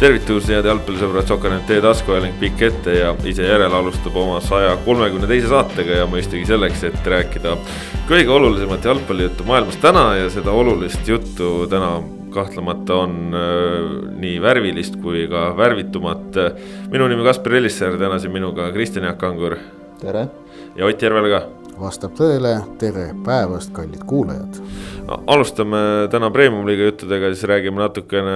tervitus, 0.00 0.46
head 0.48 0.64
jalgpallisõbrad, 0.64 1.26
Sokanet 1.28 1.66
teie 1.68 1.82
taskuhääling 1.84 2.38
pikk 2.40 2.62
ette 2.70 2.94
ja 2.94 3.10
ise 3.28 3.44
järele 3.44 3.76
alustab 3.76 4.14
oma 4.16 4.38
saja 4.40 4.72
kolmekümne 4.86 5.28
teise 5.28 5.50
saatega 5.50 5.98
ja 5.98 6.06
mõistagi 6.08 6.46
selleks, 6.48 6.86
et 6.88 7.10
rääkida 7.12 7.52
kõige 8.08 8.32
olulisemat 8.32 8.88
jalgpallijuttu 8.88 9.44
maailmas 9.48 9.76
täna 9.82 10.06
ja 10.16 10.30
seda 10.32 10.56
olulist 10.56 11.04
juttu 11.08 11.66
täna 11.68 11.98
kahtlemata 12.32 12.96
on 13.04 13.36
äh, 13.36 13.86
nii 14.24 14.40
värvilist 14.40 14.96
kui 15.04 15.26
ka 15.28 15.50
värvitumat. 15.58 16.42
minu 16.90 17.08
nimi 17.10 17.26
Kaspar 17.26 17.60
Ellissaar, 17.60 18.00
täna 18.00 18.18
siin 18.18 18.32
minuga 18.32 18.72
Kristjan 18.72 19.04
Jaak 19.04 19.18
Kangur. 19.18 19.58
tere. 20.00 20.28
ja 20.76 20.86
Ott 20.86 21.02
Järvel 21.02 21.28
ka 21.28 21.46
vastab 21.80 22.14
tõele, 22.18 22.54
tere 22.80 23.10
päevast, 23.24 23.72
kallid 23.76 24.02
kuulajad. 24.08 24.60
Alustame 25.30 25.80
täna 26.12 26.30
Premium-liiga 26.34 26.86
juttudega, 26.88 27.30
siis 27.32 27.48
räägime 27.50 27.80
natukene 27.82 28.34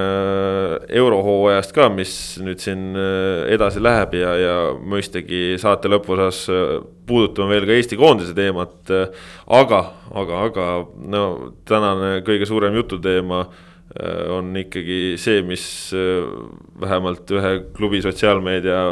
eurohooajast 1.00 1.74
ka, 1.76 1.88
mis 1.92 2.14
nüüd 2.42 2.62
siin 2.62 2.96
äh, 2.98 3.44
edasi 3.54 3.82
läheb 3.82 4.16
ja, 4.18 4.32
ja 4.40 4.56
mõistagi 4.78 5.58
saate 5.62 5.90
lõpuosas 5.92 6.40
äh, 6.52 6.74
puudutame 7.06 7.54
veel 7.54 7.68
ka 7.68 7.76
Eesti 7.76 8.00
koondise 8.00 8.34
teemat. 8.36 8.90
aga, 9.46 9.80
aga, 10.10 10.42
aga 10.48 10.68
no 11.14 11.24
tänane 11.68 12.18
kõige 12.26 12.48
suurem 12.48 12.76
jututeema 12.80 13.44
äh, 13.46 14.28
on 14.34 14.54
ikkagi 14.58 15.16
see, 15.20 15.42
mis 15.46 15.66
vähemalt 16.80 17.30
ühe 17.30 17.56
klubi 17.76 18.02
sotsiaalmeedia 18.02 18.84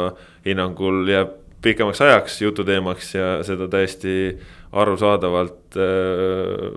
hinnangul 0.45 1.07
jääb 1.09 1.39
pikemaks 1.63 2.01
ajaks 2.03 2.41
jututeemaks 2.41 3.15
ja 3.15 3.27
seda 3.47 3.69
täiesti 3.71 4.37
arusaadavalt 4.73 5.77
äh, 5.77 6.73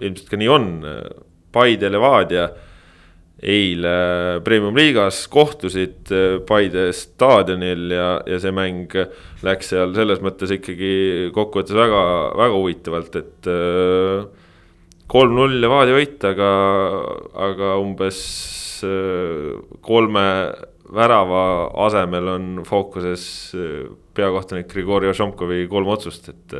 ilmselt 0.00 0.30
ka 0.30 0.40
nii 0.40 0.50
on. 0.52 0.70
Paide 1.56 1.88
Levadia 1.88 2.50
eile 3.36 4.40
premium-liigas 4.44 5.26
kohtusid 5.28 6.08
äh, 6.14 6.38
Paide 6.48 6.88
staadionil 6.96 7.92
ja, 7.92 8.08
ja 8.24 8.38
see 8.40 8.52
mäng 8.56 8.94
läks 9.44 9.72
seal 9.74 9.92
selles 9.96 10.22
mõttes 10.24 10.54
ikkagi 10.56 11.28
kokkuvõttes 11.36 11.76
väga, 11.76 12.02
väga 12.38 12.56
huvitavalt, 12.56 13.18
et 13.20 13.50
äh, 13.52 14.46
kolm-null 15.12 15.60
Levadia 15.60 15.98
võit, 15.98 16.16
aga, 16.24 16.50
aga 17.50 17.74
umbes 17.82 18.22
äh, 18.88 19.52
kolme 19.84 20.26
värava 20.96 21.42
asemel 21.82 22.28
on 22.30 22.44
fookuses 22.64 23.26
peakohtunik 24.16 24.68
Grigori 24.70 25.10
Ožomkovi 25.10 25.66
kolm 25.68 25.90
otsust, 25.92 26.30
et. 26.30 26.56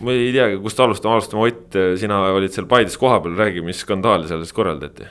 Ma 0.00 0.14
ei 0.16 0.30
teagi, 0.32 0.56
kust 0.64 0.80
alustame, 0.80 1.18
alustame 1.18 1.42
Ott, 1.44 1.76
sina 2.00 2.22
olid 2.32 2.54
seal 2.54 2.68
Paides 2.70 2.96
kohapeal, 3.00 3.36
räägi, 3.36 3.64
mis 3.64 3.82
skandaali 3.84 4.30
siis 4.30 4.54
korraldati? 4.56 5.08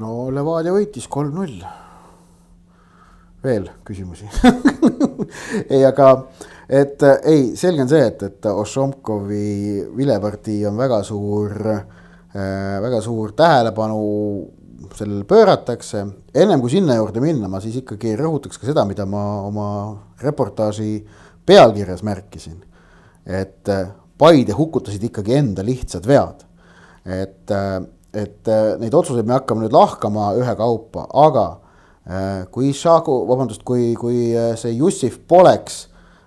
no 0.00 0.30
Levadia 0.34 0.72
võitis 0.74 1.06
kolm-null. 1.10 1.60
veel 3.44 3.70
küsimusi 3.88 4.26
ei, 5.72 5.80
aga 5.86 6.10
et 6.68 7.02
ei, 7.24 7.56
selge 7.56 7.86
on 7.86 7.90
see, 7.90 8.02
et, 8.06 8.22
et 8.22 8.48
Ožomkovi 8.52 9.86
vilepartii 9.96 10.66
on 10.68 10.76
väga 10.78 11.00
suur 11.06 11.54
äh,, 11.72 11.84
väga 12.84 13.00
suur 13.04 13.32
tähelepanu 13.36 14.00
sellele 14.96 15.24
pööratakse. 15.28 16.04
ennem 16.34 16.60
kui 16.60 16.70
sinna 16.70 16.96
juurde 16.98 17.20
minna, 17.22 17.48
ma 17.48 17.60
siis 17.60 17.80
ikkagi 17.80 18.14
rõhutaks 18.18 18.60
ka 18.60 18.68
seda, 18.68 18.84
mida 18.88 19.06
ma 19.06 19.24
oma 19.46 19.68
reportaaži 20.22 21.04
pealkirjas 21.46 22.04
märkisin. 22.06 22.60
Et 23.30 23.68
äh, 23.68 23.88
Paide 24.20 24.52
hukutasid 24.52 25.04
ikkagi 25.08 25.32
enda 25.38 25.64
lihtsad 25.64 26.04
vead. 26.06 26.44
et, 27.06 27.50
äh, 27.50 27.78
et 28.12 28.48
äh, 28.48 28.74
neid 28.80 28.94
otsuseid 28.94 29.26
me 29.26 29.38
hakkame 29.38 29.64
nüüd 29.64 29.74
lahkama 29.74 30.34
ühekaupa, 30.40 31.08
aga 31.26 31.48
kui 32.50 32.72
Šaku, 32.74 33.12
vabandust, 33.28 33.60
kui, 33.62 33.92
kui 33.94 34.32
see 34.58 34.72
Jussif 34.72 35.18
poleks 35.30 35.84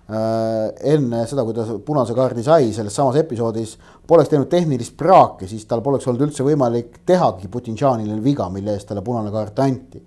enne 0.08 1.24
seda, 1.28 1.44
kui 1.44 1.56
ta 1.58 1.66
punase 1.84 2.14
kaardi 2.16 2.44
sai 2.46 2.70
selles 2.72 2.94
samas 2.96 3.18
episoodis 3.20 3.74
poleks 4.08 4.32
teinud 4.32 4.48
tehnilist 4.54 4.94
praaki, 4.96 5.50
siis 5.50 5.66
tal 5.68 5.82
poleks 5.84 6.08
olnud 6.08 6.30
üldse 6.30 6.46
võimalik 6.46 7.02
tehagi 7.10 7.50
Putinšanile 7.52 8.16
viga, 8.24 8.48
mille 8.54 8.78
eest 8.78 8.88
talle 8.92 9.04
punane 9.04 9.34
kaart 9.34 9.60
anti. 9.66 10.00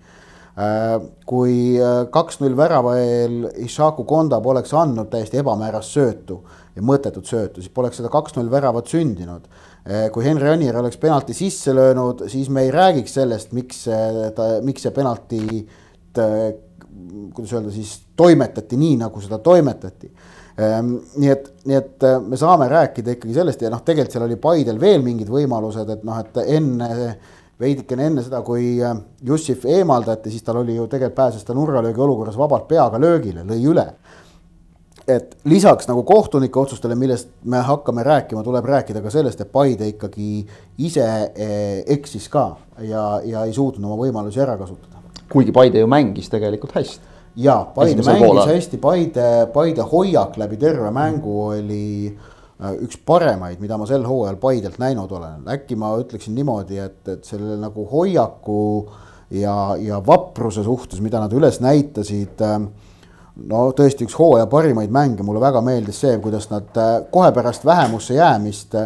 Kui 1.28 1.59
kaks-null 2.15 2.57
värava 2.57 2.95
eel 3.03 3.43
Ishaku 3.67 4.07
Konda 4.09 4.39
poleks 4.41 4.73
andnud 4.73 5.11
täiesti 5.13 5.43
ebamäärast 5.43 5.99
söötu 5.99 6.41
ja 6.77 6.85
mõttetut 6.85 7.29
söötu, 7.29 7.65
siis 7.65 7.73
poleks 7.75 8.01
seda 8.01 8.13
kaks-null 8.13 8.51
väravat 8.53 8.93
sündinud. 8.93 9.49
Äh, 9.87 10.07
kui 10.15 10.27
Henri 10.27 10.53
Anier 10.53 10.77
oleks 10.79 11.01
penalti 11.03 11.35
sisse 11.37 11.75
löönud, 11.75 12.27
siis 12.33 12.53
me 12.53 12.67
ei 12.67 12.73
räägiks 12.75 13.17
sellest, 13.19 13.53
miks 13.57 13.85
ta, 14.37 14.49
miks 14.67 14.87
see 14.87 14.95
penalti, 14.97 15.43
kuidas 16.17 17.53
öelda 17.53 17.73
siis, 17.75 17.99
toimetati 18.17 18.79
nii, 18.81 18.97
nagu 19.03 19.21
seda 19.21 19.39
toimetati 19.45 20.13
Ehm, 20.57 20.95
nii 21.21 21.29
et, 21.29 21.49
nii 21.69 21.77
et 21.77 22.05
me 22.25 22.37
saame 22.41 22.69
rääkida 22.73 23.13
ikkagi 23.13 23.35
sellest 23.37 23.61
ja 23.67 23.71
noh, 23.73 23.83
tegelikult 23.85 24.15
seal 24.15 24.25
oli 24.25 24.39
Paidel 24.41 24.79
veel 24.81 25.03
mingid 25.05 25.29
võimalused, 25.29 25.91
et 25.93 26.07
noh, 26.09 26.17
et 26.23 26.39
enne 26.47 26.89
veidikene 27.61 28.07
enne 28.09 28.25
seda, 28.25 28.41
kui 28.45 28.79
Jussif 29.25 29.67
eemaldati, 29.69 30.33
siis 30.33 30.45
tal 30.45 30.63
oli 30.63 30.79
ju 30.79 30.87
tegelikult 30.93 31.19
pääses 31.19 31.45
ta 31.45 31.57
nurgalöögi 31.57 32.01
olukorras 32.01 32.39
vabalt 32.41 32.65
peaga 32.69 33.01
löögile, 33.01 33.45
lõi 33.49 33.61
üle. 33.69 33.85
Et 35.09 35.37
lisaks 35.47 35.87
nagu 35.89 36.03
kohtunike 36.06 36.59
otsustele, 36.59 36.97
millest 36.99 37.28
me 37.44 37.61
hakkame 37.62 38.03
rääkima, 38.06 38.43
tuleb 38.43 38.67
rääkida 38.67 39.03
ka 39.05 39.11
sellest, 39.15 39.41
et 39.41 39.53
Paide 39.53 39.89
ikkagi 39.93 40.31
ise 40.83 41.06
äh, 41.06 41.83
eksis 41.97 42.28
ka 42.33 42.49
ja, 42.83 43.21
ja 43.25 43.45
ei 43.47 43.55
suutnud 43.55 43.87
oma 43.87 44.00
võimalusi 44.00 44.43
ära 44.43 44.56
kasutada. 44.59 45.03
kuigi 45.33 45.55
Paide 45.55 45.83
ju 45.83 45.91
mängis 45.91 46.31
tegelikult 46.33 46.75
hästi 46.75 47.15
ja 47.37 47.61
Paide 47.75 48.03
mängis 48.03 48.50
hästi, 48.50 48.81
Paide, 48.83 49.28
Paide 49.55 49.87
hoiak 49.87 50.37
läbi 50.37 50.56
terve 50.56 50.91
mängu 50.91 51.37
oli 51.53 52.11
äh, 52.11 52.75
üks 52.83 52.99
paremaid, 53.06 53.61
mida 53.62 53.78
ma 53.78 53.87
sel 53.87 54.06
hooajal 54.06 54.41
Paidelt 54.43 54.81
näinud 54.83 55.12
olen, 55.12 55.47
äkki 55.55 55.78
ma 55.78 55.93
ütleksin 56.00 56.34
niimoodi, 56.34 56.81
et, 56.83 57.03
et 57.09 57.25
selle 57.25 57.61
nagu 57.62 57.87
hoiaku 57.93 58.59
ja, 59.31 59.77
ja 59.78 60.03
vapruse 60.06 60.65
suhtes, 60.66 61.00
mida 61.05 61.22
nad 61.22 61.33
üles 61.37 61.61
näitasid. 61.62 62.43
Äh, 62.43 62.66
no 63.37 63.67
tõesti 63.77 64.07
üks 64.07 64.17
hooaja 64.17 64.47
parimaid 64.47 64.91
mänge, 64.91 65.23
mulle 65.23 65.41
väga 65.41 65.61
meeldis 65.61 66.01
see, 66.01 66.17
kuidas 66.23 66.49
nad 66.51 66.81
äh, 66.81 66.95
kohe 67.11 67.33
pärast 67.37 67.65
vähemusse 67.65 68.15
jäämist 68.15 68.77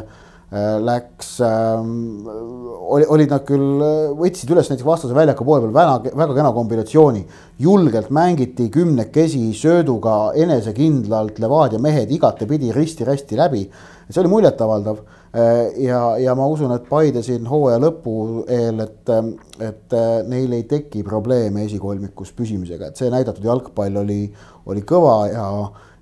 Äh, 0.50 0.80
läks 0.82 1.36
ähm,, 1.46 2.24
oli, 2.26 3.04
olid 3.06 3.30
nad 3.30 3.44
küll, 3.46 3.78
äh, 3.86 4.08
võtsid 4.18 4.50
üles 4.50 4.66
näiteks 4.66 4.82
vastase 4.82 5.14
väljaku 5.14 5.44
poole 5.46 5.62
peal 5.62 5.76
väga, 5.76 6.10
väga 6.18 6.34
kena 6.40 6.50
kombinatsiooni. 6.56 7.22
julgelt 7.62 8.10
mängiti 8.10 8.66
kümnekesi 8.74 9.52
sööduga 9.54 10.32
enesekindlalt 10.34 11.38
Levadia 11.38 11.78
mehed 11.78 12.10
igatepidi 12.10 12.72
risti-rästi 12.74 13.38
läbi. 13.38 13.62
see 14.10 14.20
oli 14.24 14.32
muljetavaldav 14.34 14.98
ja, 15.32 16.00
ja 16.18 16.34
ma 16.34 16.46
usun, 16.50 16.72
et 16.74 16.88
Paide 16.90 17.22
siin 17.22 17.46
hooaja 17.46 17.78
lõpu 17.82 18.14
eel, 18.50 18.80
et, 18.82 19.12
et 19.62 19.94
neil 20.26 20.56
ei 20.56 20.64
teki 20.70 21.04
probleeme 21.06 21.62
esikolmikus 21.68 22.32
püsimisega, 22.34 22.90
et 22.90 22.98
see 22.98 23.12
näidatud 23.12 23.46
jalgpall 23.46 24.02
oli, 24.02 24.24
oli 24.66 24.82
kõva 24.86 25.20
ja 25.30 25.46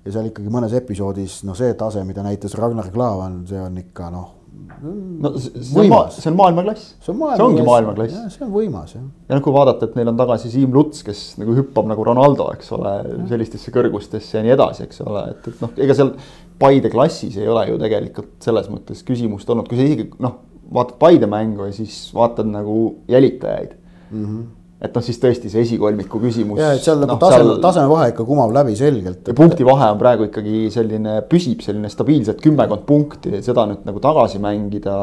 ja 0.05 0.15
seal 0.15 0.29
ikkagi 0.29 0.51
mõnes 0.51 0.73
episoodis, 0.77 1.41
no 1.47 1.53
see 1.59 1.73
tase, 1.77 2.01
mida 2.07 2.23
näitas 2.25 2.55
Ragnar 2.57 2.87
Klavan, 2.93 3.41
see 3.49 3.59
on 3.61 3.79
ikka 3.81 4.11
noh 4.13 4.35
no 4.79 5.31
see 5.37 5.89
on, 5.91 6.11
see 6.13 6.29
on 6.29 6.37
maailmaklass. 6.37 6.95
see 7.03 7.11
on 7.11 7.17
maailmaklass. 7.19 7.37
see 7.37 7.45
ongi 7.45 7.65
maailmaklass. 7.67 8.19
see 8.35 8.45
on 8.45 8.51
võimas 8.53 8.93
jah. 8.95 9.07
ja 9.27 9.37
noh, 9.37 9.43
kui 9.43 9.55
vaadata, 9.55 9.89
et 9.89 9.97
neil 9.99 10.11
on 10.11 10.19
tagasi 10.19 10.51
Siim 10.53 10.75
Luts, 10.75 11.03
kes 11.05 11.23
nagu 11.41 11.55
hüppab 11.57 11.89
nagu 11.89 12.05
Ronaldo, 12.07 12.49
eks 12.55 12.71
ole, 12.77 12.93
sellistesse 13.31 13.73
kõrgustesse 13.75 14.39
ja 14.39 14.45
nii 14.45 14.55
edasi, 14.55 14.85
eks 14.87 15.03
ole, 15.05 15.25
et, 15.33 15.49
et 15.51 15.65
noh, 15.65 15.73
ega 15.85 15.97
seal 15.97 16.13
Paide 16.59 16.91
klassis 16.91 17.37
ei 17.39 17.47
ole 17.47 17.65
ju 17.69 17.79
tegelikult 17.81 18.37
selles 18.43 18.69
mõttes 18.71 19.03
küsimust 19.07 19.49
olnud, 19.49 19.67
kui 19.69 19.79
sa 19.79 19.87
isegi 19.87 20.09
noh, 20.19 20.39
vaatad 20.73 20.99
Paide 21.01 21.29
mängu 21.29 21.69
ja 21.69 21.75
siis 21.75 22.09
vaatad 22.15 22.49
nagu 22.51 22.79
jälitajaid 23.09 23.75
mm. 24.11 24.25
-hmm 24.25 24.47
et 24.79 24.95
noh, 24.95 25.03
siis 25.03 25.17
tõesti 25.19 25.49
see 25.51 25.63
esikolmiku 25.65 26.21
küsimus. 26.23 26.59
ja, 26.61 26.71
et 26.77 26.83
seal 26.83 27.01
nagu 27.01 27.11
no, 27.11 27.17
taseme 27.19 27.43
seal..., 27.43 27.57
tasemevahe 27.65 28.11
ikka 28.13 28.23
kumab 28.27 28.53
läbi 28.55 28.77
selgelt 28.79 29.27
et.... 29.27 29.35
punktivahe 29.35 29.89
on 29.91 29.99
praegu 29.99 30.27
ikkagi 30.29 30.69
selline, 30.71 31.17
püsib 31.31 31.65
selline 31.65 31.91
stabiilselt 31.91 32.39
kümmekond 32.43 32.85
punkti, 32.87 33.41
seda 33.43 33.65
nüüd 33.67 33.83
nagu 33.87 33.99
tagasi 34.03 34.39
mängida, 34.43 34.95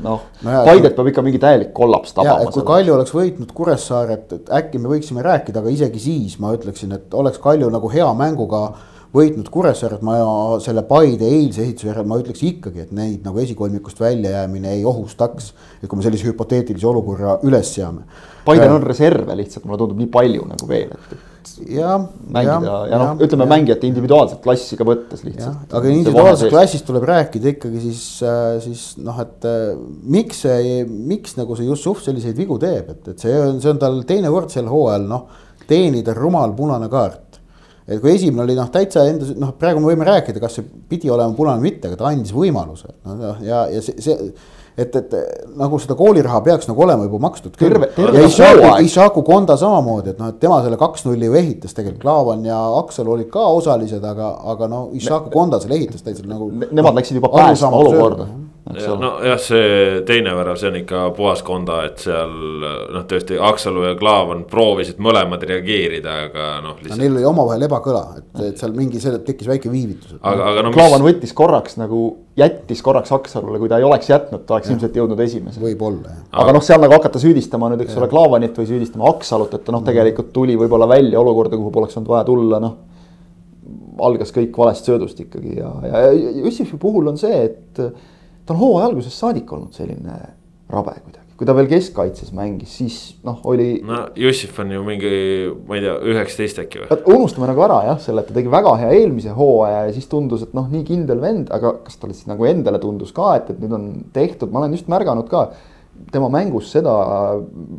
noh 0.00 0.24
no. 0.46 0.54
Paidet 0.64 0.96
peab 0.96 1.10
ikka 1.12 1.24
mingi 1.26 1.40
täielik 1.42 1.74
kollaps 1.76 2.16
tabama. 2.16 2.48
kui 2.54 2.64
Kalju 2.70 2.96
oleks 2.96 3.12
võitnud 3.16 3.52
Kuressaaret, 3.56 4.32
et 4.38 4.54
äkki 4.56 4.80
me 4.80 4.88
võiksime 4.94 5.24
rääkida, 5.26 5.60
aga 5.60 5.74
isegi 5.76 6.00
siis 6.00 6.38
ma 6.40 6.54
ütleksin, 6.56 6.96
et 6.96 7.12
oleks 7.20 7.42
Kalju 7.44 7.68
nagu 7.72 7.92
hea 7.92 8.08
mänguga 8.16 8.70
võitnud 9.14 9.48
Kuressaaret, 9.50 10.02
ma 10.06 10.18
selle 10.62 10.84
Paide 10.86 11.26
eilse 11.26 11.64
ehituse 11.64 11.90
järel 11.90 12.06
ma 12.08 12.20
ütleks 12.20 12.44
ikkagi, 12.46 12.84
et 12.86 12.92
neid 12.94 13.24
nagu 13.26 13.40
esikolmikust 13.42 14.00
väljajäämine 14.02 14.76
ei 14.76 14.84
ohustaks. 14.86 15.52
et 15.82 15.88
kui 15.88 15.98
me 15.98 16.06
sellise 16.06 16.28
hüpoteetilise 16.28 16.86
olukorra 16.86 17.38
üles 17.46 17.74
seame 17.74 18.06
Paidel 18.44 18.72
on 18.72 18.86
reserve 18.86 19.34
lihtsalt, 19.36 19.66
mulle 19.66 19.80
tundub 19.82 19.98
nii 20.00 20.08
palju 20.12 20.46
nagu 20.48 20.68
veel, 20.68 20.94
et 20.94 21.74
jah. 21.74 22.06
mängida 22.30 22.70
ja, 22.70 22.76
ja 22.92 23.00
noh, 23.02 23.24
ütleme 23.26 23.46
ja. 23.46 23.50
mängijate 23.50 23.88
individuaalset 23.90 24.40
klassi 24.44 24.78
ka 24.78 24.86
võttes 24.86 25.24
lihtsalt. 25.26 25.66
aga 25.74 25.92
individuaalsest 25.92 26.54
klassist 26.54 26.86
tuleb 26.88 27.06
rääkida 27.10 27.54
ikkagi 27.54 27.82
siis, 27.82 28.04
siis 28.64 28.84
noh, 29.02 29.18
et 29.24 29.48
miks 30.06 30.44
see, 30.46 30.84
miks 30.86 31.34
nagu 31.40 31.58
see 31.58 31.68
Jussuf 31.68 32.04
selliseid 32.06 32.38
vigu 32.38 32.60
teeb, 32.62 32.94
et, 32.94 33.10
et 33.14 33.26
see 33.26 33.34
on, 33.42 33.58
see 33.62 33.74
on 33.74 33.82
tal 33.82 34.00
teine 34.08 34.30
kord 34.32 34.54
sel 34.54 34.70
hooajal 34.70 35.10
noh, 35.10 35.26
teenida 35.66 36.14
rumal 36.16 36.54
punane 36.56 36.88
kaart 36.92 37.29
et 37.90 38.00
kui 38.00 38.14
esimene 38.14 38.46
oli 38.46 38.56
noh, 38.58 38.70
täitsa 38.72 39.04
enda 39.10 39.28
noh, 39.40 39.52
praegu 39.58 39.82
me 39.82 39.90
võime 39.92 40.06
rääkida, 40.06 40.42
kas 40.42 40.60
see 40.60 40.70
pidi 40.88 41.10
olema 41.10 41.34
punane 41.36 41.60
või 41.60 41.70
mitte, 41.72 41.90
aga 41.90 42.00
ta 42.00 42.08
andis 42.10 42.32
võimaluse 42.34 42.94
no, 43.04 43.34
ja, 43.44 43.66
ja 43.72 43.82
see, 43.84 43.98
see 44.02 44.32
et, 44.80 44.96
et 44.96 45.16
nagu 45.58 45.78
seda 45.82 45.96
kooliraha 45.98 46.40
peaks 46.46 46.68
nagu 46.70 46.84
olema 46.84 47.06
juba 47.06 47.20
makstud. 47.26 47.56
ja 47.60 48.26
Ishaku, 48.26 48.68
Ishaku 48.86 49.24
Konda 49.26 49.56
samamoodi, 49.60 50.14
et 50.14 50.22
noh, 50.22 50.30
et 50.32 50.38
tema 50.42 50.60
selle 50.64 50.78
kaks-nulli 50.80 51.28
ju 51.28 51.38
ehitas 51.40 51.76
tegelikult, 51.76 52.02
Klaavan 52.04 52.46
ja 52.46 52.60
Aksel 52.78 53.10
olid 53.10 53.30
ka 53.32 53.48
osalised, 53.58 54.04
aga, 54.06 54.32
aga 54.54 54.70
no 54.70 54.84
Ishaku 54.96 55.32
Konda 55.34 55.60
selle 55.62 55.80
ehitas 55.80 56.06
täitsa 56.06 56.26
nagu. 56.28 56.50
Nemad 56.70 56.96
läksid 57.00 57.20
juba 57.20 57.32
päästma 57.34 57.74
olukorda 57.82 58.30
nojah, 58.68 59.38
see 59.40 60.00
teine 60.06 60.32
värav, 60.36 60.58
see 60.60 60.68
on 60.68 60.76
ikka 60.80 61.02
puhas 61.16 61.40
konda, 61.46 61.80
et 61.88 62.02
seal 62.02 62.30
noh, 62.30 63.04
tõesti 63.08 63.38
Aksalu 63.50 63.86
ja 63.88 63.94
Klaavan 63.98 64.44
proovisid 64.50 65.00
mõlemad 65.02 65.42
reageerida, 65.48 66.16
aga 66.26 66.48
noh. 66.64 66.76
Lihtsalt... 66.76 66.98
No, 66.98 67.00
neil 67.02 67.16
oli 67.16 67.28
omavahel 67.30 67.64
ebakõla, 67.66 68.02
et, 68.20 68.28
et 68.50 68.60
seal 68.60 68.74
mingi, 68.76 69.00
tekkis 69.00 69.48
väike 69.48 69.72
viivitus. 69.72 70.18
aga, 70.20 70.50
aga 70.52 70.66
no 70.66 70.74
Klaavan 70.76 71.00
mis... 71.00 71.14
võttis 71.14 71.32
korraks 71.36 71.80
nagu, 71.80 72.02
jättis 72.40 72.84
korraks 72.84 73.12
Aksalule, 73.16 73.58
kui 73.62 73.72
ta 73.72 73.80
ei 73.80 73.88
oleks 73.88 74.12
jätnud, 74.12 74.44
ta 74.44 74.58
oleks 74.58 74.68
ja. 74.68 74.76
ilmselt 74.76 75.00
jõudnud 75.00 75.24
esimesena. 75.24 75.64
võib-olla 75.66 76.12
jah. 76.12 76.22
aga 76.44 76.56
noh, 76.56 76.66
seal 76.66 76.84
nagu 76.84 76.96
hakata 76.98 77.22
süüdistama 77.22 77.72
nüüd, 77.72 77.86
eks 77.86 77.98
ole, 77.98 78.10
Klaavanit 78.12 78.60
või 78.60 78.68
süüdistama 78.68 79.08
Aksalut, 79.10 79.56
et 79.56 79.64
ta 79.66 79.74
noh, 79.74 79.84
tegelikult 79.88 80.34
tuli 80.36 80.58
võib-olla 80.60 80.88
välja 80.90 81.20
olukorda, 81.20 81.56
kuhu 81.56 81.72
poleks 81.74 81.96
olnud 81.96 82.12
vaja 82.12 82.28
tulla, 82.28 82.62
noh 82.62 82.78
algas 84.00 84.32
kõik 84.32 84.56
valest 84.56 84.86
söödust 84.88 85.18
ikkagi 85.20 85.58
ja, 85.58 85.68
ja 85.84 86.06
Jussifi 86.40 86.78
puhul 86.80 87.10
on 87.10 87.18
see, 87.20 87.42
et 87.50 87.80
ta 88.50 88.56
on 88.56 88.62
hooaja 88.64 88.90
algusest 88.90 89.22
saadik 89.22 89.52
olnud 89.54 89.76
selline 89.78 90.16
rabe 90.70 90.94
kuidagi, 91.04 91.36
kui 91.38 91.46
ta 91.46 91.54
veel 91.54 91.68
keskkaitses 91.70 92.32
mängis, 92.34 92.72
siis 92.80 92.96
noh, 93.26 93.38
oli. 93.50 93.68
no 93.86 94.02
Jussif 94.18 94.58
on 94.62 94.72
ju 94.74 94.82
mingi, 94.86 95.12
ma 95.68 95.78
ei 95.78 95.84
tea, 95.84 95.94
üheksateist 96.10 96.58
äkki 96.64 96.82
või? 96.82 96.98
unustame 97.14 97.46
nagu 97.50 97.62
ära 97.66 97.80
jah, 97.86 98.00
selle, 98.02 98.24
et 98.24 98.30
ta 98.30 98.34
tegi 98.34 98.50
väga 98.50 98.74
hea 98.82 98.90
eelmise 98.98 99.34
hooaja 99.36 99.84
ja 99.86 99.94
siis 99.94 100.10
tundus, 100.10 100.42
et 100.48 100.56
noh, 100.58 100.66
nii 100.72 100.82
kindel 100.88 101.22
vend, 101.22 101.52
aga 101.54 101.76
kas 101.86 102.00
talle 102.02 102.16
siis 102.18 102.26
nagu 102.30 102.48
endale 102.50 102.82
tundus 102.82 103.14
ka, 103.14 103.36
et, 103.38 103.54
et 103.54 103.62
nüüd 103.62 103.76
on 103.78 103.86
tehtud, 104.16 104.50
ma 104.50 104.64
olen 104.64 104.74
just 104.74 104.90
märganud 104.90 105.30
ka 105.30 105.46
tema 106.12 106.28
mängus 106.32 106.70
seda, 106.72 106.92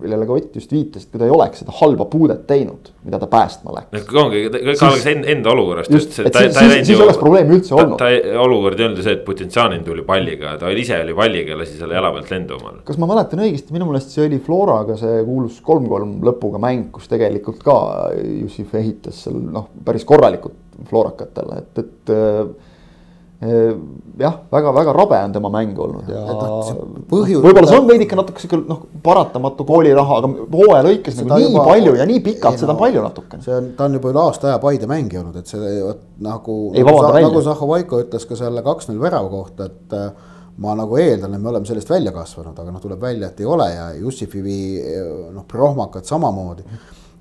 millele 0.01 0.27
ka 0.27 0.35
Ott 0.37 0.55
just 0.55 0.71
viitas, 0.71 1.03
et 1.03 1.11
kui 1.11 1.19
ta 1.19 1.27
ei 1.27 1.33
oleks 1.33 1.61
seda 1.63 1.73
halba 1.79 2.05
puudet 2.09 2.43
teinud, 2.47 2.91
mida 3.05 3.19
ta 3.21 3.27
päästma 3.31 3.73
läks. 3.75 4.07
ongi, 4.21 4.43
kõik 4.53 4.83
algas 4.87 5.07
enda 5.11 5.51
olukorrast. 5.51 5.91
just, 5.91 6.19
et 6.21 6.31
ta, 6.31 6.43
siis, 6.45 6.55
ta 6.55 6.65
siis, 6.67 6.87
siis 6.87 7.03
oleks 7.03 7.19
probleemi 7.21 7.57
üldse 7.57 7.75
olnud. 7.75 7.97
ta, 7.99 8.07
ta 8.07 8.39
olukord 8.45 8.79
ei 8.79 8.87
olnud 8.87 9.01
ju 9.01 9.07
see, 9.07 9.17
et 9.19 9.25
Potentsiaanin 9.27 9.83
tuli 9.87 10.05
palliga, 10.07 10.55
ta 10.61 10.71
ise 10.71 11.01
oli 11.03 11.15
palliga 11.17 11.59
lasi 11.59 11.77
selle 11.79 11.97
jala 11.97 12.13
pealt 12.15 12.31
lendu 12.33 12.57
omale. 12.59 12.81
kas 12.87 12.99
ma 13.01 13.11
mäletan 13.11 13.43
õigesti, 13.43 13.75
minu 13.75 13.89
meelest 13.89 14.15
see 14.15 14.25
oli 14.29 14.41
Floraga 14.43 14.97
see 15.01 15.21
kuulus 15.27 15.59
kolm-kolm 15.65 16.19
lõpuga 16.27 16.61
mäng, 16.61 16.89
kus 16.95 17.11
tegelikult 17.11 17.63
ka 17.65 17.77
Jussif 18.21 18.75
ehitas 18.79 19.25
seal 19.25 19.39
noh, 19.51 19.69
päris 19.85 20.07
korralikult 20.07 20.57
Florakatele, 20.89 21.61
et, 21.61 21.83
et 21.83 22.15
jah, 23.41 24.35
väga-väga 24.51 24.93
rabe 24.93 25.17
on 25.25 25.31
tema 25.33 25.49
mäng 25.49 25.79
olnud 25.81 26.09
ja, 26.11 26.19
ja 26.21 26.73
võib-olla 27.09 27.65
see 27.65 27.79
on 27.79 27.87
veidike 27.89 28.17
natuke 28.19 28.43
sihuke 28.43 28.59
noh, 28.69 28.83
paratamatu 29.01 29.65
kooliraha, 29.65 30.19
aga 30.21 30.29
hooaja 30.53 30.83
lõikes 30.85 31.17
nagu 31.23 31.39
nii 31.39 31.47
juba, 31.47 31.63
palju 31.71 31.95
ja 31.97 32.05
nii 32.05 32.21
pikalt, 32.27 32.59
seda 32.61 32.75
on 32.75 32.81
palju 32.83 33.01
natukene. 33.01 33.41
see 33.41 33.55
on, 33.57 33.71
ta 33.79 33.87
on 33.87 33.97
juba 33.97 34.13
üle 34.13 34.21
aasta 34.21 34.51
aja 34.51 34.59
Paide 34.61 34.89
mängija 34.91 35.23
olnud, 35.23 35.41
et 35.41 35.49
see 35.49 35.73
nagu, 36.21 36.59
nagu, 36.77 36.95
nagu 37.17 37.43
Zahhovaiko 37.47 38.03
ütles 38.05 38.29
ka 38.29 38.37
selle 38.37 38.61
kaks-null 38.67 39.01
värava 39.01 39.33
kohta, 39.33 39.71
et 39.71 39.97
äh, 39.97 40.31
ma 40.61 40.77
nagu 40.77 41.01
eeldan, 41.01 41.33
et 41.33 41.41
me 41.41 41.49
oleme 41.49 41.65
sellest 41.65 41.89
välja 41.89 42.13
kasvanud, 42.13 42.53
aga 42.53 42.75
noh, 42.75 42.83
tuleb 42.83 43.01
välja, 43.01 43.33
et 43.33 43.41
ei 43.41 43.49
ole 43.49 43.71
ja 43.73 43.89
Jussifivi 43.97 44.61
noh, 45.33 45.49
prohmakad 45.49 46.05
samamoodi 46.05 46.67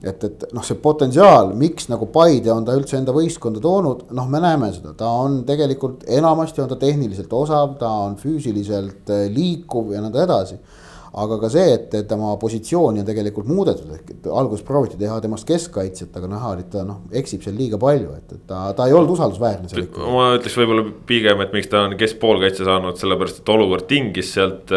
et, 0.03 0.25
et 0.25 0.45
noh, 0.57 0.65
see 0.65 0.79
potentsiaal, 0.81 1.53
miks 1.59 1.91
nagu 1.91 2.09
Paide 2.13 2.53
on 2.55 2.65
ta 2.65 2.77
üldse 2.77 2.97
enda 2.99 3.13
võistkonda 3.15 3.61
toonud, 3.63 4.07
noh, 4.17 4.29
me 4.33 4.41
näeme 4.43 4.71
seda, 4.73 4.95
ta 4.97 5.11
on 5.21 5.43
tegelikult 5.49 6.07
enamasti 6.09 6.65
on 6.65 6.71
ta 6.71 6.79
tehniliselt 6.81 7.33
osav, 7.37 7.77
ta 7.81 7.91
on 8.07 8.17
füüsiliselt 8.21 9.13
äh, 9.13 9.27
liikuv 9.33 9.93
ja 9.95 10.03
nõnda 10.05 10.25
edasi. 10.25 10.57
Aga 11.13 11.39
ka 11.43 11.51
see, 11.51 11.75
et 11.75 11.95
tema 12.09 12.35
positsiooni 12.41 13.03
on 13.03 13.09
tegelikult 13.09 13.49
muudetud, 13.51 13.91
ehk 13.97 14.29
alguses 14.31 14.65
prooviti 14.67 14.99
teha 15.01 15.17
temast 15.23 15.49
keskkaitsjat, 15.49 16.13
aga 16.21 16.31
näha 16.31 16.53
oli, 16.55 16.67
et 16.67 16.71
ta 16.75 16.85
noh, 16.87 17.01
eksib 17.23 17.43
seal 17.47 17.57
liiga 17.59 17.81
palju, 17.83 18.13
et, 18.19 18.37
et 18.37 18.45
ta, 18.51 18.63
ta 18.79 18.87
ei 18.87 18.95
olnud 18.95 19.17
usaldusväärne 19.17 19.71
seal 19.71 19.89
ikka. 19.89 20.07
ma 20.15 20.29
ütleks 20.39 20.59
võib-olla 20.61 20.87
pigem, 21.09 21.43
et 21.43 21.57
miks 21.57 21.73
ta 21.73 21.87
on 21.89 21.97
keskpoolkaitse 21.99 22.69
saanud, 22.69 23.01
sellepärast 23.01 23.43
et 23.43 23.53
olukord 23.57 23.89
tingis 23.91 24.31
sealt 24.37 24.71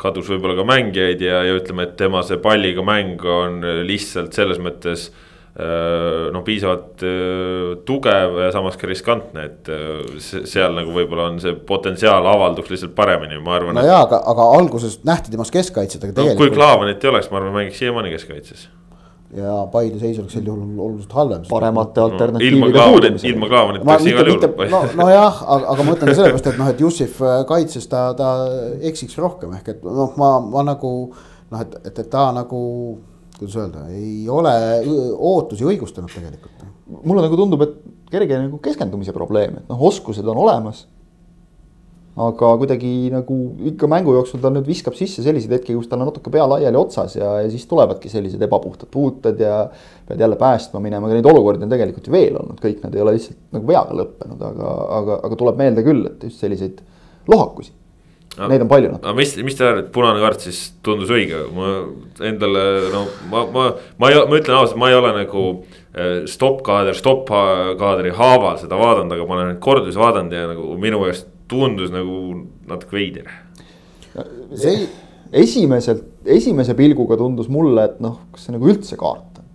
kadus 0.00 0.28
võib-olla 0.32 0.58
ka 0.60 0.68
mängijaid 0.68 1.24
ja, 1.24 1.42
ja 1.48 1.56
ütleme, 1.56 1.88
et 1.88 1.96
tema 2.00 2.22
see 2.28 2.40
palliga 2.40 2.84
mäng 2.84 3.24
on 3.24 3.60
lihtsalt 3.88 4.36
selles 4.36 4.60
mõttes 4.60 5.08
äh, 5.08 5.26
noh, 5.50 6.42
piisavalt 6.46 7.02
äh, 7.02 7.78
tugev 7.86 8.36
ja 8.44 8.50
samas 8.54 8.76
ka 8.78 8.86
riskantne, 8.86 9.48
et 9.50 9.70
äh, 9.72 10.20
seal 10.22 10.76
nagu 10.76 10.94
võib-olla 10.94 11.26
on 11.32 11.40
see 11.42 11.56
potentsiaal 11.66 12.26
avalduks 12.30 12.70
lihtsalt 12.70 12.94
paremini, 12.94 13.40
ma 13.42 13.56
arvan. 13.58 13.74
no 13.74 13.82
et... 13.82 13.90
jaa, 13.90 14.04
aga, 14.06 14.22
aga 14.30 14.46
alguses 14.60 15.00
nähti 15.08 15.34
temast 15.34 15.54
keskkaitsjat, 15.54 16.06
aga 16.06 16.14
tegelikult 16.20 16.38
no,. 16.38 16.44
kui 16.44 16.54
Klaavanit 16.54 17.02
ei 17.02 17.10
oleks, 17.10 17.32
ma 17.32 17.42
arvan, 17.42 17.56
mängiks 17.58 17.82
siiamaani 17.82 18.14
keskkaitses 18.14 18.68
ja 19.34 19.60
Paide 19.70 19.98
seis 19.98 20.16
oleks 20.18 20.34
sel 20.34 20.46
juhul 20.46 20.62
oluliselt 20.74 21.12
halvem. 21.14 21.42
paremate 21.50 22.02
alternatiivide 22.02 22.86
puudumisel. 22.92 23.30
ilma 23.30 23.50
Klaavanit 23.50 23.84
peaks 23.90 24.08
igal 24.10 24.30
juhul. 24.30 24.70
no, 24.70 24.80
nojah, 25.02 25.44
aga, 25.44 25.60
aga 25.74 25.82
ma 25.82 25.90
mõtlen 25.90 26.10
ka 26.10 26.18
sellepärast, 26.18 26.50
et 26.54 26.62
noh, 26.62 26.70
et 26.70 26.86
Jussif 26.86 27.20
kaitses 27.50 27.90
ta, 27.90 28.08
ta 28.18 28.32
eksiks 28.90 29.18
rohkem 29.18 29.54
ehk 29.58 29.74
et 29.74 29.86
noh, 29.86 30.14
ma, 30.18 30.36
ma 30.42 30.66
nagu 30.70 30.94
noh, 31.10 31.62
et, 31.62 31.78
et, 31.82 31.94
et 32.04 32.10
ta 32.10 32.30
nagu 32.34 32.60
kuidas 33.40 33.56
öelda, 33.56 33.86
ei 33.96 34.28
ole 34.28 34.54
ootusi 35.16 35.66
õigustanud 35.66 36.12
tegelikult. 36.12 36.68
mulle 37.02 37.24
nagu 37.24 37.36
tundub, 37.38 37.62
et 37.64 37.76
kerge 38.10 38.38
nagu 38.44 38.58
keskendumise 38.62 39.14
probleem, 39.16 39.60
et 39.60 39.70
noh, 39.70 39.84
oskused 39.90 40.26
on 40.28 40.40
olemas 40.44 40.86
aga 42.20 42.50
kuidagi 42.58 42.90
nagu 43.12 43.36
ikka 43.70 43.88
mängu 43.88 44.12
jooksul 44.16 44.42
ta 44.42 44.50
nüüd 44.52 44.66
viskab 44.68 44.96
sisse 44.98 45.22
selliseid 45.24 45.54
hetki, 45.54 45.76
kus 45.78 45.88
tal 45.88 46.02
on 46.02 46.10
natuke 46.10 46.32
pea 46.34 46.44
laiali 46.50 46.78
otsas 46.78 47.14
ja, 47.16 47.36
ja 47.44 47.50
siis 47.52 47.64
tulevadki 47.70 48.10
sellised 48.10 48.42
ebapuhtad 48.42 48.90
puuted 48.92 49.40
ja 49.40 49.62
pead 50.08 50.20
jälle 50.20 50.36
päästma 50.40 50.82
minema, 50.82 51.06
aga 51.06 51.16
neid 51.16 51.28
olukordi 51.30 51.64
on 51.64 51.72
tegelikult 51.72 52.10
ju 52.10 52.14
veel 52.14 52.36
olnud, 52.42 52.58
kõik 52.60 52.82
nad 52.82 52.96
ei 52.96 53.04
ole 53.04 53.14
lihtsalt 53.16 53.38
nagu 53.54 53.70
veaga 53.70 53.96
lõppenud, 54.02 54.42
aga, 54.50 54.72
aga, 54.98 55.20
aga 55.28 55.38
tuleb 55.44 55.62
meelde 55.62 55.86
küll, 55.86 56.08
et 56.10 56.26
just 56.26 56.42
selliseid 56.42 56.82
lohakusi 57.30 57.72
no,. 58.38 58.48
Neid 58.48 58.64
on 58.64 58.70
palju. 58.70 58.94
aga 59.00 59.16
mis, 59.18 59.34
mis 59.46 59.58
te 59.58 59.66
arvate, 59.66 59.90
punane 59.94 60.22
kaart 60.22 60.46
siis 60.46 60.62
tundus 60.86 61.12
õige, 61.14 61.42
ma 61.56 61.72
endale 62.30 62.64
no 62.94 63.04
ma, 63.32 63.44
ma, 63.54 63.66
ma 64.00 64.12
ei, 64.12 64.22
ma 64.30 64.40
ütlen 64.40 64.60
ausalt, 64.60 64.78
ma 64.80 64.92
ei 64.92 64.98
ole 64.98 65.12
nagu 65.16 65.44
äh, 65.50 66.22
stopp-kaader, 66.30 66.96
stopp-kaadri 66.98 68.14
haaval 68.16 68.58
seda 68.62 68.78
vaadanud, 68.80 69.16
aga 69.16 69.28
ma 69.28 69.38
olen 69.38 69.52
neid 69.54 69.62
kordusi 69.64 70.00
vaadanud 70.00 70.36
ja 70.36 70.48
nagu 70.54 70.72
minu 70.80 71.02
meelest 71.02 71.28
tundus 71.50 71.90
nagu 71.90 72.18
natuke 72.70 73.00
veider. 73.00 73.30
see 74.54 74.84
esimeselt, 75.32 76.04
esimese 76.26 76.74
pilguga 76.78 77.18
tundus 77.20 77.48
mulle, 77.52 77.86
et 77.86 78.00
noh, 78.02 78.18
kas 78.34 78.46
see 78.46 78.54
nagu 78.54 78.70
üldse 78.70 78.98
kaart 79.00 79.40
on. 79.40 79.46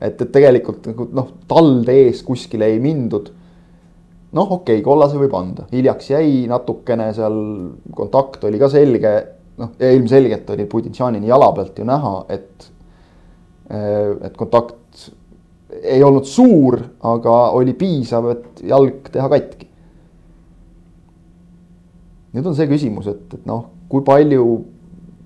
et, 0.00 0.14
et 0.14 0.30
tegelikult 0.34 0.86
nagu 0.90 1.08
noh, 1.14 1.32
talde 1.50 1.94
ees 2.06 2.22
kuskile 2.26 2.68
ei 2.70 2.78
mindud. 2.82 3.32
Noh, 4.32 4.50
okei 4.58 4.78
okay,, 4.78 4.84
kollase 4.84 5.18
võib 5.20 5.34
anda, 5.38 5.66
hiljaks 5.72 6.10
jäi 6.12 6.32
natukene 6.50 7.10
seal, 7.16 7.38
kontakt 7.96 8.44
oli 8.48 8.60
ka 8.60 8.70
selge, 8.72 9.14
noh, 9.60 9.72
ilmselgelt 9.80 10.50
oli 10.54 10.66
Putintšanini 10.70 11.30
jala 11.30 11.50
pealt 11.56 11.78
ju 11.78 11.86
näha, 11.88 12.14
et, 12.34 12.68
et 13.70 14.36
kontakt 14.36 15.08
ei 15.82 16.02
olnud 16.04 16.26
suur, 16.28 16.78
aga 17.04 17.38
oli 17.56 17.74
piisav, 17.78 18.30
et 18.32 18.62
jalg 18.68 19.10
teha 19.12 19.28
katki. 19.32 19.68
Nüüd 22.36 22.48
on 22.48 22.56
see 22.56 22.68
küsimus, 22.70 23.08
et, 23.10 23.24
et 23.36 23.46
noh, 23.48 23.64
kui 23.88 24.04
palju 24.04 24.44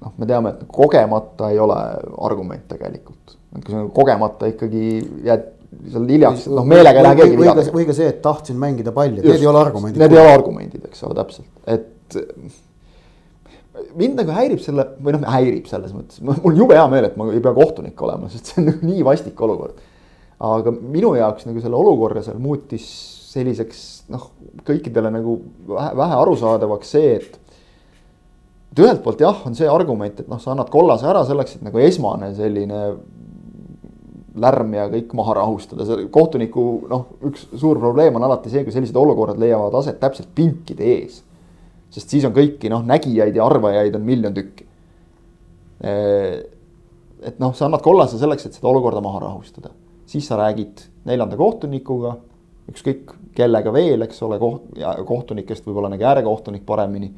noh, 0.02 0.12
me 0.18 0.28
teame, 0.28 0.54
et 0.54 0.66
kogemata 0.70 1.50
ei 1.52 1.58
ole 1.62 1.78
argument 2.26 2.66
tegelikult. 2.70 3.38
kui 3.52 3.74
sa 3.74 3.82
kogemata 3.94 4.48
ikkagi 4.48 4.84
jääd 5.26 5.48
seal 5.92 6.08
hiljaks, 6.08 6.48
noh 6.52 6.66
meelega 6.68 7.00
ei 7.00 7.06
lähe 7.06 7.20
keegi 7.22 7.38
viga. 7.40 7.64
või 7.74 7.86
ka 7.88 7.96
see, 7.96 8.10
et 8.12 8.20
tahtsin 8.24 8.58
mängida 8.60 8.92
palli, 8.96 9.22
need 9.22 9.40
ei 9.40 9.48
ole 9.48 9.62
argumendid. 9.62 10.02
Need 10.02 10.16
ei 10.16 10.20
ole 10.20 10.34
argumendid, 10.34 10.84
eks 10.90 11.06
ole, 11.08 11.16
täpselt, 11.18 11.48
et 11.70 12.18
mind 13.98 14.20
nagu 14.20 14.34
häirib 14.36 14.60
selle 14.62 14.84
või 15.02 15.16
noh, 15.16 15.24
häirib 15.32 15.68
selles 15.70 15.94
mõttes, 15.96 16.20
mul 16.24 16.38
on 16.50 16.58
jube 16.58 16.76
hea 16.76 16.84
meel, 16.92 17.08
et 17.08 17.16
ma 17.20 17.28
ei 17.32 17.42
pea 17.44 17.54
kohtunik 17.56 18.04
olema, 18.04 18.28
sest 18.32 18.52
see 18.52 18.60
on 18.62 18.68
nagu 18.70 18.88
nii 18.88 19.06
vastik 19.06 19.40
olukord. 19.44 19.80
aga 20.42 20.72
minu 20.74 21.14
jaoks 21.14 21.46
nagu 21.46 21.60
selle 21.62 21.78
olukorra 21.78 22.22
seal 22.24 22.40
muutis 22.42 22.86
selliseks 23.32 23.84
noh, 24.12 24.28
kõikidele 24.66 25.12
nagu 25.14 25.38
vähe, 25.68 25.94
vähe 26.02 26.18
arusaadavaks 26.20 26.92
see, 26.96 27.14
et. 27.20 27.38
et 28.72 28.84
ühelt 28.84 29.02
poolt 29.04 29.22
jah, 29.24 29.40
on 29.48 29.56
see 29.56 29.68
argument, 29.70 30.20
et 30.20 30.28
noh, 30.28 30.40
sa 30.42 30.52
annad 30.52 30.70
kollase 30.72 31.08
ära 31.08 31.24
selleks, 31.28 31.56
et 31.56 31.66
nagu 31.66 31.80
esmane 31.80 32.32
selline 32.36 32.82
lärm 34.40 34.72
ja 34.76 34.86
kõik 34.88 35.12
maha 35.16 35.34
rahustada, 35.42 35.84
see 35.86 36.06
kohtuniku 36.12 36.64
noh, 36.88 37.04
üks 37.28 37.44
suur 37.60 37.80
probleem 37.80 38.16
on 38.16 38.24
alati 38.24 38.52
see, 38.52 38.64
kui 38.64 38.72
sellised 38.74 38.96
olukorrad 38.96 39.40
leiavad 39.40 39.74
aset 39.82 39.98
täpselt 40.00 40.30
pinkide 40.34 40.86
ees. 40.94 41.22
sest 41.92 42.08
siis 42.08 42.24
on 42.24 42.32
kõiki 42.32 42.70
noh, 42.72 42.84
nägijaid 42.88 43.36
ja 43.36 43.44
arvajaid 43.44 43.96
on 43.98 44.06
miljon 44.06 44.34
tükki. 44.34 44.64
et 45.82 47.38
noh, 47.42 47.54
sa 47.54 47.66
annad 47.66 47.82
kollase 47.84 48.18
selleks, 48.18 48.46
et 48.46 48.56
seda 48.56 48.70
olukorda 48.70 49.02
maha 49.04 49.20
rahustada, 49.26 49.74
siis 50.06 50.26
sa 50.26 50.38
räägid 50.40 50.86
neljanda 51.04 51.36
kohtunikuga, 51.36 52.16
ükskõik 52.72 53.12
kellega 53.36 53.72
veel, 53.74 54.06
eks 54.06 54.22
ole, 54.22 54.38
koht- 54.40 54.80
kohtunikest 55.06 55.66
võib-olla 55.66 55.90
nägi 55.92 56.08
äärekohtunik 56.08 56.64
paremini. 56.66 57.12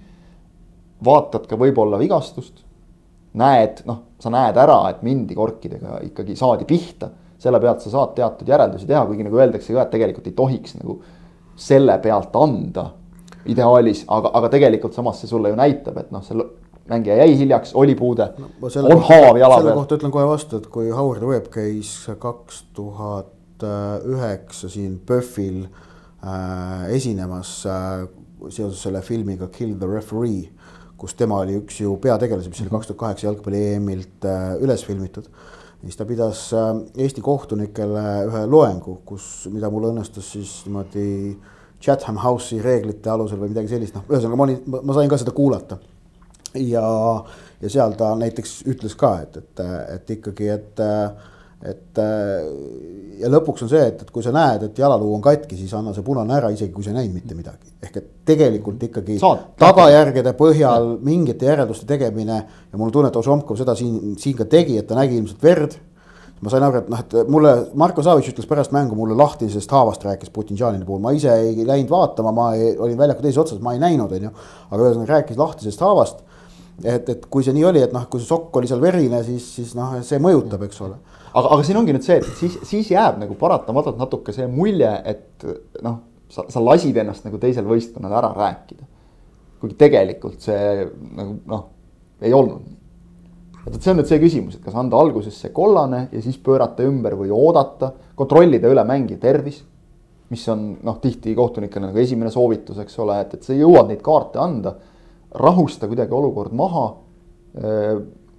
vaatad 1.04 1.46
ka 1.46 1.56
võib-olla 1.56 1.98
vigastust 1.98 2.63
näed, 3.40 3.82
noh, 3.88 4.00
sa 4.22 4.32
näed 4.32 4.58
ära, 4.60 4.78
et 4.92 5.04
mindi 5.06 5.36
korkidega 5.36 6.00
ikkagi 6.08 6.36
saadi 6.38 6.66
pihta. 6.68 7.10
selle 7.44 7.58
pealt 7.60 7.82
sa 7.82 7.90
saad 7.92 8.14
teatud 8.16 8.48
järeldusi 8.48 8.86
teha, 8.88 9.02
kuigi 9.04 9.24
nagu 9.26 9.36
öeldakse 9.36 9.74
ka, 9.74 9.82
et 9.82 9.90
tegelikult 9.92 10.26
ei 10.30 10.36
tohiks 10.38 10.78
nagu 10.78 10.94
selle 11.60 11.98
pealt 12.00 12.36
anda 12.40 12.86
ideaalis, 13.50 14.04
aga, 14.08 14.30
aga 14.38 14.48
tegelikult 14.54 14.94
samas 14.96 15.20
see 15.20 15.28
sulle 15.28 15.50
ju 15.52 15.58
näitab, 15.58 15.98
et 16.00 16.14
noh, 16.14 16.22
see 16.24 16.38
mängija 16.88 17.18
jäi 17.20 17.36
hiljaks, 17.42 17.74
oli 17.76 17.94
puude 17.98 18.30
no,, 18.38 18.48
on 18.62 19.04
haav 19.10 19.36
jala 19.36 19.58
peal. 19.58 19.66
selle 19.66 19.76
kohta 19.76 19.98
ütlen 19.98 20.14
kohe 20.14 20.26
vastu, 20.30 20.62
et 20.62 20.70
kui 20.72 20.88
Howard 20.88 21.26
Webb 21.28 21.50
käis 21.52 21.92
kaks 22.22 22.64
tuhat 22.76 23.32
üheksa 23.64 24.68
siin 24.68 24.98
PÖFFil 25.06 25.64
äh, 25.64 26.88
esinemas 26.96 27.62
äh, 27.68 28.06
seoses 28.48 28.82
selle 28.82 29.00
filmiga 29.04 29.48
Kill 29.52 29.76
the 29.78 29.88
referee 29.88 30.50
kus 31.04 31.16
tema 31.18 31.42
oli 31.44 31.58
üks 31.60 31.82
ju 31.82 31.98
peategelasi, 32.00 32.48
mis 32.48 32.62
oli 32.64 32.72
kaks 32.72 32.88
tuhat 32.88 33.00
kaheksa 33.02 33.28
jalgpalli 33.28 33.60
EM-ilt 33.74 34.24
äh, 34.28 34.54
üles 34.64 34.84
filmitud. 34.86 35.28
siis 35.84 35.98
ta 36.00 36.06
pidas 36.08 36.46
äh, 36.56 36.70
Eesti 37.04 37.20
kohtunikele 37.24 38.04
ühe 38.30 38.44
loengu, 38.48 39.00
kus, 39.04 39.26
mida 39.52 39.68
mul 39.72 39.90
õnnestus 39.90 40.30
siis 40.36 40.54
niimoodi 40.64 41.34
Chatham 41.84 42.16
House'i 42.22 42.62
reeglite 42.64 43.10
alusel 43.12 43.42
või 43.42 43.52
midagi 43.52 43.68
sellist, 43.74 43.96
noh, 43.98 44.06
ühesõnaga 44.08 44.38
ma 44.40 44.46
olin, 44.46 44.62
ma 44.72 44.96
sain 44.96 45.12
ka 45.12 45.20
seda 45.20 45.34
kuulata. 45.36 45.76
ja, 46.56 46.86
ja 47.60 47.74
seal 47.76 47.92
ta 48.00 48.14
näiteks 48.16 48.62
ütles 48.72 48.96
ka, 48.96 49.12
et, 49.26 49.36
et, 49.42 49.64
et 49.98 50.16
ikkagi, 50.16 50.48
et 50.56 50.80
äh, 50.80 51.30
et 51.64 51.98
äh, 51.98 53.14
ja 53.20 53.30
lõpuks 53.32 53.64
on 53.64 53.70
see, 53.70 53.84
et, 53.88 54.02
et 54.04 54.10
kui 54.12 54.24
sa 54.24 54.32
näed, 54.34 54.66
et 54.68 54.78
jalaluu 54.78 55.14
on 55.16 55.22
katki, 55.24 55.56
siis 55.58 55.72
anna 55.76 55.94
see 55.94 56.04
punane 56.04 56.34
ära, 56.36 56.50
isegi 56.52 56.72
kui 56.74 56.84
sa 56.84 56.92
ei 56.92 56.98
näinud 56.98 57.16
mitte 57.16 57.36
midagi. 57.36 57.72
ehk 57.84 57.96
et 58.00 58.10
tegelikult 58.28 58.82
ikkagi 58.88 59.16
Saad, 59.20 59.46
tagajärgede 59.60 60.34
põhjal 60.38 60.90
ja. 60.94 61.00
mingite 61.04 61.48
järelduste 61.48 61.88
tegemine 61.88 62.36
ja 62.36 62.78
mul 62.78 62.88
on 62.88 62.94
tunne, 62.94 63.10
et 63.12 63.18
Ožomkov 63.20 63.58
seda 63.60 63.76
siin, 63.78 64.14
siin 64.20 64.36
ka 64.36 64.48
tegi, 64.50 64.78
et 64.80 64.88
ta 64.88 64.98
nägi 64.98 65.18
ilmselt 65.20 65.42
verd. 65.42 65.78
ma 66.44 66.50
sain 66.52 66.64
aru, 66.66 66.82
et 66.82 66.88
noh, 66.92 67.00
et 67.00 67.14
mulle 67.32 67.52
Marko 67.80 68.02
Savitš 68.04 68.34
ütles 68.34 68.48
pärast 68.48 68.72
mängu 68.74 68.98
mulle 68.98 69.16
lahtisest 69.16 69.70
haavast 69.72 70.02
rääkis 70.04 70.32
Putinžanini 70.34 70.84
puhul, 70.84 71.00
ma 71.00 71.14
ise 71.16 71.32
ei 71.32 71.64
läinud 71.64 71.88
vaatama, 71.88 72.34
ma 72.36 72.50
ei, 72.58 72.74
olin 72.76 72.98
väljaku 72.98 73.24
teises 73.24 73.40
otsas, 73.40 73.62
ma 73.64 73.72
ei 73.72 73.80
näinud, 73.80 74.12
on 74.12 74.26
ju. 74.28 74.32
aga 74.68 74.82
ühesõnaga 74.82 75.12
rääkis 75.14 75.40
lahtisest 75.40 75.80
haavast. 75.80 76.20
Et, 76.82 77.08
et 77.08 77.26
kui 77.30 77.44
see 77.46 77.54
nii 77.54 77.68
oli, 77.70 77.82
et 77.84 77.92
noh, 77.94 78.08
kui 78.10 78.22
see 78.22 78.30
sokk 78.30 78.56
oli 78.58 78.70
seal 78.70 78.82
verine, 78.82 79.22
siis, 79.26 79.46
siis 79.58 79.76
noh, 79.78 79.98
see 80.02 80.18
mõjutab, 80.22 80.64
eks 80.66 80.80
ole 80.86 80.98
aga, 81.34 81.48
aga 81.48 81.62
siin 81.66 81.78
ongi 81.80 81.94
nüüd 81.94 82.06
see, 82.06 82.18
et 82.22 82.38
siis, 82.38 82.56
siis 82.68 82.90
jääb 82.94 83.18
nagu 83.22 83.36
paratamatult 83.38 83.98
natuke 84.00 84.34
see 84.34 84.46
mulje, 84.50 84.90
et 85.10 85.46
noh, 85.84 86.00
sa, 86.30 86.46
sa 86.50 86.62
lasid 86.62 86.96
ennast 87.00 87.26
nagu 87.26 87.40
teisel 87.42 87.66
võistkonnal 87.68 88.14
ära 88.20 88.30
rääkida. 88.36 88.86
kuigi 89.60 89.76
tegelikult 89.80 90.42
see 90.44 90.86
nagu 91.16 91.38
noh, 91.48 91.68
ei 92.24 92.32
olnud 92.36 92.64
nii. 92.64 92.78
et 93.70 93.78
see 93.80 93.92
on 93.92 94.00
nüüd 94.00 94.10
see 94.10 94.22
küsimus, 94.22 94.58
et 94.58 94.64
kas 94.64 94.76
anda 94.78 94.98
alguses 95.00 95.36
see 95.40 95.52
kollane 95.54 96.08
ja 96.12 96.22
siis 96.22 96.38
pöörata 96.38 96.86
ümber 96.86 97.16
või 97.18 97.32
oodata, 97.32 97.92
kontrollida 98.14 98.70
üle 98.70 98.84
mängija 98.86 99.20
tervis. 99.20 99.62
mis 100.30 100.48
on 100.48 100.78
noh, 100.82 100.98
tihti 101.02 101.34
kohtunikele 101.36 101.90
nagu 101.90 101.98
esimene 102.00 102.30
soovitus, 102.32 102.78
eks 102.80 102.98
ole, 102.98 103.20
et, 103.20 103.34
et 103.36 103.42
sa 103.44 103.54
jõuad 103.54 103.90
neid 103.90 104.00
kaarte 104.02 104.40
anda. 104.40 104.72
Rahusta 105.34 105.88
kuidagi 105.90 106.14
olukord 106.14 106.52
maha 106.54 106.84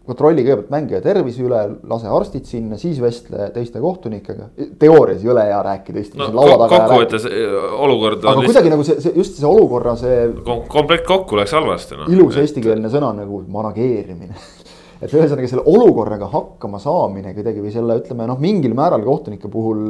kontrolli 0.06 0.44
kõigepealt 0.46 0.72
mängija 0.74 1.00
tervise 1.02 1.42
üle, 1.46 1.60
lase 1.90 2.10
arstid 2.14 2.46
sinna, 2.50 2.78
siis 2.82 3.00
vestle 3.02 3.50
teiste 3.56 3.82
kohtunikega. 3.82 4.50
teoorias 4.82 5.24
jõle 5.26 5.46
hea 5.48 5.62
rääkida, 5.66 6.04
istuda 6.04 6.28
no, 6.30 6.42
laua 6.42 6.60
taga. 6.62 6.82
kokkuvõttes 6.84 7.26
eh, 7.30 7.56
olukord. 7.88 8.22
aga 8.22 8.44
lihtsalt... 8.44 8.52
kuidagi 8.52 8.74
nagu 8.76 8.86
see, 8.86 9.00
see 9.02 9.16
just 9.18 9.40
see 9.40 9.50
olukorra 9.50 9.96
see 10.00 10.20
Kom. 10.46 10.62
komplekt 10.70 11.08
kokku 11.10 11.40
läks 11.40 11.56
halvasti 11.58 11.98
no.. 11.98 12.10
ilus 12.14 12.38
eestikeelne 12.42 12.92
sõna 12.94 13.12
nagu 13.18 13.42
manageerimine 13.56 14.38
et 15.04 15.10
ühesõnaga 15.10 15.50
selle 15.50 15.66
olukorraga 15.74 16.30
hakkama 16.34 16.82
saamine 16.84 17.34
kuidagi 17.38 17.66
või 17.66 17.74
selle 17.74 17.98
ütleme 18.04 18.30
noh, 18.30 18.42
mingil 18.42 18.78
määral 18.78 19.06
kohtunike 19.06 19.50
puhul 19.52 19.82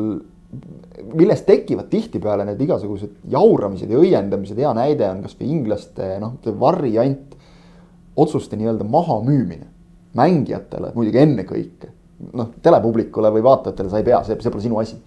millest 1.14 1.46
tekivad 1.46 1.90
tihtipeale 1.92 2.46
need 2.48 2.62
igasugused 2.66 3.14
jauramised 3.32 3.92
ja 3.92 4.00
õiendamised, 4.02 4.58
hea 4.58 4.74
näide 4.78 5.08
on 5.10 5.22
kasvõi 5.26 5.50
inglaste 5.52 6.16
noh, 6.22 6.38
variant 6.60 7.36
otsuste 8.16 8.58
nii-öelda 8.58 8.88
mahamüümine 8.88 9.68
mängijatele 10.16 10.94
muidugi 10.96 11.22
ennekõike. 11.22 11.92
noh, 12.34 12.54
telepublikule 12.64 13.30
või 13.36 13.44
vaatajatele 13.44 13.92
sa 13.92 14.00
ei 14.00 14.08
pea, 14.08 14.22
see, 14.24 14.38
see 14.40 14.52
pole 14.52 14.64
sinu 14.64 14.80
asi. 14.80 14.98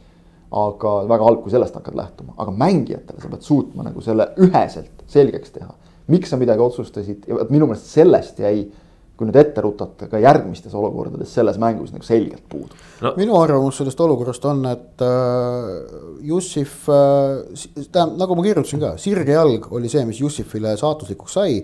aga 0.48 0.90
väga 1.08 1.24
halb, 1.26 1.42
kui 1.44 1.52
sellest 1.52 1.74
hakkad 1.76 1.96
lähtuma, 1.96 2.32
aga 2.40 2.52
mängijatele 2.56 3.20
sa 3.20 3.28
pead 3.28 3.42
suutma 3.44 3.84
nagu 3.84 4.00
selle 4.00 4.30
üheselt 4.40 5.02
selgeks 5.06 5.52
teha. 5.52 5.72
miks 6.08 6.30
sa 6.30 6.36
midagi 6.40 6.60
otsustasid 6.64 7.26
ja 7.28 7.44
minu 7.50 7.66
meelest 7.66 7.90
sellest 7.92 8.38
jäi 8.40 8.70
kui 9.18 9.26
nüüd 9.26 9.38
ette 9.40 9.62
rutata 9.64 10.06
ka 10.10 10.20
järgmistes 10.22 10.74
olukordades 10.78 11.32
selles 11.34 11.58
mängus 11.58 11.90
nagu 11.94 12.06
selgelt 12.06 12.44
puudu 12.48 12.76
no.. 13.02 13.12
minu 13.18 13.34
arvamus 13.40 13.80
sellest 13.80 14.00
olukorrast 14.04 14.46
on, 14.46 14.62
et 14.70 15.04
äh, 15.04 15.74
Jussif 16.28 16.86
äh,, 16.92 17.42
tähendab 17.90 18.16
nagu 18.22 18.38
ma 18.38 18.46
kirjutasin 18.46 18.86
ka, 18.86 18.94
sirge 19.02 19.34
jalg 19.34 19.68
oli 19.74 19.90
see, 19.90 20.06
mis 20.08 20.22
Jussifile 20.22 20.76
saatuslikuks 20.78 21.38
sai 21.40 21.60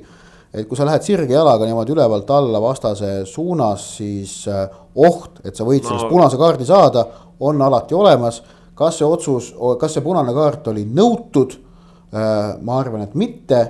et 0.55 0.69
kui 0.71 0.79
sa 0.79 0.87
lähed 0.87 1.03
sirge 1.03 1.35
jalaga 1.35 1.67
niimoodi 1.67 1.95
ülevalt 1.97 2.29
alla 2.31 2.61
vastase 2.63 3.25
suunas, 3.27 3.87
siis 3.99 4.45
äh, 4.51 4.69
oht, 4.95 5.41
et 5.45 5.57
sa 5.57 5.67
võid 5.67 5.83
no. 5.83 5.91
sellest 5.91 6.11
punase 6.13 6.39
kaardi 6.39 6.67
saada, 6.69 7.05
on 7.43 7.63
alati 7.63 7.97
olemas. 7.99 8.43
kas 8.75 8.99
see 8.99 9.07
otsus, 9.07 9.53
kas 9.79 9.93
see 9.95 10.03
punane 10.03 10.33
kaart 10.35 10.69
oli 10.73 10.85
nõutud? 10.87 11.59
Äh, 12.15 12.55
ma 12.63 12.79
arvan, 12.79 13.03
et 13.03 13.15
mitte. 13.15 13.65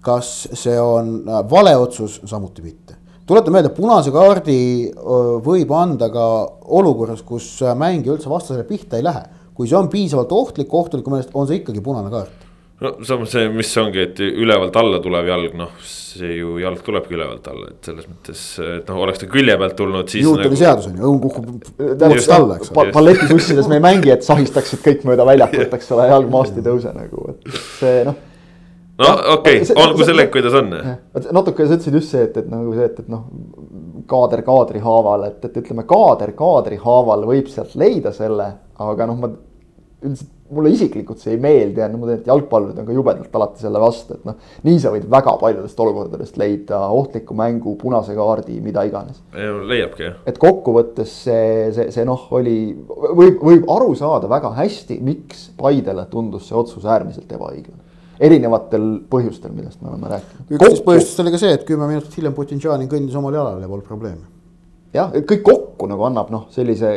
kas 0.00 0.48
see 0.56 0.78
on 0.80 1.28
äh, 1.28 1.42
vale 1.50 1.76
otsus, 1.76 2.20
samuti 2.24 2.62
mitte. 2.62 2.79
Tuletan 3.30 3.54
meelde, 3.54 3.72
punase 3.74 4.12
kaardi 4.14 4.60
võib 5.46 5.74
anda 5.76 6.10
ka 6.12 6.26
olukorras, 6.80 7.22
kus 7.26 7.52
mängija 7.78 8.16
üldse 8.16 8.30
vastasele 8.32 8.66
pihta 8.68 8.98
ei 8.98 9.06
lähe. 9.06 9.28
kui 9.60 9.68
see 9.68 9.76
on 9.76 9.90
piisavalt 9.92 10.30
ohtlik 10.32 10.70
kohtuniku 10.70 11.12
meelest, 11.12 11.34
on 11.36 11.46
see 11.46 11.58
ikkagi 11.60 11.82
punane 11.84 12.08
kaart 12.08 12.46
no 12.80 12.92
samas 13.04 13.34
see, 13.34 13.48
mis 13.52 13.70
ongi, 13.80 14.04
et 14.06 14.22
ülevalt 14.24 14.76
alla 14.80 15.00
tulev 15.04 15.28
jalg, 15.28 15.56
noh, 15.58 15.74
see 15.84 16.38
ju 16.38 16.54
jalg 16.62 16.80
tulebki 16.84 17.16
ülevalt 17.16 17.50
alla, 17.52 17.68
et 17.74 17.90
selles 17.90 18.08
mõttes, 18.08 18.44
et 18.64 18.88
noh, 18.88 19.02
oleks 19.04 19.20
ta 19.20 19.28
külje 19.30 19.56
pealt 19.60 19.76
tulnud, 19.76 20.08
siis. 20.08 20.24
Newtoni 20.24 20.48
nagu... 20.48 20.60
seadus 20.62 20.88
on 20.88 20.96
ju, 20.96 21.10
õun 21.10 21.20
kukub 21.26 21.50
puhtalt 21.76 22.32
alla, 22.38 22.56
eks 22.56 22.72
ole. 22.72 22.88
balletisussides 22.96 23.68
me 23.70 23.76
ei 23.80 23.84
mängi, 23.84 24.14
et 24.14 24.24
sahistaksid 24.26 24.80
kõik 24.86 25.04
mööda 25.10 25.28
väljakut, 25.28 25.68
eks 25.78 25.92
ole, 25.96 26.08
jalg 26.14 26.32
maast 26.32 26.56
ei 26.56 26.66
tõuse 26.66 26.96
nagu, 26.96 27.28
et 27.34 27.62
see 27.76 28.02
noh 28.08 28.26
no 29.00 29.12
okei 29.34 29.60
okay,, 29.62 29.76
olgu 29.84 30.06
sellega, 30.08 30.32
kuidas 30.34 30.56
on. 30.60 30.72
natuke 31.36 31.66
sa 31.66 31.76
ütlesid 31.78 32.00
just 32.00 32.14
see, 32.14 32.24
et, 32.28 32.40
et 32.42 32.50
nagu 32.52 32.74
see, 32.76 32.88
et, 32.90 32.98
et 33.04 33.12
noh, 33.12 33.26
kaader 34.10 34.44
kaadri 34.46 34.82
haaval, 34.84 35.28
et, 35.30 35.44
et 35.46 35.62
ütleme, 35.62 35.86
kaader 35.88 36.34
kaadri 36.38 36.80
haaval 36.82 37.24
võib 37.30 37.48
sealt 37.52 37.76
leida 37.80 38.12
selle, 38.16 38.50
aga 38.80 39.08
noh, 39.10 39.22
ma 39.22 39.32
üldiselt 40.00 40.36
mulle 40.50 40.70
isiklikult 40.74 41.20
see 41.22 41.36
ei 41.36 41.40
meeldi 41.40 41.82
ja 41.82 41.86
no 41.90 42.00
ma 42.00 42.08
tean, 42.08 42.20
et 42.20 42.30
jalgpallurid 42.30 42.78
on 42.82 42.86
ka 42.88 42.94
jubedalt 42.94 43.36
alati 43.38 43.62
selle 43.62 43.82
vastu, 43.82 44.16
et 44.16 44.24
noh. 44.26 44.38
nii 44.66 44.80
sa 44.82 44.92
võid 44.94 45.04
väga 45.12 45.36
paljudest 45.40 45.82
olukordadest 45.84 46.40
leida 46.40 46.80
ohtliku 46.96 47.36
mängu, 47.38 47.76
punase 47.78 48.16
kaardi, 48.18 48.58
mida 48.64 48.82
iganes. 48.88 49.20
leiabki 49.70 50.08
jah. 50.08 50.16
et 50.26 50.40
kokkuvõttes 50.42 51.12
see, 51.28 51.68
see, 51.76 51.86
see 51.94 52.06
noh, 52.08 52.26
oli, 52.36 52.56
võib, 52.88 53.38
võib 53.38 53.70
aru 53.70 53.94
saada 53.98 54.30
väga 54.30 54.54
hästi, 54.58 54.98
miks 55.06 55.48
Paidele 55.60 56.06
tundus 56.10 56.48
see 56.48 56.58
otsus 56.58 56.88
äärmiselt 56.88 57.30
ebaõiglane 57.30 57.89
erinevatel 58.20 58.88
põhjustel, 59.10 59.54
millest 59.56 59.80
me 59.82 59.92
oleme 59.92 60.10
rääkinud. 60.14 60.50
üks 60.58 60.82
põhjustest 60.86 61.22
oli 61.24 61.32
ka 61.34 61.40
see, 61.40 61.54
et 61.56 61.64
kümme 61.68 61.88
minutit 61.90 62.18
hiljem 62.18 62.36
Putinšanin 62.36 62.90
kõndis 62.90 63.16
omal 63.18 63.38
jalal 63.38 63.62
ja 63.62 63.70
polnud 63.70 63.88
probleemi. 63.88 64.26
jah, 64.96 65.14
et 65.14 65.26
kõik 65.28 65.42
kokku 65.46 65.88
nagu 65.90 66.04
annab 66.08 66.32
noh, 66.34 66.46
sellise 66.54 66.92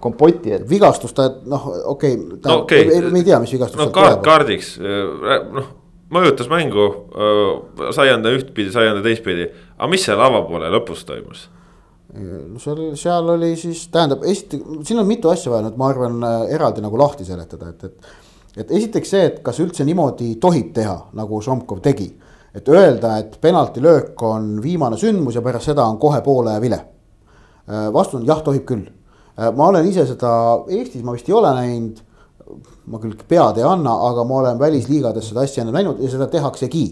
kompoti, 0.00 0.54
et. 0.54 0.68
vigastust 0.70 1.16
ta 1.18 1.26
noh, 1.50 1.66
okei 1.94 2.14
okay,, 2.14 2.38
no, 2.44 2.60
okay. 2.62 3.10
me 3.10 3.22
ei 3.22 3.26
tea, 3.26 3.40
mis 3.42 3.52
vigastus 3.56 3.80
no, 3.80 3.90
kaart, 3.94 4.22
kaardiks, 4.26 4.76
äh, 4.78 5.44
noh 5.54 5.74
mõjutas 6.14 6.48
mängu, 6.50 6.86
äh, 7.12 7.90
sai 7.96 8.10
anda 8.12 8.32
ühtpidi, 8.32 8.72
sai 8.72 8.88
anda 8.88 9.02
teistpidi, 9.04 9.48
aga 9.76 9.90
mis 9.92 10.04
seal 10.06 10.20
avapoole 10.24 10.70
lõpus 10.72 11.04
toimus? 11.08 11.48
no 12.08 12.56
seal, 12.62 12.78
seal 12.96 13.26
oli 13.34 13.50
siis, 13.60 13.82
tähendab, 13.92 14.22
esiteks, 14.24 14.80
siin 14.88 15.02
on 15.02 15.08
mitu 15.08 15.28
asja 15.28 15.52
vaja 15.52 15.66
nüüd, 15.66 15.76
ma 15.76 15.90
arvan, 15.92 16.16
äh, 16.24 16.46
eraldi 16.56 16.80
nagu 16.84 16.96
lahti 17.00 17.26
seletada, 17.28 17.74
et, 17.74 17.84
et. 17.84 18.14
Et 18.56 18.70
esiteks 18.70 19.10
see, 19.10 19.24
et 19.24 19.40
kas 19.42 19.60
üldse 19.60 19.84
niimoodi 19.84 20.36
tohib 20.40 20.72
teha, 20.74 20.96
nagu 21.14 21.40
Šomkov 21.42 21.80
tegi. 21.80 22.14
et 22.54 22.68
öelda, 22.68 23.18
et 23.18 23.40
penaltilöök 23.40 24.22
on 24.22 24.62
viimane 24.62 24.96
sündmus 24.96 25.34
ja 25.34 25.42
pärast 25.42 25.66
seda 25.66 25.84
on 25.84 25.98
kohe 25.98 26.20
poole 26.22 26.60
vile. 26.60 26.80
vastus 27.92 28.20
on 28.20 28.26
jah, 28.26 28.42
tohib 28.42 28.64
küll 28.64 28.88
ma 29.38 29.68
olen 29.70 29.86
ise 29.86 30.04
seda 30.08 30.30
Eestis, 30.68 31.04
ma 31.06 31.14
vist 31.14 31.28
ei 31.28 31.36
ole 31.36 31.54
näinud. 31.54 32.04
ma 32.88 32.96
küll 32.96 33.12
pead 33.28 33.58
ei 33.60 33.64
anna, 33.68 33.92
aga 34.08 34.22
ma 34.24 34.38
olen 34.40 34.58
välisliigades 34.58 35.26
seda 35.28 35.42
asja 35.44 35.60
enne 35.62 35.74
näinud 35.74 35.98
ja 36.00 36.10
seda 36.10 36.26
tehaksegi. 36.32 36.86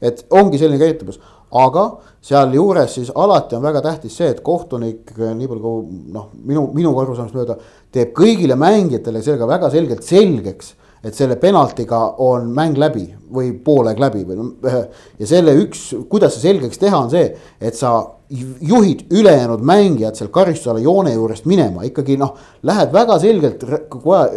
et 0.00 0.26
ongi 0.30 0.58
selline 0.58 0.78
käitumus, 0.78 1.20
aga 1.62 1.84
sealjuures 2.26 2.96
siis 2.98 3.12
alati 3.14 3.56
on 3.56 3.62
väga 3.62 3.82
tähtis 3.84 4.16
see, 4.18 4.30
et 4.34 4.42
kohtunik, 4.44 5.12
nii 5.16 5.50
palju 5.50 5.62
kui 5.62 6.00
noh, 6.14 6.30
minu, 6.44 6.66
minu 6.74 6.94
arusaamist 7.00 7.36
mööda 7.36 7.58
teeb 7.94 8.12
kõigile 8.16 8.58
mängijatele 8.58 9.22
sellega 9.22 9.48
väga 9.48 9.70
selgelt 9.74 10.04
selgeks 10.06 10.74
et 11.06 11.14
selle 11.14 11.36
penaltiga 11.38 12.00
on 12.24 12.48
mäng 12.54 12.78
läbi 12.80 13.04
või 13.32 13.52
poolaeg 13.62 14.00
läbi 14.00 14.24
või 14.26 14.38
noh. 14.40 14.76
ja 15.20 15.28
selle 15.28 15.54
üks, 15.60 15.88
kuidas 16.10 16.34
see 16.34 16.48
selgeks 16.48 16.80
teha, 16.82 16.98
on 16.98 17.12
see, 17.12 17.28
et 17.60 17.78
sa 17.78 17.92
juhid 18.28 19.04
ülejäänud 19.14 19.62
mängijad 19.62 20.18
seal 20.18 20.32
karistusala 20.34 20.80
joone 20.82 21.12
juurest 21.14 21.46
minema, 21.46 21.84
ikkagi 21.86 22.16
noh. 22.18 22.32
Lähed 22.66 22.90
väga 22.94 23.18
selgelt, 23.22 23.62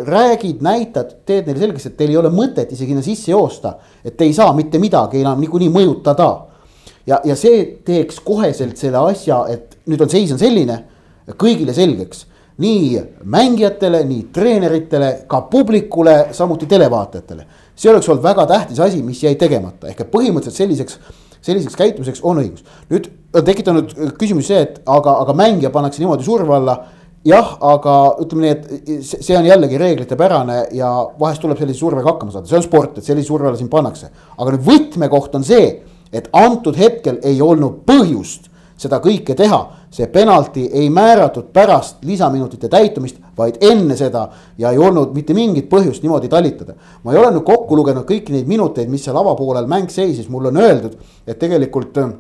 räägid, 0.05 0.61
näitad, 0.61 1.15
teed 1.25 1.49
neile 1.49 1.63
selgeks, 1.63 1.87
et 1.89 1.97
teil 1.97 2.13
ei 2.13 2.19
ole 2.21 2.29
mõtet 2.33 2.69
isegi 2.75 2.93
sinna 2.93 3.05
sisse 3.05 3.31
joosta. 3.31 3.73
et 4.05 4.17
te 4.17 4.27
ei 4.29 4.33
saa 4.33 4.53
mitte 4.53 4.79
midagi 4.79 5.21
enam 5.21 5.41
niikuinii 5.41 5.71
mõjutada. 5.73 6.29
Ja, 7.09 7.19
ja 7.25 7.35
see 7.39 7.65
teeks 7.85 8.21
koheselt 8.25 8.77
selle 8.77 9.01
asja, 9.09 9.43
et 9.49 9.79
nüüd 9.89 10.01
on 10.05 10.11
seis 10.11 10.31
on 10.35 10.41
selline 10.41 10.83
kõigile 11.39 11.73
selgeks 11.75 12.25
nii 12.59 12.99
mängijatele, 13.23 14.03
nii 14.03 14.25
treeneritele, 14.35 15.13
ka 15.27 15.41
publikule, 15.41 16.27
samuti 16.35 16.67
televaatajatele. 16.67 17.45
see 17.79 17.91
oleks 17.91 18.09
olnud 18.09 18.23
väga 18.23 18.45
tähtis 18.45 18.79
asi, 18.83 19.03
mis 19.03 19.21
jäi 19.23 19.35
tegemata, 19.39 19.87
ehk 19.87 20.01
et 20.03 20.09
põhimõtteliselt 20.11 20.57
selliseks, 20.57 20.97
selliseks 21.41 21.75
käitumiseks 21.79 22.19
on 22.23 22.41
õigus. 22.41 22.65
nüüd 22.89 23.07
on 23.33 23.45
tekitanud 23.45 23.93
küsimus 24.19 24.49
see, 24.51 24.59
et 24.59 24.81
aga, 24.85 25.13
aga 25.23 25.33
mängija 25.33 25.71
pannakse 25.71 26.03
niimoodi 26.03 26.23
surve 26.23 26.55
alla. 26.55 26.77
jah, 27.25 27.55
aga 27.61 27.95
ütleme 28.23 28.41
nii, 28.41 28.51
et 28.51 29.07
see 29.07 29.37
on 29.37 29.45
jällegi 29.45 29.77
reeglitepärane 29.77 30.65
ja 30.71 30.91
vahest 31.19 31.41
tuleb 31.41 31.57
sellise 31.59 31.79
survega 31.79 32.11
hakkama 32.11 32.31
saada, 32.31 32.47
see 32.47 32.59
on 32.59 32.63
sport, 32.63 32.97
et 32.97 33.05
sellise 33.05 33.27
surve 33.27 33.47
alla 33.47 33.57
sind 33.57 33.71
pannakse. 33.71 34.11
aga 34.37 34.51
nüüd 34.51 34.67
võtmekoht 34.67 35.35
on 35.39 35.47
see, 35.47 35.79
et 36.13 36.29
antud 36.33 36.77
hetkel 36.77 37.19
ei 37.23 37.41
olnud 37.41 37.83
põhjust 37.85 38.49
seda 38.79 38.99
kõike 39.03 39.35
teha. 39.35 39.59
see 39.89 40.05
penalti 40.07 40.67
ei 40.77 40.89
määratud 40.93 41.47
pärast 41.53 42.03
lisaminutite 42.05 42.69
täitumist, 42.69 43.17
vaid 43.37 43.57
enne 43.65 43.95
seda 43.97 44.27
ja 44.57 44.69
ei 44.69 44.77
olnud 44.77 45.15
mitte 45.17 45.33
mingit 45.33 45.65
põhjust 45.69 46.03
niimoodi 46.03 46.29
talitada. 46.29 46.73
ma 47.03 47.11
ei 47.13 47.17
ole 47.17 47.31
nüüd 47.33 47.43
kokku 47.43 47.75
lugenud 47.75 48.05
kõiki 48.07 48.31
neid 48.35 48.47
minuteid, 48.47 48.89
mis 48.89 49.03
seal 49.03 49.17
avapoolel 49.17 49.67
mäng 49.67 49.89
seisis, 49.89 50.29
mulle 50.29 50.53
on 50.53 50.57
öeldud, 50.57 50.97
et 51.27 51.39
tegelikult 51.39 51.97
äh, 51.97 52.11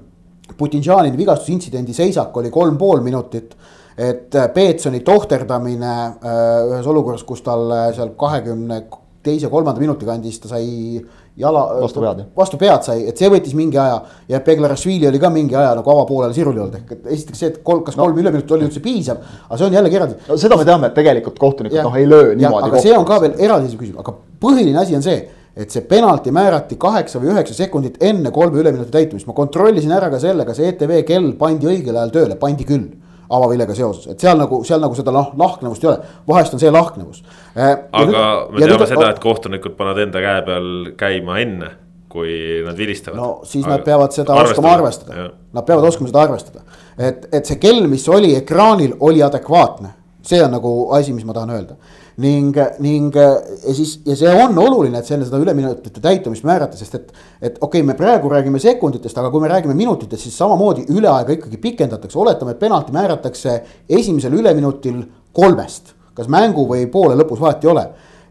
Putinšani 0.57 1.13
vigastusintsidendi 1.17 1.93
seisak 1.93 2.37
oli 2.37 2.49
kolm 2.49 2.77
pool 2.77 3.03
minutit 3.05 3.55
et 3.97 4.35
äh, 4.35 4.49
Peetsoni 4.53 4.99
tohterdamine 5.05 5.93
äh, 5.93 6.71
ühes 6.71 6.87
olukorras, 6.87 7.23
kus 7.23 7.43
tal 7.45 7.69
seal 7.95 8.15
kahekümne 8.17 8.87
teise, 9.23 9.49
kolmanda 9.51 9.79
minuti 9.79 10.07
kandis 10.07 10.39
ta 10.39 10.49
sai 10.55 10.99
jala. 11.39 11.63
vastu 11.81 12.03
pead. 12.03 12.23
vastu 12.37 12.59
pead 12.59 12.85
sai, 12.85 13.07
et 13.09 13.17
see 13.17 13.29
võttis 13.31 13.55
mingi 13.57 13.79
aja 13.79 14.01
ja 14.29 14.41
Beglarashvili 14.45 15.07
oli 15.09 15.21
ka 15.21 15.31
mingi 15.33 15.55
aja 15.55 15.73
nagu 15.77 15.93
avapoolel 15.93 16.33
siruli 16.35 16.59
olnud, 16.59 16.77
ehk 16.81 16.93
et 16.97 17.09
esiteks 17.17 17.43
see, 17.43 17.51
et 17.53 17.59
kolm, 17.63 17.83
kas 17.87 17.97
no. 17.97 18.05
kolm 18.05 18.21
üleminutit 18.21 18.55
oli 18.57 18.67
üldse 18.67 18.83
piisav. 18.83 19.23
aga 19.47 19.57
see 19.57 19.67
on 19.69 19.79
jällegi 19.79 19.99
eraldi 19.99 20.19
no,. 20.27 20.37
seda 20.37 20.59
me 20.59 20.67
teame, 20.67 20.91
et 20.91 20.97
tegelikult 20.99 21.39
kohtunikud 21.39 21.83
noh 21.85 21.99
ei 21.99 22.07
löö 22.09 22.35
niimoodi. 22.35 22.71
aga 22.71 22.85
see 22.85 22.95
on 22.97 23.07
ka 23.07 23.19
veel 23.25 23.35
eraldiseisev 23.37 23.83
küsimus, 23.83 24.05
aga 24.05 24.15
põhiline 24.45 24.81
asi 24.83 24.97
on 24.99 25.05
see 25.05 25.19
et 25.59 25.73
see 25.73 25.83
penalti 25.83 26.31
määrati 26.31 26.77
kaheksa 26.79 27.19
või 27.19 27.33
üheksa 27.33 27.55
sekundit 27.57 27.97
enne 28.05 28.31
kolme 28.31 28.61
üleminuti 28.61 28.93
täitumist, 28.93 29.27
ma 29.27 29.35
kontrollisin 29.35 29.91
ära 29.91 30.11
ka 30.11 30.19
selle, 30.21 30.45
kas 30.47 30.61
ETV 30.63 31.01
kell 31.07 31.33
pandi 31.39 31.67
õigel 31.67 31.97
ajal 31.97 32.13
tööle, 32.15 32.37
pandi 32.39 32.67
küll 32.67 32.87
avavilega 33.29 33.75
seoses, 33.77 34.07
et 34.09 34.23
seal 34.23 34.39
nagu, 34.39 34.61
seal 34.65 34.81
nagu 34.81 34.95
seda 34.97 35.13
noh, 35.13 35.33
lahknevust 35.37 35.83
ei 35.83 35.91
ole, 35.91 36.13
vahest 36.29 36.55
on 36.55 36.61
see 36.61 36.71
lahknevus 36.73 37.21
äh,. 37.53 37.75
aga 37.91 38.07
nüüd, 38.07 38.15
me 38.55 38.63
teame 38.63 38.79
nüüd, 38.79 38.87
seda, 38.89 39.11
et 39.13 39.21
kohtunikud 39.23 39.77
panevad 39.77 40.01
enda 40.07 40.23
käe 40.23 40.41
peal 40.47 40.71
käima 40.99 41.37
enne, 41.43 41.71
kui 42.09 42.33
nad 42.65 42.77
vilistavad. 42.77 43.19
no 43.21 43.29
siis 43.45 43.67
aga 43.67 43.75
nad 43.75 43.85
peavad 43.85 44.17
seda 44.17 44.39
oskama 44.43 44.73
arvestada, 44.79 45.29
nad 45.53 45.67
peavad 45.67 45.89
oskama 45.91 46.09
seda 46.09 46.25
arvestada. 46.25 46.65
et, 46.97 47.29
et 47.31 47.53
see 47.53 47.61
kell, 47.61 47.85
mis 47.91 48.07
oli 48.09 48.33
ekraanil, 48.39 48.97
oli 49.05 49.23
adekvaatne, 49.25 49.93
see 50.25 50.41
on 50.43 50.57
nagu 50.57 50.75
asi, 50.97 51.13
mis 51.13 51.27
ma 51.27 51.37
tahan 51.37 51.57
öelda 51.57 51.77
ning, 52.19 52.57
ning 52.83 53.15
ja 53.15 53.73
siis, 53.75 53.99
ja 54.07 54.15
see 54.17 54.31
on 54.43 54.57
oluline, 54.59 54.99
et 54.99 55.07
selle 55.07 55.27
seda 55.27 55.39
üleminutite 55.41 56.01
täitumist 56.03 56.45
määrata, 56.47 56.77
sest 56.79 56.97
et. 56.97 57.13
et 57.41 57.55
okei 57.61 57.79
okay,, 57.79 57.85
me 57.87 57.95
praegu 57.97 58.31
räägime 58.31 58.59
sekunditest, 58.59 59.17
aga 59.17 59.31
kui 59.31 59.43
me 59.43 59.51
räägime 59.51 59.75
minutitest, 59.77 60.25
siis 60.27 60.37
samamoodi 60.37 60.87
üleaega 60.91 61.35
ikkagi 61.37 61.59
pikendatakse, 61.61 62.19
oletame, 62.19 62.55
et 62.55 62.59
penalti 62.59 62.95
määratakse 62.95 63.55
esimesel 63.99 64.35
üleminutil 64.39 65.03
kolmest. 65.33 65.95
kas 66.19 66.27
mängu 66.27 66.65
või 66.67 66.83
poole 66.91 67.15
lõpus 67.15 67.39
vahet 67.39 67.63
ei 67.63 67.69
ole 67.71 67.85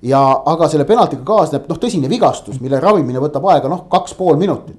ja, 0.05 0.19
aga 0.21 0.67
selle 0.69 0.85
penaltiga 0.85 1.23
kaasneb 1.25 1.71
noh, 1.71 1.79
tõsine 1.81 2.11
vigastus, 2.11 2.59
mille 2.61 2.81
ravimine 2.81 3.23
võtab 3.23 3.47
aega 3.49 3.71
noh, 3.73 3.87
kaks 3.89 4.13
pool 4.19 4.37
minutit 4.37 4.77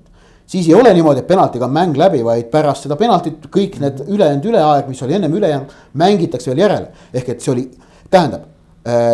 siis 0.49 0.67
ei 0.69 0.75
ole 0.77 0.93
niimoodi, 0.93 1.23
et 1.23 1.27
penaltiga 1.29 1.65
on 1.65 1.73
mäng 1.73 1.97
läbi, 1.97 2.21
vaid 2.25 2.51
pärast 2.53 2.85
seda 2.85 2.99
penaltit 2.99 3.49
kõik 3.53 3.79
need 3.81 4.05
ülejäänud 4.05 4.45
üleaeg, 4.51 4.87
mis 4.89 5.01
oli 5.05 5.17
ennem 5.17 5.33
ülejäänud, 5.41 5.75
mängitakse 5.93 6.53
veel 6.53 6.63
järele. 6.67 6.93
ehk 7.13 7.33
et 7.33 7.41
see 7.41 7.53
oli, 7.53 7.67
tähendab 8.09 8.45
Äh, 8.45 8.58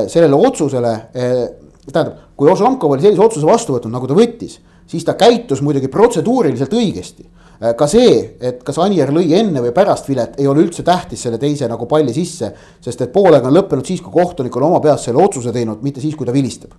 sellele 0.07 0.35
otsusele, 0.35 0.93
äh, 1.15 1.49
tähendab, 1.91 2.17
kui 2.37 2.49
Ožankov 2.51 2.91
oli 2.91 3.01
sellise 3.05 3.23
otsuse 3.23 3.47
vastu 3.47 3.75
võtnud, 3.75 3.93
nagu 3.93 4.07
ta 4.09 4.17
võttis, 4.17 4.59
siis 4.89 5.05
ta 5.05 5.15
käitus 5.17 5.61
muidugi 5.65 5.89
protseduuriliselt 5.91 6.73
õigesti. 6.73 7.25
Äh, 7.61 7.73
ka 7.77 7.87
see, 7.89 8.37
et 8.39 8.63
kas 8.65 8.79
Anier 8.83 9.11
lõi 9.15 9.31
enne 9.39 9.63
või 9.63 9.73
pärast 9.75 10.09
vilet, 10.09 10.37
ei 10.39 10.47
ole 10.47 10.65
üldse 10.65 10.85
tähtis 10.85 11.23
selle 11.25 11.39
teise 11.41 11.69
nagu 11.71 11.87
palli 11.89 12.13
sisse. 12.13 12.51
sest 12.81 13.01
et 13.01 13.13
poolega 13.13 13.47
on 13.47 13.55
lõppenud 13.57 13.85
siis, 13.85 14.01
kui 14.01 14.13
kohtunik 14.13 14.55
on 14.55 14.69
oma 14.69 14.79
peas 14.79 15.07
selle 15.07 15.23
otsuse 15.23 15.51
teinud, 15.51 15.81
mitte 15.81 16.01
siis, 16.01 16.15
kui 16.15 16.25
ta 16.25 16.33
vilistab. 16.33 16.71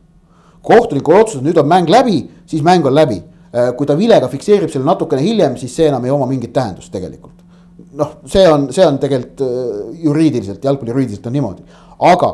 kohtunikul 0.62 1.14
otsustas, 1.14 1.42
nüüd 1.42 1.58
on 1.58 1.66
mäng 1.66 1.88
läbi, 1.88 2.28
siis 2.46 2.62
mäng 2.62 2.86
on 2.86 2.94
läbi. 2.94 3.22
kui 3.76 3.86
ta 3.86 3.96
vilega 3.96 4.28
fikseerib 4.28 4.68
selle 4.68 4.84
natukene 4.84 5.22
hiljem, 5.22 5.56
siis 5.56 5.74
see 5.74 5.86
enam 5.88 6.04
ei 6.04 6.10
oma 6.10 6.26
mingit 6.26 6.52
tähendust 6.52 6.92
tegelikult. 6.92 7.32
noh, 7.92 8.18
see 8.26 8.46
on, 8.48 8.72
see 8.72 8.84
on 8.86 8.98
tegelikult 8.98 9.40
juriidiliselt, 10.02 10.64
jalgpalli 10.64 10.90
juriidiliselt 10.90 11.26
on 11.26 11.32
niimoodi, 11.32 11.62
aga 11.98 12.28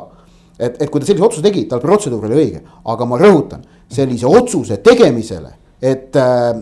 et, 0.62 0.78
et 0.82 0.90
kui 0.90 1.02
ta 1.02 1.08
sellise 1.08 1.26
otsuse 1.26 1.44
tegi, 1.44 1.66
tal 1.70 1.82
protseduur 1.82 2.28
oli 2.28 2.38
õige, 2.38 2.62
aga 2.92 3.08
ma 3.08 3.18
rõhutan 3.20 3.64
sellise 3.92 4.28
otsuse 4.30 4.78
tegemisele, 4.84 5.50
et 5.82 6.16
äh, 6.16 6.52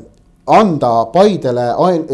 anda 0.51 0.91
Paidele, 1.13 1.67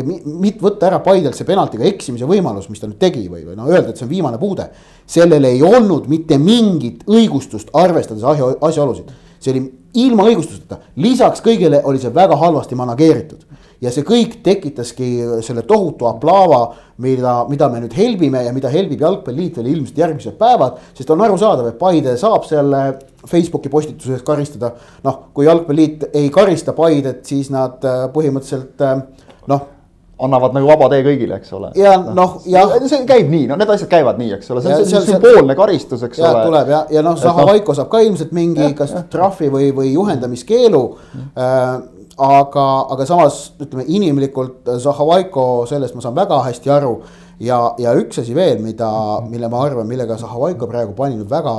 mitte 0.05 0.64
võtta 0.64 0.90
ära 0.90 1.01
Paidelt 1.05 1.38
see 1.38 1.49
penaltiga 1.49 1.87
eksimise 1.88 2.29
võimalus, 2.29 2.68
mis 2.68 2.83
ta 2.83 2.88
nüüd 2.90 3.01
tegi 3.01 3.27
või, 3.31 3.44
või 3.46 3.57
noh, 3.57 3.68
öelda, 3.70 3.92
et 3.92 4.01
see 4.01 4.07
on 4.07 4.12
viimane 4.12 4.40
puude. 4.40 4.68
sellel 5.07 5.44
ei 5.44 5.62
olnud 5.62 6.09
mitte 6.11 6.38
mingit 6.38 7.05
õigustust, 7.07 7.70
arvestades 7.72 8.25
asjaolusid, 8.61 9.12
see 9.40 9.55
oli 9.55 9.62
ilma 10.03 10.27
õigustuseta, 10.29 10.81
lisaks 11.01 11.40
kõigele 11.44 11.81
oli 11.85 12.03
see 12.03 12.12
väga 12.14 12.37
halvasti 12.37 12.75
manageeritud 12.77 13.46
ja 13.83 13.93
see 13.93 14.07
kõik 14.07 14.39
tekitaski 14.45 15.11
selle 15.45 15.65
tohutu 15.69 16.09
aplaava, 16.09 16.62
mida, 17.03 17.35
mida 17.51 17.69
me 17.73 17.83
nüüd 17.85 17.97
helbime 17.97 18.45
ja 18.47 18.55
mida 18.57 18.71
helbib 18.73 19.03
Jalgpalliliit 19.05 19.61
veel 19.61 19.73
ilmselt 19.75 20.01
järgmised 20.01 20.39
päevad. 20.41 20.81
sest 20.97 21.11
on 21.11 21.25
arusaadav, 21.27 21.69
et 21.71 21.79
Paide 21.79 22.17
saab 22.21 22.49
selle 22.49 22.83
Facebooki 23.27 23.69
postituse 23.69 24.17
eest 24.17 24.27
karistada. 24.27 24.73
noh, 25.05 25.23
kui 25.35 25.47
Jalgpalliliit 25.47 26.11
ei 26.15 26.31
karista 26.31 26.73
Paidet, 26.73 27.25
siis 27.27 27.51
nad 27.51 27.85
äh, 27.85 28.07
põhimõtteliselt 28.12 28.85
äh, 28.85 29.01
noh 29.47 29.73
annavad 30.17 30.55
nagu 30.57 30.69
vaba 30.69 30.89
tee 30.89 31.03
kõigile, 31.05 31.37
eks 31.37 31.53
ole. 31.53 31.71
ja 31.77 31.97
noh, 32.01 32.39
jah. 32.49 32.73
see 32.89 33.03
käib 33.09 33.29
nii, 33.29 33.45
no 33.51 33.59
need 33.61 33.73
asjad 33.75 33.91
käivad 33.91 34.17
nii, 34.21 34.31
eks 34.39 34.49
ole, 34.55 34.62
see 34.65 34.97
on 34.97 35.05
sümboolne 35.05 35.57
karistus, 35.59 36.07
eks 36.07 36.23
ja, 36.23 36.31
ole. 36.31 36.47
tuleb 36.49 36.73
ja, 36.73 36.79
ja 36.97 37.03
noh, 37.05 37.19
Zahhovaiko 37.21 37.75
no. 37.75 37.77
saab 37.77 37.91
ka 37.93 38.01
ilmselt 38.05 38.33
mingi, 38.37 38.71
kas 38.79 38.95
trahvi 39.12 39.51
või, 39.53 39.69
või 39.77 39.93
juhendamiskeelu 39.93 40.83
äh, 41.37 41.61
aga, 42.16 42.64
aga 42.94 43.07
samas 43.07 43.38
ütleme 43.61 43.85
inimlikult 43.87 44.68
Zahhovaiko, 44.81 45.66
sellest 45.68 45.96
ma 45.96 46.05
saan 46.05 46.16
väga 46.16 46.40
hästi 46.48 46.72
aru. 46.72 46.96
ja, 47.40 47.59
ja 47.79 47.92
üks 47.92 48.22
asi 48.22 48.35
veel, 48.35 48.62
mida, 48.64 48.88
mille 49.29 49.48
ma 49.52 49.61
arvan, 49.66 49.87
millega 49.87 50.16
Zahhovaiko 50.16 50.66
praegu 50.70 50.94
pani 50.96 51.18
nüüd 51.18 51.29
väga, 51.31 51.52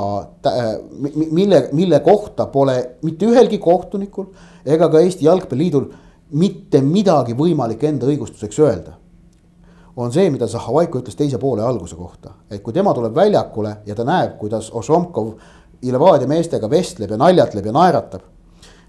mille, 1.14 1.68
mille 1.72 2.00
kohta 2.02 2.48
pole 2.50 2.78
mitte 3.06 3.26
ühelgi 3.26 3.60
kohtunikul 3.62 4.32
ega 4.66 4.88
ka 4.90 5.00
Eesti 5.00 5.28
Jalgpalliliidul 5.28 5.86
mitte 6.38 6.82
midagi 6.82 7.36
võimalik 7.38 7.84
enda 7.86 8.10
õigustuseks 8.10 8.58
öelda 8.58 8.96
on 9.98 10.12
see, 10.14 10.28
mida 10.30 10.46
Zahhovaiko 10.46 11.00
ütles 11.02 11.16
teise 11.18 11.38
poole 11.42 11.62
alguse 11.66 11.96
kohta, 11.98 12.34
et 12.50 12.62
kui 12.62 12.74
tema 12.74 12.92
tuleb 12.94 13.14
väljakule 13.16 13.78
ja 13.86 13.96
ta 13.98 14.04
näeb, 14.06 14.36
kuidas 14.38 14.70
Ošomkov 14.70 15.32
Levadia 15.82 16.26
meestega 16.30 16.70
vestleb 16.70 17.10
ja 17.14 17.18
naljatleb 17.18 17.66
ja 17.66 17.72
naeratab, 17.74 18.22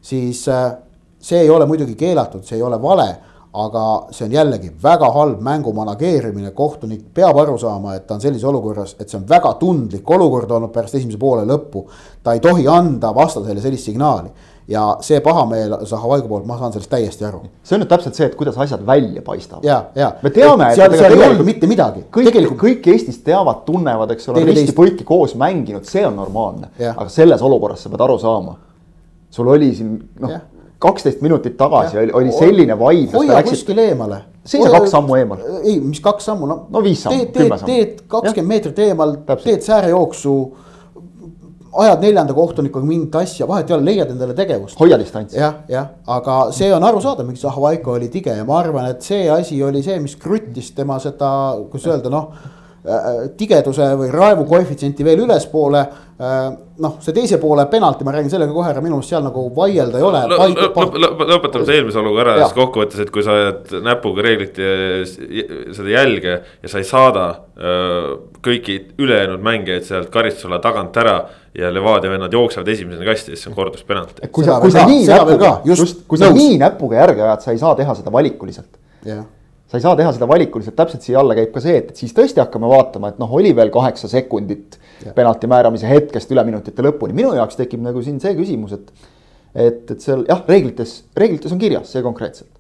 siis 0.06 0.44
äh, 0.50 0.72
see 1.20 1.42
ei 1.44 1.50
ole 1.50 1.66
muidugi 1.66 1.96
keelatud, 1.96 2.44
see 2.48 2.58
ei 2.58 2.64
ole 2.64 2.82
vale, 2.82 3.10
aga 3.54 3.84
see 4.14 4.28
on 4.28 4.34
jällegi 4.34 4.70
väga 4.84 5.10
halb 5.14 5.40
mängu 5.42 5.74
manageerimine, 5.74 6.52
kohtunik 6.56 7.02
peab 7.14 7.38
aru 7.42 7.58
saama, 7.58 7.96
et 7.98 8.06
ta 8.08 8.14
on 8.14 8.22
sellises 8.22 8.46
olukorras, 8.46 8.96
et 9.00 9.10
see 9.10 9.18
on 9.18 9.26
väga 9.30 9.56
tundlik 9.62 10.12
olukord 10.18 10.52
olnud 10.52 10.72
pärast 10.74 11.00
esimese 11.00 11.18
poole 11.18 11.48
lõppu. 11.50 11.88
ta 12.24 12.34
ei 12.34 12.40
tohi 12.40 12.68
anda 12.68 13.14
vastasele 13.16 13.62
sellist 13.62 13.90
signaali 13.90 14.30
ja 14.70 14.84
see 15.02 15.18
pahameel 15.26 15.74
Zahavaigu 15.86 16.28
poolt, 16.30 16.46
ma 16.46 16.60
saan 16.60 16.74
sellest 16.74 16.92
täiesti 16.92 17.26
aru. 17.26 17.42
see 17.64 17.76
on 17.76 17.82
nüüd 17.82 17.90
täpselt 17.90 18.20
see, 18.20 18.28
et 18.30 18.36
kuidas 18.38 18.58
asjad 18.58 18.86
välja 18.86 19.24
paistavad. 19.26 19.66
ja, 19.66 19.80
ja. 19.96 20.12
me 20.22 20.30
teame, 20.30 20.70
et 20.70 20.78
seal, 20.78 20.94
seal 21.00 21.18
ei 21.18 21.26
olnud 21.26 21.46
mitte 21.48 21.68
midagi. 21.68 22.06
kõik 22.14 22.54
kõik 22.54 22.92
Eestis 22.94 23.18
teavad, 23.26 23.64
tunnevad, 23.66 24.14
eks 24.14 24.30
ole, 24.30 24.46
risti-põiki 24.52 25.08
koos 25.08 25.34
mänginud, 25.42 25.90
see 25.90 26.06
on 26.06 26.16
normaalne. 26.22 26.70
aga 26.94 27.10
selles 27.10 27.42
olukorras 27.42 27.82
sa 27.84 27.90
pead 27.90 28.06
aru 28.06 28.20
saama. 28.22 28.56
sul 29.34 29.50
oli 29.50 29.74
siin 29.76 29.98
noh, 30.22 30.38
kaksteist 30.80 31.22
minutit 31.22 31.58
tagasi 31.58 31.98
ja. 31.98 32.04
oli, 32.04 32.12
oli 32.12 32.32
selline 32.32 32.80
vaidlus. 32.80 33.14
hoia 33.14 33.34
läksid... 33.34 33.58
kuskil 33.58 33.78
eemale. 33.84 34.22
seisa 34.46 34.72
kaks 34.72 34.92
sammu 34.92 35.16
eemal. 35.16 35.44
ei, 35.64 35.80
mis 35.80 36.00
kaks 36.00 36.26
sammu, 36.32 36.48
no. 36.48 36.60
no 36.70 36.84
viis 36.84 37.04
sammu, 37.04 37.26
kümme 37.36 37.58
sammu. 37.58 37.74
teed 37.74 38.02
kakskümmend 38.08 38.54
meetrit 38.54 38.80
eemal, 38.88 39.16
teed 39.44 39.66
säärejooksu 39.66 40.36
ajad 41.84 42.02
neljanda 42.02 42.34
kohtunikuga 42.34 42.86
mingit 42.86 43.16
asja, 43.16 43.48
vahet 43.48 43.70
ei 43.70 43.76
ole, 43.76 43.86
leiad 43.92 44.14
endale 44.14 44.34
tegevust. 44.38 44.80
hoia 44.80 44.98
distantsi. 45.00 45.38
jah, 45.38 45.60
jah, 45.70 45.92
aga 46.08 46.40
see 46.56 46.72
on 46.74 46.84
arusaadav, 46.84 47.28
miks 47.28 47.44
Zahhovaiko 47.46 47.98
oli 48.00 48.08
tige 48.14 48.34
ja 48.38 48.46
ma 48.48 48.58
arvan, 48.64 48.90
et 48.94 49.06
see 49.06 49.28
asi 49.32 49.60
oli 49.64 49.84
see, 49.86 50.00
mis 50.02 50.16
kruttis 50.20 50.72
tema 50.78 51.00
seda, 51.04 51.30
kuidas 51.70 51.92
öelda, 51.92 52.14
noh 52.14 52.56
tigeduse 53.38 53.90
või 54.00 54.12
raevu 54.14 54.46
koefitsienti 54.48 55.04
veel 55.04 55.26
ülespoole. 55.26 55.82
Äh, 56.20 56.38
noh, 56.84 56.96
see 57.04 57.16
teise 57.16 57.38
poole 57.40 57.64
penalti, 57.72 58.04
ma 58.04 58.12
räägin 58.12 58.32
sellega 58.32 58.52
kohe 58.52 58.68
ära, 58.72 58.82
minu 58.84 58.98
meelest 58.98 59.14
seal 59.14 59.24
nagu 59.24 59.46
vaielda 59.56 60.02
ei 60.02 60.04
ole 60.04 60.24
Lõ,. 60.28 60.48
lõpetame 61.32 61.68
see 61.68 61.78
eelmise 61.80 62.02
oluga 62.02 62.26
ära, 62.26 62.34
siis 62.42 62.58
kokkuvõttes, 62.58 63.00
et 63.06 63.12
kui 63.16 63.24
sa 63.24 63.38
ajad 63.38 63.72
näpuga 63.86 64.26
reeglite 64.26 64.68
seda 65.08 65.94
jälge 65.94 66.36
ja 66.36 66.72
sa 66.72 66.84
ei 66.84 66.88
saada 66.88 67.26
äh, 67.32 68.12
kõiki 68.44 68.78
ülejäänud 69.00 69.48
mängijaid 69.48 69.88
sealt 69.88 70.12
karistusala 70.12 70.60
tagant 70.64 71.00
ära 71.00 71.18
ja 71.56 71.72
Levadia 71.72 72.12
vennad 72.12 72.36
jooksevad 72.36 72.68
esimesena 72.76 73.08
kasti, 73.08 73.36
siis 73.40 73.48
on 73.52 73.56
korduspenalt. 73.56 74.20
kui 74.28 74.44
sa, 74.44 74.60
kui 74.60 74.76
sa 74.76 74.84
nii 74.92 75.08
näpuga, 75.08 75.56
just, 75.72 76.04
kui 76.08 76.20
sa 76.20 76.36
nii 76.36 76.60
näpuga 76.60 77.00
järge 77.00 77.28
ajad, 77.28 77.48
sa 77.48 77.56
ei 77.56 77.64
saa 77.64 77.76
teha 77.80 77.96
seda 77.96 78.12
valikuliselt. 78.12 78.76
jah 79.08 79.24
sa 79.70 79.78
ei 79.78 79.84
saa 79.84 79.96
teha 79.98 80.12
seda 80.16 80.28
valikuliselt, 80.30 80.76
täpselt 80.78 81.06
siia 81.06 81.20
alla 81.22 81.36
käib 81.38 81.52
ka 81.54 81.62
see, 81.62 81.78
et, 81.78 81.92
et 81.94 82.02
siis 82.02 82.14
tõesti 82.18 82.42
hakkame 82.42 82.70
vaatama, 82.72 83.12
et 83.14 83.20
noh, 83.22 83.30
oli 83.38 83.52
veel 83.56 83.70
kaheksa 83.74 84.10
sekundit 84.10 84.80
ja. 85.06 85.14
penalti 85.18 85.50
määramise 85.52 85.90
hetkest 85.90 86.32
üleminutite 86.34 86.86
lõpuni, 86.86 87.16
minu 87.18 87.36
jaoks 87.38 87.60
tekib 87.60 87.84
nagu 87.86 88.02
siin 88.06 88.18
see 88.24 88.34
küsimus, 88.38 88.74
et. 88.80 88.92
et, 89.54 89.84
et 89.86 90.02
seal 90.02 90.26
jah, 90.30 90.42
reeglites, 90.50 90.96
reeglites 91.18 91.54
on 91.54 91.62
kirjas 91.62 91.94
see 91.94 92.06
konkreetselt. 92.06 92.52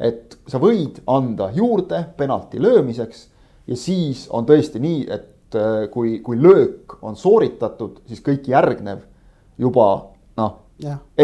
et 0.00 0.36
sa 0.48 0.60
võid 0.60 1.00
anda 1.08 1.50
juurde 1.56 2.02
penalti 2.16 2.60
löömiseks 2.60 3.26
ja 3.68 3.76
siis 3.80 4.26
on 4.28 4.48
tõesti 4.48 4.80
nii, 4.80 5.06
et 5.12 5.56
äh, 5.56 5.86
kui, 5.92 6.18
kui 6.24 6.40
löök 6.40 6.98
on 7.02 7.16
sooritatud, 7.16 8.02
siis 8.08 8.20
kõik 8.24 8.48
järgnev 8.48 9.04
juba 9.60 9.88
noh 10.36 10.62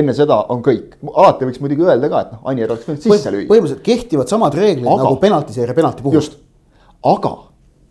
enne 0.01 0.15
seda 0.17 0.39
on 0.53 0.63
kõik, 0.65 0.97
alati 1.13 1.49
võiks 1.49 1.61
muidugi 1.61 1.85
öelda 1.85 2.09
ka, 2.09 2.21
et 2.25 2.35
noh, 2.35 2.45
Anier 2.49 2.71
oleks 2.73 2.89
võinud 2.89 3.05
sisse 3.05 3.33
lüüa. 3.33 3.47
põhimõtteliselt 3.51 3.83
kehtivad 3.85 4.31
samad 4.33 4.55
reeglid 4.57 4.89
aga, 4.89 5.05
nagu 5.05 5.19
penaltiseeria 5.21 5.77
penalti 5.77 6.05
puhul. 6.05 6.17
just, 6.17 6.39
aga 7.05 7.35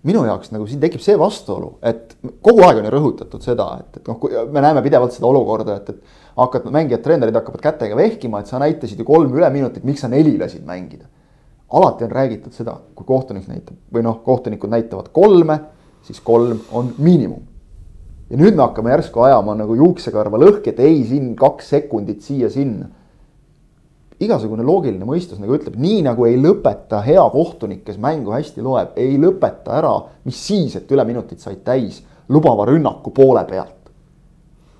minu 0.09 0.23
jaoks 0.25 0.49
nagu 0.55 0.65
siin 0.69 0.81
tekib 0.81 1.03
see 1.05 1.17
vastuolu, 1.21 1.75
et 1.85 2.15
kogu 2.41 2.63
aeg 2.65 2.81
on 2.81 2.87
ju 2.89 2.93
rõhutatud 2.95 3.45
seda, 3.45 3.67
et, 3.83 4.01
et 4.01 4.09
noh, 4.09 4.17
kui 4.21 4.33
me 4.33 4.63
näeme 4.65 4.81
pidevalt 4.81 5.13
seda 5.13 5.29
olukorda, 5.29 5.77
et, 5.77 5.93
et 5.93 6.41
hakkad, 6.41 6.65
mängijad, 6.73 7.03
treenerid 7.05 7.37
hakkavad 7.37 7.61
kätega 7.67 7.99
vehkima, 7.99 8.41
et 8.41 8.49
sa 8.49 8.61
näitasid 8.61 9.03
ju 9.03 9.05
kolm 9.05 9.37
üleminutit, 9.37 9.85
miks 9.85 10.01
sa 10.01 10.09
neli 10.09 10.33
lasid 10.41 10.65
mängida. 10.65 11.05
alati 11.71 12.03
on 12.03 12.11
räägitud 12.11 12.57
seda, 12.57 12.79
kui 12.95 13.05
kohtunik 13.05 13.45
näitab 13.47 13.77
või 13.93 14.01
noh, 14.03 14.17
kohtunikud 14.25 14.73
näitavad 14.73 15.13
kolme, 15.13 15.59
siis 16.03 16.19
kolm 16.25 16.59
on 16.73 16.93
miinimum 16.97 17.50
ja 18.31 18.39
nüüd 18.39 18.55
me 18.55 18.63
hakkame 18.63 18.93
järsku 18.93 19.25
ajama 19.25 19.57
nagu 19.59 19.75
juuksekarva 19.75 20.39
lõhki, 20.39 20.71
et 20.71 20.79
ei, 20.79 21.03
siin 21.07 21.33
kaks 21.39 21.73
sekundit 21.75 22.23
siia-sinna. 22.23 22.87
igasugune 24.21 24.61
loogiline 24.61 25.05
mõistus 25.05 25.39
nagu 25.41 25.55
ütleb, 25.57 25.75
nii 25.81 26.03
nagu 26.05 26.27
ei 26.29 26.35
lõpeta 26.37 26.99
hea 27.01 27.23
kohtunik, 27.33 27.81
kes 27.87 27.97
mängu 27.97 28.31
hästi 28.35 28.61
loeb, 28.61 28.91
ei 29.01 29.17
lõpeta 29.17 29.73
ära, 29.79 29.95
mis 30.29 30.37
siis, 30.37 30.75
et 30.77 30.91
üleminutid 30.93 31.41
said 31.41 31.63
täis, 31.65 32.03
lubava 32.29 32.67
rünnaku 32.69 33.11
poole 33.11 33.43
pealt. 33.49 33.77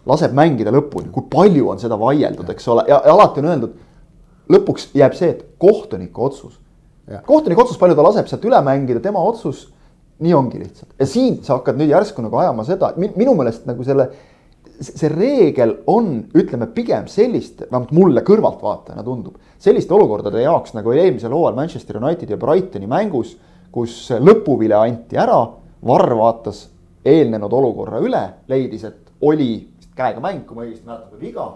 laseb 0.06 0.32
mängida 0.34 0.72
lõpuni, 0.74 1.12
kui 1.14 1.28
palju 1.30 1.68
on 1.70 1.80
seda 1.82 1.98
vaieldud, 2.00 2.48
eks 2.50 2.68
ole, 2.74 2.86
ja, 2.90 3.02
alati 3.12 3.42
on 3.42 3.50
öeldud, 3.50 3.74
lõpuks 4.50 4.88
jääb 4.98 5.18
see, 5.18 5.30
et 5.30 5.44
kohtuniku 5.58 6.24
otsus. 6.30 6.60
kohtuniku 7.26 7.66
otsus, 7.66 7.78
palju 7.78 7.98
ta 7.98 8.06
laseb 8.06 8.30
sealt 8.30 8.46
üle 8.46 8.62
mängida, 8.62 9.02
tema 9.02 9.20
otsus 9.20 9.68
nii 10.22 10.34
ongi 10.38 10.60
lihtsalt. 10.62 10.92
Ja 11.00 11.08
siin 11.10 11.40
sa 11.46 11.58
hakkad 11.58 11.80
nüüd 11.80 11.92
järsku 11.92 12.24
nagu 12.26 12.38
ajama 12.42 12.66
seda, 12.68 12.92
et 12.92 13.18
minu 13.18 13.34
meelest 13.38 13.66
nagu 13.70 13.86
selle, 13.86 14.08
see 14.82 15.10
reegel 15.12 15.76
on, 15.92 16.12
ütleme 16.38 16.68
pigem 16.76 17.08
sellist, 17.12 17.64
vähemalt 17.68 17.94
mulle 17.96 18.24
kõrvaltvaatajana 18.28 19.06
tundub, 19.06 19.40
selliste 19.62 19.94
olukordade 19.98 20.44
jaoks 20.44 20.76
nagu 20.78 20.94
eelmisel 20.94 21.34
hooajal 21.36 21.58
Manchester 21.58 22.00
Unitedi 22.02 22.36
ja 22.36 22.42
Brightoni 22.42 22.90
mängus, 22.90 23.36
kus 23.72 24.04
lõpuvile 24.20 24.78
anti 24.80 25.20
ära, 25.20 25.42
Varr 25.88 26.14
vaatas 26.14 26.68
eelnenud 27.06 27.54
olukorra 27.58 27.98
üle, 28.06 28.22
leidis, 28.52 28.84
et 28.86 29.14
oli 29.26 29.56
käega 29.98 30.22
mäng, 30.22 30.44
kui 30.46 30.58
ma 30.58 30.66
õigesti 30.68 30.86
mäletan, 30.86 31.16
või 31.16 31.30
viga 31.32 31.48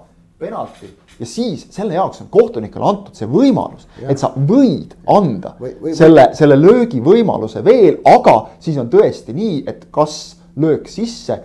penalti 0.42 0.90
ja 1.20 1.26
siis 1.30 1.66
selle 1.72 1.96
jaoks 1.96 2.22
on 2.24 2.30
kohtunikele 2.32 2.86
antud 2.86 3.18
see 3.18 3.28
võimalus, 3.30 3.88
et 4.04 4.20
sa 4.20 4.32
võid 4.36 4.96
anda 5.12 5.56
või, 5.60 5.74
või, 5.82 5.96
selle, 5.98 6.30
selle 6.38 6.58
löögi 6.60 7.02
võimaluse 7.04 7.64
veel, 7.66 8.00
aga 8.10 8.36
siis 8.60 8.80
on 8.82 8.90
tõesti 8.92 9.36
nii, 9.36 9.64
et 9.70 9.88
kas 9.96 10.36
löök 10.60 10.90
sisse 10.92 11.40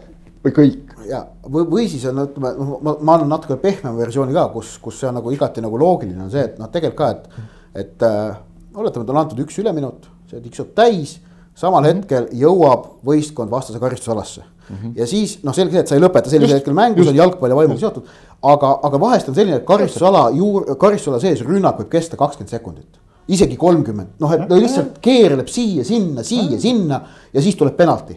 või 0.45 0.55
kõik. 0.57 0.95
ja, 1.09 1.25
või, 1.47 1.65
või 1.71 1.89
siis 1.91 2.05
on, 2.11 2.23
ütleme, 2.25 2.53
ma, 2.83 2.97
ma 2.99 3.17
annan 3.17 3.35
natuke 3.37 3.59
pehmema 3.61 3.97
versiooni 3.99 4.37
ka, 4.37 4.49
kus, 4.55 4.77
kus 4.83 5.01
see 5.01 5.11
on 5.11 5.19
nagu 5.21 5.33
igati 5.35 5.65
nagu 5.65 5.81
loogiline 5.81 6.27
on 6.27 6.31
see, 6.33 6.47
et 6.51 6.61
noh, 6.61 6.71
tegelikult 6.73 7.01
ka, 7.01 7.11
et, 7.17 7.51
et 7.85 8.07
äh, 8.07 8.39
oletame, 8.75 9.05
et 9.05 9.13
on 9.15 9.21
antud 9.23 9.43
üks 9.45 9.59
üleminut, 9.63 10.09
see 10.31 10.43
tiksub 10.45 10.73
täis, 10.79 11.19
samal 11.55 11.83
mm 11.83 11.87
-hmm. 11.87 12.01
hetkel 12.01 12.29
jõuab 12.41 12.89
võistkond 13.05 13.51
vastase 13.51 13.79
karistusalasse 13.79 14.43
mm. 14.43 14.77
-hmm. 14.77 14.93
ja 14.97 15.07
siis 15.07 15.39
noh, 15.43 15.55
selge 15.55 15.73
see, 15.73 15.81
et 15.81 15.89
sa 15.89 15.99
ei 15.99 16.03
lõpeta 16.03 16.31
sellisel 16.31 16.61
hetkel 16.61 16.75
mängu, 16.75 17.03
see 17.03 17.13
on 17.13 17.23
jalgpalli 17.23 17.55
vaimuga 17.55 17.81
seotud 17.81 18.07
aga, 18.43 18.73
aga 18.89 19.01
vahest 19.01 19.29
on 19.29 19.37
selline, 19.37 19.61
et 19.61 19.67
karistusala 19.69 20.29
juur, 20.37 20.67
karistusala 20.81 21.21
sees 21.23 21.43
rünnak 21.47 21.81
võib 21.81 21.91
kesta 21.93 22.19
kakskümmend 22.21 22.53
sekundit. 22.53 22.99
isegi 23.31 23.55
kolmkümmend, 23.57 24.17
noh, 24.19 24.33
et 24.35 24.49
ta 24.51 24.57
lihtsalt 24.59 24.97
keerleb 25.05 25.47
siia-sinna, 25.47 26.25
siia-sinna 26.27 26.97
ja 27.33 27.43
siis 27.45 27.55
tuleb 27.55 27.77
penalti. 27.79 28.17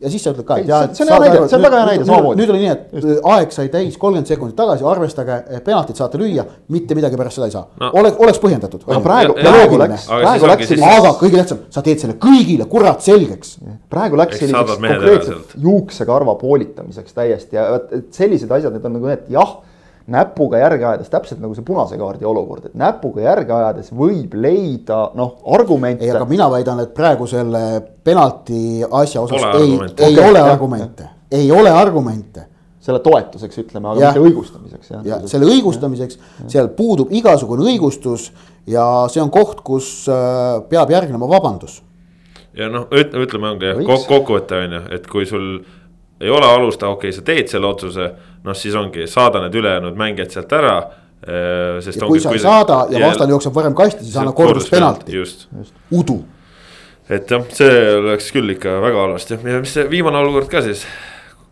Ja 0.00 0.10
siis 0.10 0.22
sa 0.24 0.32
ütled 0.32 0.46
ka, 0.48 0.56
et 0.60 0.68
jaa. 0.70 0.88
see 0.96 1.04
on 1.04 1.12
hea 1.12 1.20
näide, 1.24 1.40
see 1.50 1.58
on 1.58 1.64
väga 1.64 1.80
hea 1.80 1.88
näide 1.90 2.06
samamoodi. 2.08 2.40
nüüd 2.40 2.52
oli 2.54 2.60
nii, 2.62 2.72
et 2.72 2.94
Just. 2.96 3.24
aeg 3.34 3.54
sai 3.54 3.68
täis 3.72 3.98
kolmkümmend 4.00 4.30
sekundit 4.30 4.56
tagasi, 4.58 4.86
arvestage, 4.88 5.38
penaltit 5.66 6.00
saate 6.00 6.20
lüüa, 6.20 6.44
mitte 6.72 6.96
midagi 6.98 7.20
pärast 7.20 7.38
seda 7.38 7.48
ei 7.50 7.54
saa 7.54 7.64
no.. 7.68 7.90
oleks, 8.00 8.16
oleks 8.24 8.42
põhjendatud. 8.42 8.86
aga 8.88 9.00
praegu, 9.04 9.36
praegu 9.40 9.80
läks, 9.82 10.06
praegu 10.10 10.50
läks 10.52 10.70
selline. 10.72 10.92
aga 11.00 11.14
kõige 11.20 11.40
tähtsam, 11.42 11.64
sa 11.76 11.84
teed 11.86 12.04
selle 12.04 12.16
kõigile 12.22 12.68
kurat 12.70 13.04
selgeks. 13.04 13.58
praegu 13.92 14.20
läks 14.20 14.40
selliseks 14.40 14.78
konkreetselt 14.80 15.56
juuksekarva 15.68 16.36
poolitamiseks 16.40 17.16
täiesti 17.16 17.60
ja 17.60 17.68
vot 17.74 17.92
sellised 18.16 18.56
asjad, 18.56 18.72
need 18.76 18.88
on 18.88 18.96
nagu 18.96 19.12
need 19.12 19.28
jah 19.36 19.58
näpuga 20.10 20.60
järge 20.60 20.86
ajades, 20.86 21.10
täpselt 21.12 21.40
nagu 21.42 21.54
see 21.56 21.64
punase 21.66 21.98
kaardi 22.00 22.26
olukord, 22.28 22.70
et 22.70 22.76
näpuga 22.78 23.24
järge 23.24 23.54
ajades 23.56 23.90
võib 23.94 24.34
leida 24.34 25.00
noh, 25.18 25.36
argumente. 25.54 26.04
ei, 26.04 26.12
aga 26.14 26.26
mina 26.28 26.50
väidan, 26.52 26.82
et 26.84 26.94
praegu 26.96 27.28
selle 27.30 27.64
penalti 28.04 28.80
asja 28.84 29.24
osas 29.24 29.44
Pole 29.44 29.64
ei, 29.64 29.74
ei 29.78 30.16
okay, 30.16 30.30
ole 30.30 30.42
argumente, 30.42 31.10
ei 31.30 31.50
ole 31.54 31.70
argumente 31.70 32.46
selle 32.80 33.02
toetuseks 33.04 33.60
ütleme, 33.60 33.90
aga 33.92 34.00
ja. 34.00 34.10
mitte 34.10 34.24
õigustamiseks. 34.24 34.92
ja 35.04 35.20
selle 35.28 35.50
õigustamiseks, 35.52 36.18
seal 36.48 36.70
puudub 36.76 37.12
igasugune 37.12 37.66
õigustus 37.68 38.30
ja 38.70 38.84
see 39.12 39.22
on 39.22 39.30
koht, 39.32 39.60
kus 39.64 40.08
äh, 40.10 40.60
peab 40.70 40.92
järgnema 40.92 41.28
vabandus. 41.28 41.82
ja 42.56 42.70
noh, 42.72 42.88
ütleme, 42.90 43.52
ongi 43.52 43.74
kokkuvõte 44.08 44.64
on 44.64 44.78
ju, 44.78 44.82
et 44.96 45.06
kui 45.10 45.28
sul 45.28 45.60
ei 46.20 46.30
ole 46.30 46.46
alust, 46.46 46.82
okei 46.82 47.08
okay,, 47.08 47.16
sa 47.16 47.24
teed 47.26 47.48
selle 47.50 47.68
otsuse, 47.70 48.08
noh, 48.44 48.56
siis 48.56 48.74
ongi, 48.78 49.06
saada 49.10 49.44
need 49.44 49.56
ülejäänud 49.60 49.96
mängijad 50.00 50.34
sealt 50.36 50.52
ära. 50.58 50.74
Äh, 51.20 51.78
sest 51.84 52.00
ja 52.00 52.08
kui 52.08 52.20
sa 52.20 52.32
ei 52.32 52.40
saada 52.40 52.82
ja 52.88 53.00
vastane 53.04 53.34
jookseb 53.34 53.54
varem 53.56 53.74
kasti, 53.76 54.06
siis 54.06 54.16
anna 54.16 54.32
korduspenalti. 54.32 55.12
just, 55.12 55.48
just., 55.52 55.74
udu. 55.92 56.22
et 57.12 57.28
jah, 57.28 57.44
see 57.52 57.74
läks 58.06 58.30
küll 58.32 58.54
ikka 58.54 58.78
väga 58.80 59.02
halvasti 59.02 59.36
ja 59.36 59.58
mis 59.60 59.74
see 59.76 59.84
viimane 59.90 60.16
olukord 60.22 60.48
ka 60.48 60.62
siis 60.64 60.86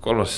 kolmas, 0.01 0.37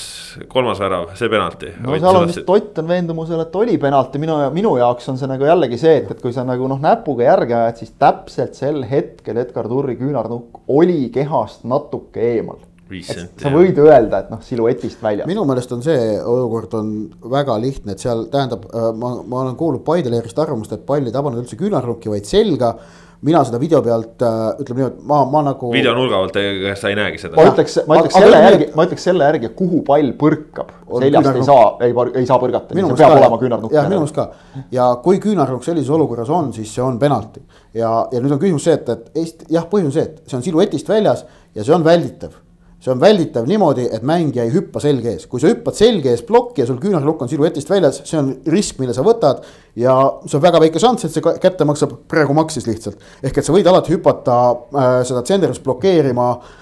kolmas 0.51 0.81
värav, 0.83 1.13
see 1.15 1.31
penalti. 1.31 1.71
no 1.79 1.95
seal 1.95 2.19
on 2.19 2.27
vist 2.27 2.51
Ott 2.51 2.81
on 2.83 2.89
veendumusel, 2.89 3.39
et 3.45 3.55
oli 3.55 3.77
penalti, 3.79 4.19
minu, 4.19 4.35
minu 4.51 4.73
jaoks 4.81 5.07
on 5.13 5.21
see 5.21 5.31
nagu 5.31 5.47
jällegi 5.47 5.79
see, 5.79 6.01
et, 6.01 6.11
et 6.11 6.25
kui 6.25 6.35
sa 6.35 6.43
nagu 6.47 6.67
noh, 6.67 6.81
näpuga 6.83 7.29
järge 7.29 7.55
ajad, 7.55 7.79
siis 7.79 7.95
täpselt 8.03 8.59
sel 8.59 8.83
hetkel 8.89 9.39
Edgar 9.45 9.71
Turri 9.71 9.95
küünarnukk 10.01 10.65
oli 10.75 11.05
kehast 11.15 11.63
natuke 11.63 12.33
eemal 12.33 12.59
senti. 13.07 13.43
sa 13.43 13.51
võid 13.53 13.77
öelda, 13.81 14.23
et 14.25 14.33
noh, 14.33 14.41
siluetist 14.45 15.03
väljas. 15.03 15.29
minu 15.29 15.45
meelest 15.49 15.71
on 15.75 15.85
see 15.85 16.17
olukord 16.19 16.73
on 16.79 16.91
väga 17.31 17.55
lihtne, 17.61 17.95
et 17.95 18.03
seal 18.03 18.27
tähendab, 18.33 18.67
ma, 18.97 19.13
ma 19.23 19.45
olen 19.45 19.55
kuulnud 19.59 19.85
Paide 19.87 20.11
leerist 20.13 20.39
arvamust, 20.39 20.75
et 20.75 20.83
pall 20.85 21.07
ei 21.07 21.15
tabanud 21.15 21.41
üldse 21.41 21.59
küünarnukki, 21.59 22.11
vaid 22.11 22.27
selga 22.29 22.75
mina 23.21 23.41
seda 23.45 23.59
video 23.61 23.81
pealt 23.85 24.23
äh, 24.25 24.37
ütleme 24.61 24.81
niimoodi, 24.81 25.03
ma, 25.09 25.19
ma 25.29 25.43
nagu. 25.45 25.69
videonurga 25.73 26.21
alt, 26.23 26.37
ega 26.41 26.73
sa 26.79 26.89
ei 26.89 26.97
näegi 26.97 27.21
seda. 27.21 27.37
ma 27.37 27.45
ütleks, 27.51 27.77
ma 27.85 27.97
ütleks 27.99 28.17
Aga- 28.17 28.25
selle 28.25 28.37
aga- 28.37 28.47
järgi, 28.49 28.67
ma 28.77 28.85
ütleks 28.87 29.05
selle 29.09 29.27
järgi, 29.29 29.51
kuhu 29.59 29.81
pall 29.87 30.13
põrkab, 30.21 30.71
seljast 30.89 31.05
ei 31.05 31.11
küünarnukk. 31.13 31.49
saa, 31.49 31.67
ei, 31.85 31.95
ei 32.21 32.29
saa 32.29 32.39
põrgata, 32.41 32.77
minu 32.77 32.89
see 32.89 33.01
peab 33.03 33.13
ka, 33.13 33.19
olema 33.21 33.39
küünarnukk. 33.43 33.75
jah, 33.77 33.89
minu 33.91 34.01
meelest 34.01 34.17
ka 34.17 34.27
ja 34.73 34.87
kui 35.05 35.21
küünarnukk 35.21 35.67
sellises 35.67 35.93
olukorras 35.93 36.31
on, 36.33 36.49
siis 36.55 36.73
see 36.73 36.85
on 36.85 36.97
penalti. 37.01 37.43
ja, 37.77 37.91
ja 38.11 38.23
nüüd 38.23 38.33
on 38.33 38.41
küsimus 38.41 38.65
see, 38.65 38.79
et, 38.79 38.89
et 38.89 39.21
Eesti, 39.21 39.51
jah, 39.53 39.69
põhjus 39.69 39.91
on 39.91 39.97
see, 39.99 40.07
et 40.09 40.23
see 40.25 40.39
on 40.39 40.47
siluetist 40.47 40.89
väljas 40.89 41.25
ja 41.53 41.67
see 41.67 41.77
on 41.77 41.85
välditav. 41.85 42.33
See 42.81 42.91
on 42.93 43.01
välditav 43.01 43.45
niimoodi, 43.45 43.85
et 43.93 44.05
mängija 44.05 44.47
ei 44.47 44.53
hüppa 44.55 44.81
selge 44.81 45.11
ees, 45.13 45.27
kui 45.29 45.41
sa 45.41 45.51
hüppad 45.51 45.77
selge 45.77 46.09
ees 46.09 46.23
plokki 46.25 46.63
ja 46.63 46.69
sul 46.69 46.79
küünarnukk 46.81 47.21
on 47.21 47.29
siluetist 47.29 47.69
väljas, 47.69 48.01
see 48.09 48.17
on 48.17 48.31
risk, 48.49 48.79
mille 48.81 48.95
sa 48.97 49.05
võtad. 49.05 49.43
ja 49.75 49.93
see 50.25 50.37
on 50.39 50.43
väga 50.43 50.59
väike 50.59 50.81
šanss, 50.81 51.05
et 51.05 51.13
see 51.13 51.35
kätte 51.43 51.67
maksab, 51.67 51.93
praegu 52.09 52.33
maksis 52.33 52.65
lihtsalt. 52.67 52.97
ehk 53.23 53.37
et 53.37 53.45
sa 53.45 53.53
võid 53.53 53.69
alati 53.69 53.93
hüpata 53.93 54.39
äh, 54.51 54.89
seda 55.05 55.21
tsenderist 55.27 55.63
blokeerima 55.63 56.31
äh, 56.31 56.60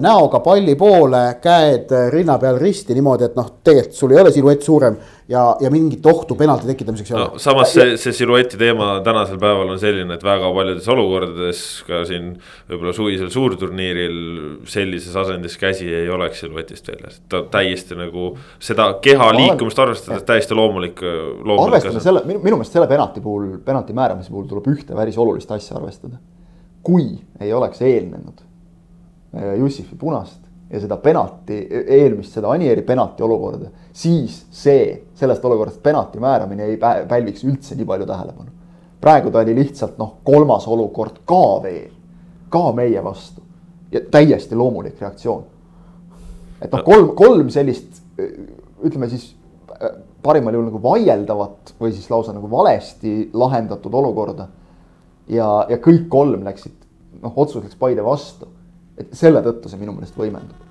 näoga 0.00 0.40
palli 0.40 0.72
poole, 0.80 1.18
käed 1.44 1.90
äh, 1.92 2.06
rinna 2.08 2.38
peal 2.40 2.56
risti 2.56 2.94
niimoodi, 2.96 3.26
et 3.28 3.34
noh, 3.36 3.50
tegelikult 3.64 3.98
sul 3.98 4.14
ei 4.14 4.20
ole 4.22 4.30
siluett 4.32 4.64
suurem 4.64 4.94
ja, 5.28 5.42
ja 5.60 5.68
mingit 5.68 6.06
ohtu 6.08 6.38
penalti 6.40 6.70
tekitamiseks 6.70 7.12
ei 7.12 7.18
no 7.18 7.26
ole. 7.26 7.42
samas 7.44 7.74
see, 7.76 7.98
see 8.00 8.16
silueti 8.16 8.56
teema 8.56 8.94
tänasel 9.04 9.36
päeval 9.42 9.74
on 9.74 9.82
selline, 9.82 10.16
et 10.16 10.24
väga 10.24 10.48
paljudes 10.56 10.88
olukordades 10.94 11.60
ka 11.84 12.00
siin 12.08 12.30
võib-olla 12.70 12.96
suvisel 12.96 13.28
suurturniiril 13.34 14.16
sellises 14.72 15.20
asendis 15.20 15.60
käsi 15.60 15.90
ei 16.00 16.08
oleks 16.16 16.40
siluetist 16.46 16.88
väljas. 16.88 17.20
ta 17.28 17.44
täiesti 17.52 18.00
nagu 18.00 18.30
seda 18.56 18.94
keha 19.04 19.28
liikumist 19.36 19.84
arvestades 19.84 20.24
täiesti 20.32 20.56
loomulik, 20.56 21.04
loomulik 21.04 21.76
arvestame 21.76 22.06
selle, 22.08 22.24
minu, 22.24 22.40
minu 22.40 22.62
meelest 22.62 22.80
selle 22.80 22.88
penalti 22.88 23.20
puhul, 23.20 23.58
penalti 23.68 23.92
määramise 23.92 24.32
puhul 24.32 24.48
tuleb 24.48 24.72
ühte 24.72 24.96
päris 24.96 25.20
olulist 25.20 25.52
asja 25.52 25.76
arvestada. 25.76 26.16
kui 26.82 27.18
ei 27.40 27.52
oleks 27.52 27.82
eelnenud 27.84 28.38
äh, 28.40 28.47
Jussifi 29.32 29.96
punast 29.96 30.40
ja 30.70 30.80
seda 30.80 30.96
penalti, 31.00 31.58
eelmist, 31.70 32.34
seda 32.36 32.50
Anieri 32.52 32.82
penalti 32.84 33.24
olukorda, 33.24 33.70
siis 33.92 34.42
see, 34.52 35.10
sellest 35.16 35.44
olukorrast 35.44 35.82
penalti 35.82 36.20
määramine 36.20 36.66
ei 36.68 36.76
pä- 36.80 37.06
pälviks 37.08 37.44
üldse 37.44 37.76
nii 37.76 37.88
palju 37.88 38.06
tähelepanu. 38.06 38.50
praegu 39.00 39.30
ta 39.30 39.38
oli 39.38 39.54
lihtsalt 39.54 39.98
noh, 39.98 40.16
kolmas 40.24 40.66
olukord 40.68 41.20
ka 41.24 41.62
veel, 41.62 41.92
ka 42.48 42.72
meie 42.72 43.04
vastu 43.04 43.42
ja 43.92 44.00
täiesti 44.10 44.56
loomulik 44.56 45.00
reaktsioon. 45.00 45.44
et 46.60 46.72
noh, 46.72 46.84
kolm, 46.84 47.14
kolm 47.16 47.50
sellist 47.50 48.02
ütleme 48.84 49.08
siis 49.08 49.30
äh, 49.72 49.96
parimal 50.22 50.54
juhul 50.54 50.68
nagu 50.68 50.82
vaieldavat 50.82 51.74
või 51.80 51.92
siis 51.94 52.10
lausa 52.10 52.34
nagu 52.34 52.50
valesti 52.50 53.30
lahendatud 53.32 53.94
olukorda. 53.94 54.48
ja, 55.28 55.66
ja 55.68 55.76
kõik 55.76 56.08
kolm 56.08 56.44
läksid 56.44 56.74
noh, 57.22 57.32
otsus 57.36 57.62
läks 57.64 57.76
Paide 57.78 58.04
vastu. 58.04 58.48
Et 59.00 59.12
selle 59.16 59.42
tõttu 59.44 59.70
see 59.70 59.80
minu 59.80 59.94
meelest 59.96 60.18
võimendub. 60.18 60.64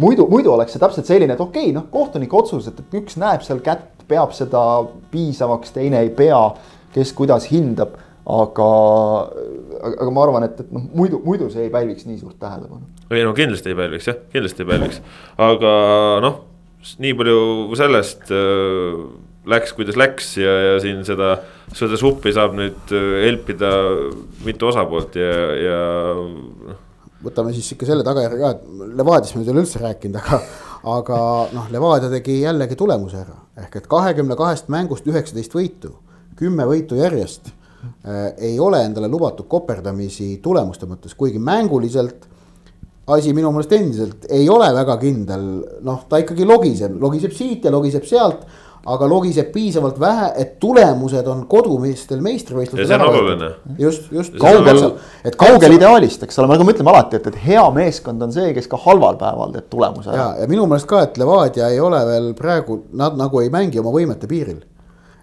Muidu, 0.00 0.26
muidu 0.28 0.52
oleks 0.52 0.74
see 0.74 0.82
täpselt 0.82 1.08
selline, 1.08 1.34
et 1.34 1.40
okei 1.40 1.70
okay,, 1.70 1.72
noh, 1.72 1.86
kohtuniku 1.92 2.42
otsus, 2.42 2.66
et, 2.68 2.82
et 2.82 2.96
üks 3.00 3.16
näeb 3.20 3.44
seal 3.46 3.62
kätt, 3.64 4.02
peab 4.10 4.34
seda 4.36 4.60
piisavaks, 5.12 5.72
teine 5.72 6.02
ei 6.04 6.10
pea, 6.12 6.40
kes 6.92 7.14
kuidas 7.16 7.46
hindab, 7.48 7.94
aga, 8.28 8.66
aga 9.90 10.10
ma 10.12 10.26
arvan, 10.26 10.46
et, 10.50 10.60
et 10.60 10.74
noh, 10.74 10.84
muidu, 10.98 11.22
muidu 11.24 11.48
see 11.52 11.64
ei 11.64 11.72
pälviks 11.72 12.04
nii 12.08 12.18
suurt 12.20 12.36
tähelepanu. 12.42 12.84
ei 13.10 13.24
no 13.24 13.32
kindlasti 13.36 13.72
ei 13.72 13.78
pälviks 13.78 14.10
jah, 14.10 14.20
kindlasti 14.34 14.66
ei 14.66 14.70
pälviks, 14.74 15.00
aga 15.48 15.72
noh, 16.26 16.36
nii 17.00 17.16
palju 17.16 17.40
sellest 17.80 18.34
äh, 18.36 19.00
läks, 19.50 19.72
kuidas 19.76 19.96
läks 20.00 20.34
ja, 20.40 20.52
ja 20.66 20.76
siin 20.82 21.02
seda, 21.08 21.38
seda 21.76 21.98
suppi 22.00 22.34
saab 22.36 22.54
nüüd 22.58 22.94
äh, 22.94 23.08
helpida 23.26 23.72
mitu 24.44 24.70
osapoolt 24.70 25.16
ja, 25.20 25.34
ja 25.56 25.80
noh. 26.20 26.86
Võtame 27.24 27.52
siis 27.54 27.68
ikka 27.74 27.88
selle 27.88 28.04
tagajärje 28.06 28.40
ka, 28.40 28.50
et 28.54 28.96
Levadiast 29.00 29.36
me 29.36 29.44
ei 29.44 29.52
ole 29.52 29.64
üldse 29.64 29.80
rääkinud, 29.82 30.18
aga, 30.20 30.40
aga 30.96 31.20
noh, 31.54 31.70
Levadia 31.72 32.10
tegi 32.12 32.40
jällegi 32.40 32.78
tulemuse 32.78 33.20
ära. 33.20 33.36
ehk 33.60 33.76
et 33.76 33.88
kahekümne 33.90 34.36
kahest 34.36 34.70
mängust 34.72 35.08
üheksateist 35.08 35.54
võitu, 35.54 35.94
kümme 36.36 36.64
võitu 36.68 36.96
järjest 36.96 37.50
äh, 37.50 38.32
ei 38.38 38.58
ole 38.58 38.82
endale 38.86 39.08
lubatud 39.08 39.48
koperdamisi 39.48 40.38
tulemuste 40.42 40.88
mõttes, 40.88 41.16
kuigi 41.16 41.38
mänguliselt 41.38 42.28
asi 43.10 43.34
minu 43.34 43.50
meelest 43.52 43.72
endiselt 43.74 44.26
ei 44.30 44.48
ole 44.48 44.68
väga 44.74 44.96
kindel, 45.00 45.46
noh, 45.84 46.04
ta 46.08 46.20
ikkagi 46.22 46.46
logiseb, 46.46 46.96
logiseb 47.02 47.34
siit 47.36 47.66
ja 47.66 47.72
logiseb 47.74 48.06
sealt, 48.08 48.46
aga 48.86 49.08
logiseb 49.08 49.50
piisavalt 49.52 49.98
vähe, 50.00 50.30
et 50.40 50.54
tulemused 50.60 51.26
on 51.28 51.42
kodumeestel 51.50 52.22
meistrivõistlustel. 52.24 52.94
On 52.96 53.08
oluline. 53.10 53.50
just, 53.78 54.08
just. 54.12 54.36
kaugel, 54.40 54.80
et 55.24 55.36
kaugel 55.40 55.76
ideaalist, 55.76 56.24
eks 56.24 56.40
ole, 56.40 56.48
nagu 56.54 56.64
me 56.64 56.72
ütleme 56.72 56.92
alati, 56.92 57.20
et, 57.20 57.28
et 57.28 57.38
hea 57.44 57.64
meeskond 57.76 58.24
on 58.24 58.32
see, 58.32 58.54
kes 58.56 58.70
ka 58.70 58.80
halval 58.86 59.20
päeval 59.20 59.52
teeb 59.56 59.68
tulemuse 59.72 60.08
ja, 60.08 60.16
ära. 60.16 60.28
ja 60.40 60.50
minu 60.50 60.64
meelest 60.70 60.88
ka, 60.88 61.04
et 61.04 61.20
Levadia 61.20 61.68
ei 61.68 61.80
ole 61.80 62.00
veel 62.08 62.32
praegu, 62.38 62.80
nad 62.96 63.18
nagu 63.20 63.44
ei 63.44 63.52
mängi 63.52 63.82
oma 63.82 63.92
võimete 63.94 64.30
piiril. 64.30 64.62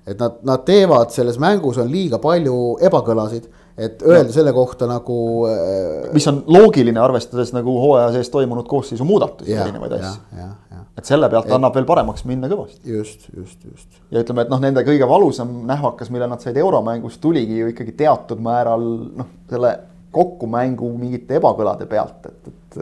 et 0.08 0.20
nad, 0.22 0.38
nad 0.48 0.62
teevad 0.64 1.10
selles 1.12 1.40
mängus 1.42 1.82
on 1.82 1.90
liiga 1.92 2.22
palju 2.24 2.78
ebakõlasid, 2.86 3.50
et 3.78 4.02
öelda 4.06 4.32
selle 4.34 4.54
kohta 4.54 4.88
nagu 4.90 5.18
äh, 5.50 6.14
mis 6.14 6.26
on 6.30 6.44
loogiline, 6.48 7.00
arvestades 7.02 7.52
nagu 7.58 7.74
hooaja 7.82 8.14
sees 8.16 8.30
toimunud 8.34 8.70
koosseisu 8.70 9.06
muudatusi, 9.06 9.52
ja, 9.52 9.66
erinevaid 9.66 9.98
ja, 9.98 10.14
asju. 10.14 10.54
Et 10.98 11.06
selle 11.06 11.30
pealt 11.30 11.52
annab 11.54 11.76
veel 11.78 11.86
paremaks 11.88 12.26
minna 12.28 12.50
kõvasti. 12.52 12.82
just, 12.90 13.28
just, 13.36 13.64
just. 13.70 14.02
ja 14.12 14.24
ütleme, 14.24 14.46
et 14.46 14.52
noh, 14.54 14.62
nende 14.64 14.84
kõige 14.88 15.08
valusam 15.10 15.54
nähvakas, 15.70 16.12
mille 16.14 16.30
nad 16.30 16.44
said 16.44 16.58
euromängus, 16.58 17.20
tuligi 17.24 17.62
ju 17.62 17.72
ikkagi 17.74 17.94
teatud 18.00 18.42
määral 18.44 18.86
noh, 19.22 19.32
selle 19.52 19.74
kokkumängu 20.18 20.92
mingite 20.98 21.38
ebakõlade 21.38 21.86
pealt, 21.90 22.30
et, 22.32 22.52
et. 22.52 22.78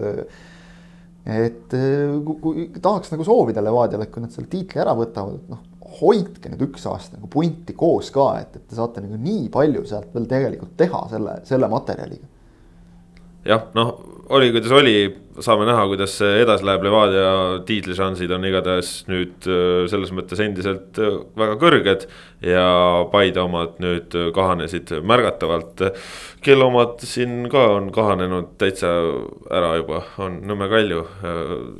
et 1.35 1.73
kui, 1.75 2.35
kui 2.39 2.67
tahaks 2.81 3.11
nagu 3.11 3.25
soovida 3.27 3.63
Levadiale, 3.65 4.07
et 4.07 4.13
kui 4.13 4.23
nad 4.23 4.31
selle 4.31 4.47
tiitli 4.51 4.79
ära 4.83 4.93
võtavad, 4.95 5.41
et 5.41 5.51
noh, 5.51 5.63
hoidke 5.99 6.51
nüüd 6.51 6.63
üks 6.69 6.85
aasta 6.89 7.17
nagu 7.17 7.29
punti 7.31 7.75
koos 7.77 8.11
ka, 8.13 8.29
et, 8.41 8.55
et 8.57 8.69
te 8.69 8.77
saate 8.77 9.03
nagu 9.03 9.19
nii 9.21 9.49
palju 9.53 9.83
sealt 9.89 10.15
veel 10.15 10.29
tegelikult 10.29 10.75
teha 10.79 11.03
selle, 11.11 11.39
selle 11.47 11.69
materjaliga. 11.71 12.29
Jah, 13.45 13.67
noh, 13.77 13.93
oli 14.29 14.49
kuidas 14.51 14.71
oli, 14.73 14.95
saame 15.43 15.67
näha, 15.67 15.83
kuidas 15.89 16.15
see 16.19 16.39
edasi 16.41 16.65
läheb, 16.65 16.85
Levadia 16.87 17.27
tiitlišansid 17.67 18.31
on 18.33 18.47
igatahes 18.49 18.91
nüüd 19.09 19.45
äh, 19.49 19.83
selles 19.91 20.13
mõttes 20.15 20.41
endiselt 20.41 20.97
äh, 21.01 21.19
väga 21.37 21.57
kõrged. 21.61 22.07
ja 22.45 22.65
Paide 23.11 23.43
omad 23.43 23.77
nüüd 23.83 24.15
äh, 24.17 24.31
kahanesid 24.33 24.95
märgatavalt. 25.05 25.85
kelle 26.41 26.65
omad 26.65 27.05
siin 27.05 27.45
ka 27.51 27.67
on 27.77 27.91
kahanenud 27.93 28.55
täitsa 28.57 28.95
ära 29.51 29.75
juba, 29.77 30.03
on 30.17 30.41
Nõmme 30.45 30.69
Kalju, 30.69 31.05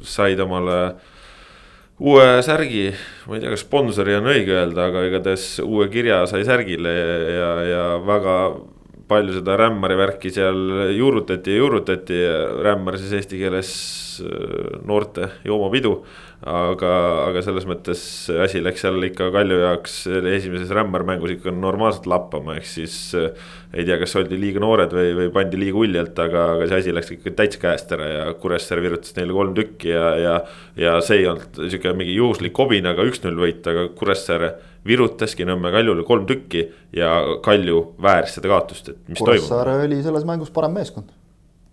said 0.04 0.40
omale 0.40 0.80
uue 2.00 2.42
särgi, 2.44 2.90
ma 3.26 3.38
ei 3.38 3.42
tea, 3.42 3.54
kas 3.54 3.64
sponsori 3.64 4.18
on 4.18 4.30
õige 4.30 4.54
öelda, 4.54 4.90
aga 4.90 5.06
igatahes 5.08 5.62
uue 5.64 5.88
kirja 5.90 6.26
sai 6.28 6.44
särgile 6.46 6.92
ja, 6.92 7.52
ja 7.70 7.84
väga 8.06 8.36
palju 9.08 9.38
seda 9.38 9.58
rämmari 9.60 9.98
värki 10.00 10.32
seal 10.34 10.92
juurutati 10.96 11.54
ja 11.54 11.62
juurutati, 11.62 12.20
rämmar 12.66 12.98
siis 13.02 13.14
eesti 13.20 13.40
keeles 13.42 13.72
äh, 14.26 14.80
noorte 14.88 15.30
joomapidu. 15.46 15.98
Aga, 16.46 16.90
aga 17.32 17.42
selles 17.42 17.66
mõttes 17.66 18.02
asi 18.46 18.62
läks 18.62 18.84
seal 18.86 19.02
ikka 19.08 19.32
Kalju 19.34 19.58
jaoks 19.64 19.96
esimeses 20.30 20.70
rämmarmängus 20.78 21.34
ikka 21.36 21.54
normaalselt 21.56 22.06
lappama, 22.10 22.60
ehk 22.60 22.68
siis. 22.70 22.98
äh, 23.18 23.32
ei 23.76 23.84
tea, 23.88 23.98
kas 24.00 24.14
oldi 24.16 24.38
liiga 24.40 24.62
noored 24.64 24.94
või, 24.96 25.10
või 25.18 25.32
pandi 25.36 25.58
liiga 25.60 25.82
uljalt, 25.82 26.20
aga, 26.22 26.44
aga 26.54 26.68
see 26.70 26.84
asi 26.84 26.94
läks 26.96 27.12
ikka 27.18 27.34
täitsa 27.36 27.60
käest 27.64 27.92
ära 27.98 28.12
ja 28.12 28.28
Kuressaare 28.40 28.86
virutas 28.86 29.18
neile 29.18 29.36
kolm 29.36 29.58
tükki 29.58 29.92
ja, 29.92 30.06
ja. 30.22 30.36
ja 30.80 30.94
see 31.04 31.24
ei 31.24 31.28
olnud 31.32 31.60
sihuke 31.66 31.96
mingi 31.98 32.16
juhuslik 32.16 32.56
kobin, 32.56 32.88
aga 32.88 33.08
üks-null 33.10 33.42
võit, 33.42 33.66
aga 33.72 33.90
Kuressaare 33.98 34.54
virutaski 34.86 35.50
Nõmme 35.50 35.74
Kaljule 35.74 36.06
kolm 36.08 36.30
tükki 36.30 36.68
ja 36.96 37.18
Kalju 37.44 37.82
vääris 38.06 38.38
seda 38.38 38.54
kaotust, 38.54 38.94
et 38.94 39.02
mis 39.10 39.20
toimub. 39.20 39.42
Kuressaare 39.42 39.90
oli 39.90 40.00
selles 40.06 40.30
mängus 40.30 40.54
parem 40.54 40.78
meeskond. 40.78 41.10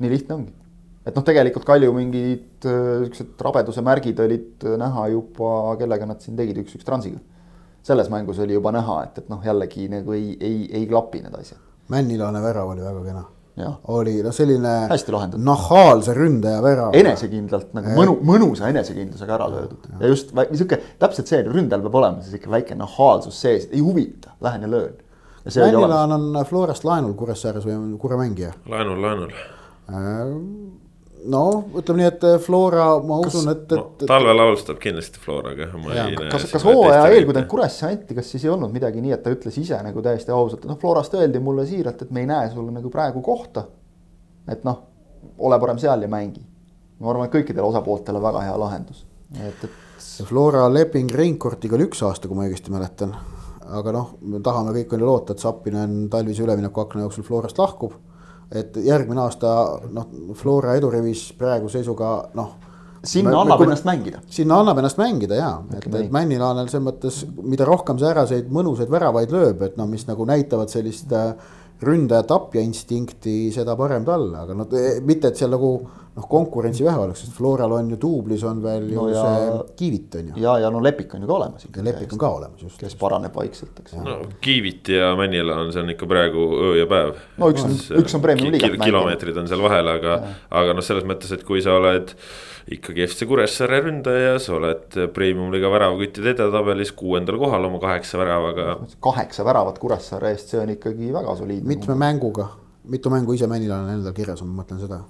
nii 0.02 0.10
lihtne 0.16 0.40
ongi. 0.40 0.61
Et 1.06 1.16
noh, 1.16 1.24
tegelikult 1.26 1.66
Kalju 1.66 1.92
mingid 1.96 2.66
äh, 2.68 3.02
siuksed 3.04 3.42
rabeduse 3.42 3.82
märgid 3.82 4.20
olid 4.22 4.64
äh, 4.68 4.78
näha 4.80 5.08
juba, 5.12 5.76
kellega 5.80 6.06
nad 6.06 6.22
siin 6.24 6.36
tegid 6.38 6.62
üks-üks 6.64 6.86
transiga. 6.86 7.18
selles 7.82 8.08
mängus 8.10 8.38
oli 8.38 8.54
juba 8.54 8.70
näha, 8.72 9.02
et, 9.08 9.16
et 9.18 9.28
noh, 9.28 9.40
jällegi 9.42 9.88
nagu 9.90 10.12
ei, 10.14 10.36
ei, 10.40 10.68
ei 10.72 10.86
klapi 10.86 11.22
need 11.24 11.34
asjad. 11.34 11.58
Männilane 11.90 12.42
värav 12.42 12.68
oli 12.70 12.80
väga 12.84 13.00
kena. 13.04 13.24
Oli 13.92 14.14
noh, 14.22 14.32
selline. 14.32 14.70
Hästi 14.88 15.12
lahendatud. 15.12 15.44
nahaalse 15.44 16.14
ründaja 16.16 16.62
värav. 16.64 16.94
enesekindlalt 16.96 17.74
nagu 17.76 17.96
mõnu, 17.98 18.14
mõnusa 18.24 18.70
enesekindlusega 18.72 19.34
ära 19.36 19.48
löödud 19.52 19.90
ja 20.00 20.08
just 20.08 20.30
vä- 20.32 20.46
sihuke 20.54 20.78
täpselt 21.02 21.28
see, 21.28 21.42
ründajal 21.44 21.82
peab 21.84 21.98
olema 22.00 22.22
siis 22.24 22.38
ikka 22.38 22.50
väike 22.54 22.78
nahaalsus 22.78 23.40
sees, 23.44 23.66
ei 23.72 23.82
huvita, 23.84 24.32
lähen 24.40 24.62
ja 24.64 24.70
löön. 24.70 24.94
ja. 25.44 25.66
Männilaan 25.66 26.12
on 26.12 26.44
Florast 26.48 26.84
laenul 26.88 27.12
Kuressaares 27.18 27.66
või 27.66 27.76
on 27.76 27.98
Kure 27.98 28.16
mängija 28.16 28.54
laenul, 28.72 29.02
laenul. 29.02 29.36
No 31.30 31.42
ütleme 31.78 32.02
nii, 32.02 32.08
et 32.08 32.24
Flora, 32.42 32.86
ma 33.06 33.18
usun, 33.22 33.50
et, 33.52 33.64
et 33.68 33.76
no,. 33.78 34.08
talvel 34.08 34.42
alustab 34.44 34.80
kindlasti 34.82 35.20
Floraga. 35.22 35.68
kas, 36.32 36.46
kas 36.50 36.64
hooaja 36.66 37.04
eel, 37.10 37.26
kui 37.28 37.36
ta 37.36 37.44
kuresse 37.50 37.86
anti, 37.88 38.16
kas 38.16 38.30
siis 38.34 38.46
ei 38.46 38.52
olnud 38.54 38.72
midagi 38.74 39.02
nii, 39.04 39.14
et 39.16 39.22
ta 39.24 39.34
ütles 39.34 39.58
ise 39.60 39.78
nagu 39.84 40.02
täiesti 40.04 40.34
ausalt, 40.34 40.64
et 40.64 40.70
noh, 40.70 40.78
Florast 40.80 41.14
öeldi 41.18 41.42
mulle 41.42 41.66
siiralt, 41.68 42.02
et 42.02 42.10
me 42.14 42.24
ei 42.24 42.30
näe 42.30 42.50
sulle 42.54 42.74
nagu 42.74 42.90
praegu 42.90 43.22
kohta. 43.22 43.66
et 44.50 44.64
noh, 44.66 44.80
ole 45.38 45.58
parem 45.62 45.78
seal 45.78 46.02
ja 46.02 46.08
mängi. 46.10 46.42
ma 46.98 47.10
arvan, 47.10 47.28
et 47.28 47.34
kõikidele 47.34 47.66
osapooltele 47.66 48.22
väga 48.22 48.46
hea 48.48 48.58
lahendus, 48.58 49.06
et, 49.38 49.64
et. 49.64 49.78
Flora 50.26 50.66
leping 50.72 51.10
Reinkortiga 51.14 51.78
oli 51.78 51.86
üks 51.86 52.02
aasta, 52.02 52.28
kui 52.28 52.36
ma 52.36 52.48
õigesti 52.48 52.74
mäletan 52.74 53.14
aga 53.72 53.92
noh, 53.94 54.14
me 54.26 54.40
tahame 54.44 54.72
kõik 54.76 54.94
on 54.94 55.02
ju 55.02 55.08
loota, 55.08 55.34
et 55.34 55.42
Zappinen 55.42 56.08
talvise 56.12 56.44
üleminekuakna 56.44 57.06
jooksul 57.06 57.26
Florast 57.26 57.60
lahkub. 57.60 57.94
Et 58.52 58.76
järgmine 58.84 59.24
aasta 59.24 59.54
noh, 59.92 60.10
Flora 60.38 60.76
edurivis 60.78 61.30
praeguse 61.38 61.80
seisuga 61.80 62.12
noh. 62.38 62.52
sinna 63.04 63.34
annab 63.40 63.62
me, 63.62 63.70
ennast 63.70 63.88
mängida. 63.88 64.20
sinna 64.30 64.60
annab 64.62 64.82
ennast 64.82 65.00
mängida 65.00 65.38
ja, 65.38 65.54
et, 65.76 65.88
et 65.88 66.12
Männilaanel 66.12 66.68
selles 66.68 66.86
mõttes, 66.90 67.22
mida 67.42 67.66
rohkem 67.68 67.98
sääraseid 68.02 68.52
mõnusaid 68.52 68.92
väravaid 68.92 69.32
lööb, 69.34 69.64
et 69.66 69.80
noh, 69.80 69.88
mis 69.90 70.06
nagu 70.10 70.26
näitavad 70.28 70.70
sellist 70.72 71.12
äh, 71.16 71.32
ründaja-tapja 71.82 72.62
instinkti, 72.62 73.36
seda 73.54 73.74
parem 73.78 74.04
talle, 74.06 74.44
aga 74.44 74.56
noh, 74.56 74.78
mitte 75.06 75.32
et 75.32 75.40
seal 75.40 75.52
nagu 75.54 75.74
noh, 76.16 76.26
konkurentsi 76.28 76.84
vähe 76.84 77.00
oleks, 77.06 77.22
sest 77.24 77.36
Floral 77.36 77.72
on 77.72 77.90
ju 77.94 77.96
duublis 78.00 78.42
on 78.44 78.60
veel 78.64 78.84
no 78.90 79.06
ju 79.08 79.14
ja, 79.14 79.24
see 79.24 79.76
Kiivit 79.78 80.16
on 80.18 80.28
ju. 80.28 80.42
ja, 80.42 80.58
ja 80.60 80.70
no 80.72 80.82
Lepik 80.84 81.14
on 81.16 81.24
ju 81.24 81.30
ka 81.30 81.36
olemas. 81.38 81.66
Lepik 81.88 82.12
on 82.12 82.20
ka 82.20 82.30
olemas 82.36 82.62
just. 82.62 82.78
kes 82.80 82.96
paraneb 83.00 83.36
vaikselt, 83.36 83.80
eks. 83.80 83.96
no 84.04 84.18
Kiivit 84.44 84.92
ja 84.92 85.12
Männila 85.16 85.56
on, 85.62 85.72
see 85.72 85.82
on 85.82 85.92
ikka 85.94 86.08
praegu 86.10 86.46
öö 86.58 86.74
ja 86.82 86.86
päev. 86.90 87.16
no 87.40 87.50
üks 87.52 87.64
on, 87.64 87.76
üks 88.02 88.16
on 88.18 88.24
premium 88.24 88.52
liigat 88.52 88.76
kil,. 88.76 88.84
kilomeetrid 88.84 89.40
on 89.40 89.48
seal 89.48 89.64
vahel, 89.64 89.88
aga, 89.94 90.18
aga 90.62 90.76
noh, 90.76 90.84
selles 90.84 91.08
mõttes, 91.08 91.32
et 91.32 91.46
kui 91.48 91.64
sa 91.64 91.78
oled 91.80 92.12
ikkagi 92.72 93.06
FC 93.08 93.26
Kuressaare 93.26 93.80
ründaja, 93.82 94.36
sa 94.42 94.54
oled 94.58 95.00
premium-liiga 95.16 95.70
väravaküttide 95.72 96.36
edetabelis 96.36 96.92
kuuendal 96.94 97.40
kohal 97.40 97.70
oma 97.70 97.80
kaheksa 97.82 98.20
väravaga. 98.20 98.76
kaheksa 99.02 99.48
väravat 99.48 99.80
Kuressaare 99.80 100.36
eest, 100.36 100.52
see 100.52 100.60
on 100.60 100.76
ikkagi 100.76 101.08
väga 101.14 101.40
soliidne. 101.40 101.72
mitme 101.72 101.96
mänguga, 101.98 102.52
mitu 102.92 103.10
mängu 103.10 103.32
ise 103.32 103.48
Männilal 103.48 103.88
on 103.88 103.96
endal 103.96 104.14
kirjas, 104.14 104.44
ma 104.44 104.60
mõtlen 104.60 104.84
seda 104.84 105.00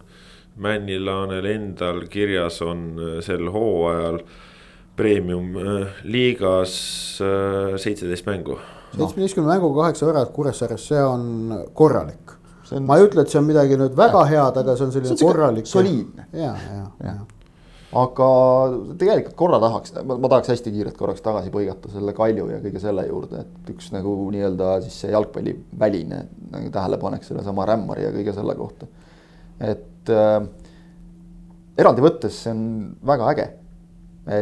Männilaanel 0.56 1.46
endal 1.48 2.06
kirjas 2.12 2.60
on 2.62 2.84
äh, 3.00 3.18
sel 3.24 3.48
hooajal 3.52 4.20
premium 4.96 5.56
äh, 5.56 6.02
liigas 6.04 6.74
äh, 7.24 7.76
seitseteist 7.80 8.26
mängu. 8.26 8.58
seitsmeteistkümne 8.92 9.48
mänguga 9.48 9.86
kaheksa 9.86 10.06
väravat 10.06 10.32
Kuressaares, 10.36 10.88
see 10.88 11.04
on 11.04 11.54
korralik. 11.72 12.36
On... 12.72 12.84
ma 12.88 12.96
ei 12.96 13.06
ütle, 13.06 13.24
et 13.24 13.32
see 13.32 13.40
on 13.40 13.48
midagi 13.48 13.76
nüüd 13.80 13.96
väga 13.96 14.24
head, 14.28 14.58
aga 14.60 14.76
see 14.76 14.86
on 14.86 14.92
selline 14.92 15.16
see 15.16 15.24
on 15.26 15.32
korralik. 15.32 15.68
soliidne. 15.68 16.26
ja, 16.32 16.52
ja, 16.52 16.82
ja, 16.82 16.90
ja 17.08 17.16
aga 17.92 18.26
tegelikult 19.00 19.34
korra 19.36 19.58
tahaks, 19.60 19.92
ma 20.08 20.28
tahaks 20.32 20.48
hästi 20.54 20.72
kiirelt 20.72 20.96
korraks 20.96 21.24
tagasi 21.24 21.52
põigata 21.52 21.90
selle 21.92 22.14
Kalju 22.16 22.46
ja 22.48 22.60
kõige 22.64 22.80
selle 22.80 23.04
juurde, 23.04 23.42
et 23.44 23.72
üks 23.74 23.90
nagu 23.92 24.14
nii-öelda 24.32 24.78
siis 24.86 24.96
see 25.04 25.12
jalgpalliväline 25.12 26.22
nagu 26.54 26.72
tähelepanek 26.72 27.26
sellesama 27.26 27.66
Rämmari 27.68 28.06
ja 28.06 28.12
kõige 28.14 28.32
selle 28.36 28.56
kohta. 28.56 28.88
et 29.60 29.91
et 30.02 30.12
äh, 30.12 30.40
eraldi 31.78 32.04
võttes 32.04 32.42
see 32.44 32.52
on 32.52 32.64
väga 33.06 33.30
äge, 33.32 33.48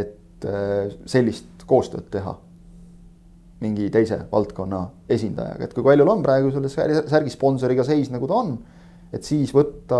et 0.00 0.48
äh, 0.48 0.90
sellist 1.08 1.66
koostööd 1.70 2.08
teha 2.10 2.34
mingi 3.60 3.90
teise 3.92 4.22
valdkonna 4.30 4.86
esindajaga, 5.12 5.66
et 5.66 5.72
kui 5.76 5.84
Kaljul 5.84 6.08
on 6.08 6.22
praegu 6.24 6.52
selle 6.54 6.70
särgi 6.72 7.32
sponsoriga 7.32 7.84
seis, 7.84 8.08
nagu 8.12 8.28
ta 8.28 8.38
on, 8.40 8.54
et 9.12 9.26
siis 9.26 9.50
võtta 9.52 9.98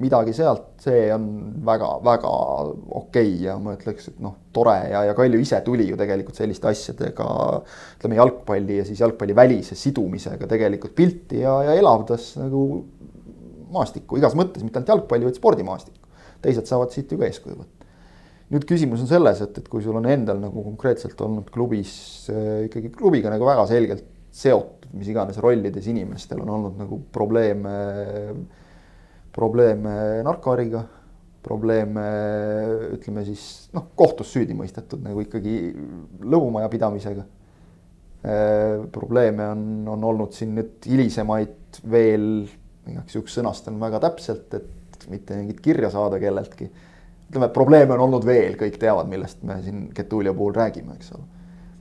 midagi 0.00 0.32
sealt, 0.36 0.78
see 0.80 1.08
on 1.12 1.26
väga-väga 1.66 2.30
okei 2.30 3.02
okay 3.02 3.30
ja 3.44 3.58
ma 3.60 3.74
ütleks, 3.76 4.08
et 4.12 4.22
noh, 4.24 4.38
tore 4.56 4.76
ja, 4.88 5.04
ja 5.10 5.16
Kalju 5.18 5.42
ise 5.42 5.60
tuli 5.66 5.90
ju 5.90 5.98
tegelikult 6.00 6.38
selliste 6.40 6.70
asjadega, 6.70 7.28
ütleme 7.98 8.20
jalgpalli 8.22 8.80
ja 8.80 8.88
siis 8.88 9.04
jalgpallivälise 9.04 9.76
sidumisega 9.76 10.48
tegelikult 10.50 10.96
pilti 10.96 11.42
ja, 11.44 11.58
ja 11.68 11.76
elavdas 11.76 12.32
nagu 12.40 12.64
maastikku 13.74 14.18
igas 14.20 14.36
mõttes, 14.38 14.64
mitte 14.64 14.80
ainult 14.80 14.94
jalgpalli, 14.94 15.28
vaid 15.28 15.40
spordimaastikku. 15.40 16.08
teised 16.44 16.68
saavad 16.68 16.92
siit 16.92 17.12
ju 17.12 17.18
ka 17.20 17.28
eeskuju 17.28 17.58
võtta. 17.58 17.88
nüüd 18.54 18.66
küsimus 18.68 19.02
on 19.02 19.10
selles, 19.10 19.40
et, 19.42 19.58
et 19.58 19.68
kui 19.68 19.82
sul 19.82 19.96
on 19.98 20.06
endal 20.06 20.40
nagu 20.40 20.64
konkreetselt 20.70 21.20
olnud 21.26 21.50
klubis 21.54 21.94
äh, 22.32 22.66
ikkagi 22.68 22.92
klubiga 22.94 23.32
nagu 23.32 23.46
väga 23.48 23.66
selgelt 23.70 24.04
seotud, 24.34 24.90
mis 24.94 25.08
iganes 25.10 25.38
rollides 25.42 25.86
inimestel 25.90 26.42
on 26.42 26.50
olnud 26.56 26.78
nagu 26.78 26.98
probleeme, 27.14 27.74
probleeme 29.34 29.94
narkoäriga, 30.26 30.82
probleeme 31.44 32.04
ütleme 32.96 33.24
siis 33.26 33.68
noh, 33.76 33.90
kohtus 33.96 34.32
süüdi 34.34 34.56
mõistetud 34.56 35.02
nagu 35.04 35.22
ikkagi 35.22 35.54
lõbumajapidamisega 36.24 37.24
äh, 38.24 38.84
probleeme 38.94 39.48
on, 39.52 39.64
on 39.94 40.10
olnud 40.10 40.34
siin 40.36 40.54
nüüd 40.58 40.88
hilisemaid 40.88 41.82
veel 41.90 42.28
igaks 42.90 43.16
juhuks 43.16 43.38
sõnastan 43.38 43.78
väga 43.80 44.00
täpselt, 44.04 44.54
et 44.54 45.06
mitte 45.10 45.36
mingit 45.36 45.60
kirja 45.64 45.90
saada 45.92 46.18
kelleltki. 46.20 46.70
ütleme, 47.30 47.48
probleeme 47.52 47.94
on 47.96 48.04
olnud 48.06 48.26
veel, 48.26 48.56
kõik 48.60 48.76
teavad, 48.80 49.08
millest 49.08 49.42
me 49.42 49.56
siin 49.62 49.88
Getulio 49.94 50.34
puhul 50.34 50.54
räägime, 50.54 50.96
eks 50.98 51.12
ole. 51.16 51.24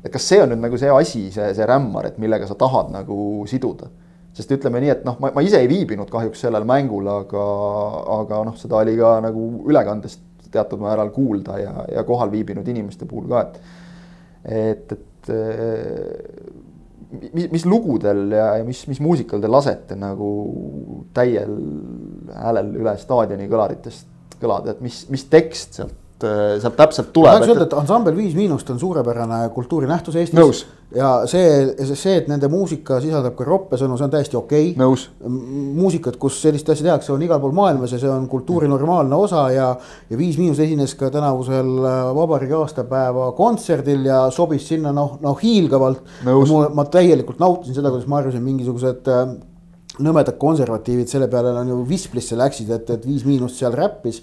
et 0.03 0.11
kas 0.11 0.27
see 0.27 0.41
on 0.43 0.49
nüüd 0.51 0.63
nagu 0.63 0.77
see 0.77 0.89
asi, 0.89 1.25
see, 1.31 1.53
see 1.53 1.67
rämmar, 1.67 2.07
et 2.07 2.17
millega 2.17 2.47
sa 2.47 2.55
tahad 2.59 2.91
nagu 2.91 3.45
siduda? 3.47 3.89
sest 4.33 4.51
ütleme 4.55 4.81
nii, 4.81 4.89
et 4.89 5.03
noh, 5.05 5.19
ma, 5.21 5.29
ma 5.35 5.43
ise 5.45 5.59
ei 5.61 5.69
viibinud 5.69 6.09
kahjuks 6.09 6.39
sellel 6.47 6.65
mängul, 6.65 7.05
aga, 7.07 7.43
aga 8.17 8.39
noh, 8.47 8.55
seda 8.57 8.79
oli 8.79 8.95
ka 8.97 9.19
nagu 9.21 9.43
ülekandest 9.69 10.23
teatud 10.53 10.81
määral 10.81 11.11
kuulda 11.13 11.57
ja, 11.61 11.73
ja 11.93 12.03
kohal 12.05 12.31
viibinud 12.33 12.67
inimeste 12.69 13.05
puhul 13.09 13.27
ka, 13.29 13.43
et, 13.45 13.59
et, 14.49 14.95
et 14.97 15.31
mis, 17.13 17.49
mis 17.51 17.65
lugudel 17.69 18.25
ja, 18.33 18.47
ja 18.59 18.67
mis, 18.67 18.83
mis 18.89 19.01
muusikal 19.03 19.41
te 19.41 19.51
lasete 19.51 19.97
nagu 19.99 20.29
täiel 21.15 21.53
häälel 22.33 22.73
üle 22.81 22.95
staadioni 23.01 23.49
kõlaritest 23.51 24.37
kõlada, 24.41 24.73
et 24.73 24.81
mis, 24.83 25.03
mis 25.13 25.27
tekst 25.31 25.79
sealt 25.79 25.99
Äh, 26.23 26.59
sealt 26.61 26.77
täpselt 26.79 27.09
tuleb. 27.13 27.33
tahaks 27.33 27.49
öelda, 27.51 27.65
et 27.67 27.73
ansambel 27.75 28.15
Viis 28.15 28.35
Miinust 28.37 28.69
on 28.71 28.79
suurepärane 28.79 29.49
kultuurinähtus 29.51 30.15
Eestis. 30.15 30.65
ja 30.95 31.09
see, 31.27 31.73
see, 31.95 32.13
et 32.21 32.27
nende 32.31 32.47
muusika 32.47 32.99
sisaldab 33.03 33.35
ka 33.35 33.43
roppesõnu, 33.47 33.97
see 33.97 34.05
on 34.05 34.13
täiesti 34.13 34.37
okei 34.37 34.69
okay.. 34.77 35.33
muusikat, 35.79 36.15
kus 36.21 36.37
sellist 36.45 36.69
asja 36.69 36.85
tehakse, 36.85 37.11
on 37.11 37.25
igal 37.25 37.41
pool 37.43 37.51
maailmas 37.57 37.91
ja 37.91 37.99
see 37.99 38.11
on 38.11 38.27
kultuuri 38.31 38.69
normaalne 38.71 39.15
osa 39.15 39.47
ja. 39.51 39.69
ja 40.09 40.17
Viis 40.17 40.37
Miinus 40.39 40.61
esines 40.63 40.95
ka 40.95 41.09
tänavusel 41.11 41.73
äh, 41.81 42.03
vabariigi 42.15 42.55
aastapäeva 42.61 43.31
kontserdil 43.35 44.05
ja 44.07 44.23
sobis 44.31 44.67
sinna 44.69 44.93
noh, 44.95 45.17
noh 45.21 45.39
hiilgavalt. 45.43 46.05
ma 46.73 46.85
täielikult 46.85 47.41
nautisin 47.43 47.75
seda, 47.75 47.91
kuidas 47.91 48.07
ma 48.07 48.21
arvasin, 48.21 48.45
mingisugused 48.47 49.11
äh, 49.11 49.33
nõmedad 50.01 50.37
konservatiivid 50.41 51.09
selle 51.09 51.27
peale 51.29 51.51
on 51.59 51.69
ju 51.69 51.77
visplisse 51.85 52.37
läksid, 52.37 52.69
et, 52.73 52.89
et 52.95 53.03
Viis 53.05 53.25
Miinust 53.27 53.59
seal 53.61 53.75
räppis. 53.77 54.21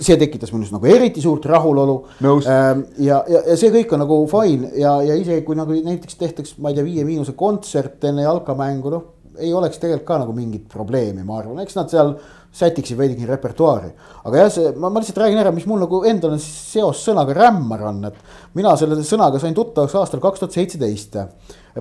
see 0.00 0.16
tekitas 0.18 0.52
minus 0.52 0.72
nagu 0.74 0.86
eriti 0.86 1.22
suurt 1.22 1.46
rahulolu. 1.46 1.96
Ähm, 2.24 2.86
ja, 2.98 3.22
ja, 3.30 3.42
ja 3.46 3.56
see 3.58 3.70
kõik 3.74 3.94
on 3.94 4.02
nagu 4.02 4.18
fine 4.30 4.72
ja, 4.74 4.96
ja 5.06 5.14
isegi 5.18 5.44
kui 5.46 5.58
nagu 5.58 5.76
näiteks 5.76 6.18
tehtaks, 6.18 6.56
ma 6.58 6.72
ei 6.72 6.78
tea, 6.78 6.86
Viie 6.86 7.04
Miinuse 7.06 7.36
kontsert 7.38 8.04
enne 8.08 8.26
jalkamängu, 8.26 8.92
noh. 8.94 9.06
ei 9.38 9.52
oleks 9.54 9.78
tegelikult 9.78 10.08
ka 10.08 10.18
nagu 10.24 10.32
mingit 10.32 10.66
probleemi, 10.72 11.22
ma 11.22 11.38
arvan, 11.42 11.60
eks 11.62 11.76
nad 11.76 11.92
seal 11.92 12.16
sätiksid 12.56 12.98
veidigi 12.98 13.28
repertuaari. 13.28 13.92
aga 14.24 14.42
jah, 14.42 14.50
see, 14.52 14.72
ma, 14.80 14.90
ma 14.90 15.02
lihtsalt 15.02 15.20
räägin 15.22 15.42
ära, 15.42 15.52
mis 15.54 15.66
mul 15.68 15.82
nagu 15.84 16.02
endal 16.08 16.34
on 16.36 16.42
seos 16.42 17.04
sõnaga 17.04 17.36
rämmar 17.36 17.86
on, 17.90 18.02
et 18.08 18.56
mina 18.56 18.74
selle 18.80 18.98
sõnaga 19.04 19.40
sain 19.42 19.54
tuttavaks 19.56 19.96
aastal 20.00 20.24
kaks 20.24 20.42
tuhat 20.44 20.56
seitseteist 20.56 21.20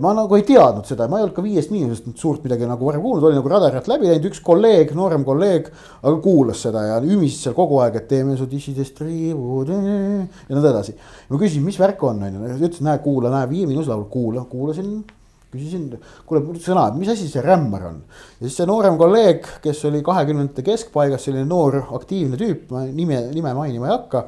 ma 0.01 0.11
nagu 0.15 0.35
ei 0.35 0.43
teadnud 0.43 0.87
seda, 0.87 1.07
ma 1.07 1.19
ei 1.19 1.25
olnud 1.25 1.35
ka 1.37 1.43
Viiest 1.45 1.71
Miinusest 1.71 2.07
suurt 2.19 2.43
midagi 2.43 2.67
nagu 2.67 2.87
varem 2.87 3.03
kuulnud, 3.03 3.23
oli 3.29 3.37
nagu 3.37 3.51
radarilt 3.51 3.87
läbi 3.87 4.09
läinud, 4.09 4.27
üks 4.27 4.41
kolleeg, 4.43 4.91
noorem 4.97 5.23
kolleeg, 5.27 5.69
aga 6.01 6.15
kuulas 6.23 6.65
seda 6.65 6.83
ja 6.89 6.97
ümises 6.99 7.45
seal 7.45 7.55
kogu 7.55 7.79
aeg, 7.83 8.01
et 8.01 8.09
teeme 8.11 8.35
su 8.35 8.47
dissidest 8.51 8.99
riivud 9.05 9.71
ja 9.71 9.79
nõnda 9.79 10.73
edasi. 10.73 10.97
ma 11.29 11.39
küsisin, 11.39 11.63
mis 11.63 11.79
värk 11.79 12.03
on, 12.03 12.25
on 12.27 12.41
ju, 12.41 12.57
ütles, 12.59 12.83
näe, 12.83 12.99
kuula, 13.05 13.31
näe, 13.31 13.47
Viie 13.53 13.69
Miinuse 13.69 13.93
laul, 13.93 14.09
kuula, 14.11 14.43
kuulasin 14.51 14.97
küsisin, 15.55 15.89
kuule 16.27 16.59
sõna, 16.63 16.87
mis 16.97 17.11
asi 17.11 17.27
see 17.31 17.43
rämmar 17.43 17.89
on? 17.89 18.01
ja 18.39 18.45
siis 18.45 18.59
see 18.61 18.69
noorem 18.69 18.99
kolleeg, 19.01 19.47
kes 19.63 19.85
oli 19.89 20.03
kahekümnendate 20.05 20.65
keskpaigas, 20.65 21.27
selline 21.27 21.47
noor 21.49 21.81
aktiivne 21.97 22.39
tüüp, 22.39 22.67
ma 22.73 22.85
nime, 22.89 23.25
nime 23.33 23.55
mainima 23.57 23.89
ei 23.89 23.95
hakka. 23.97 24.25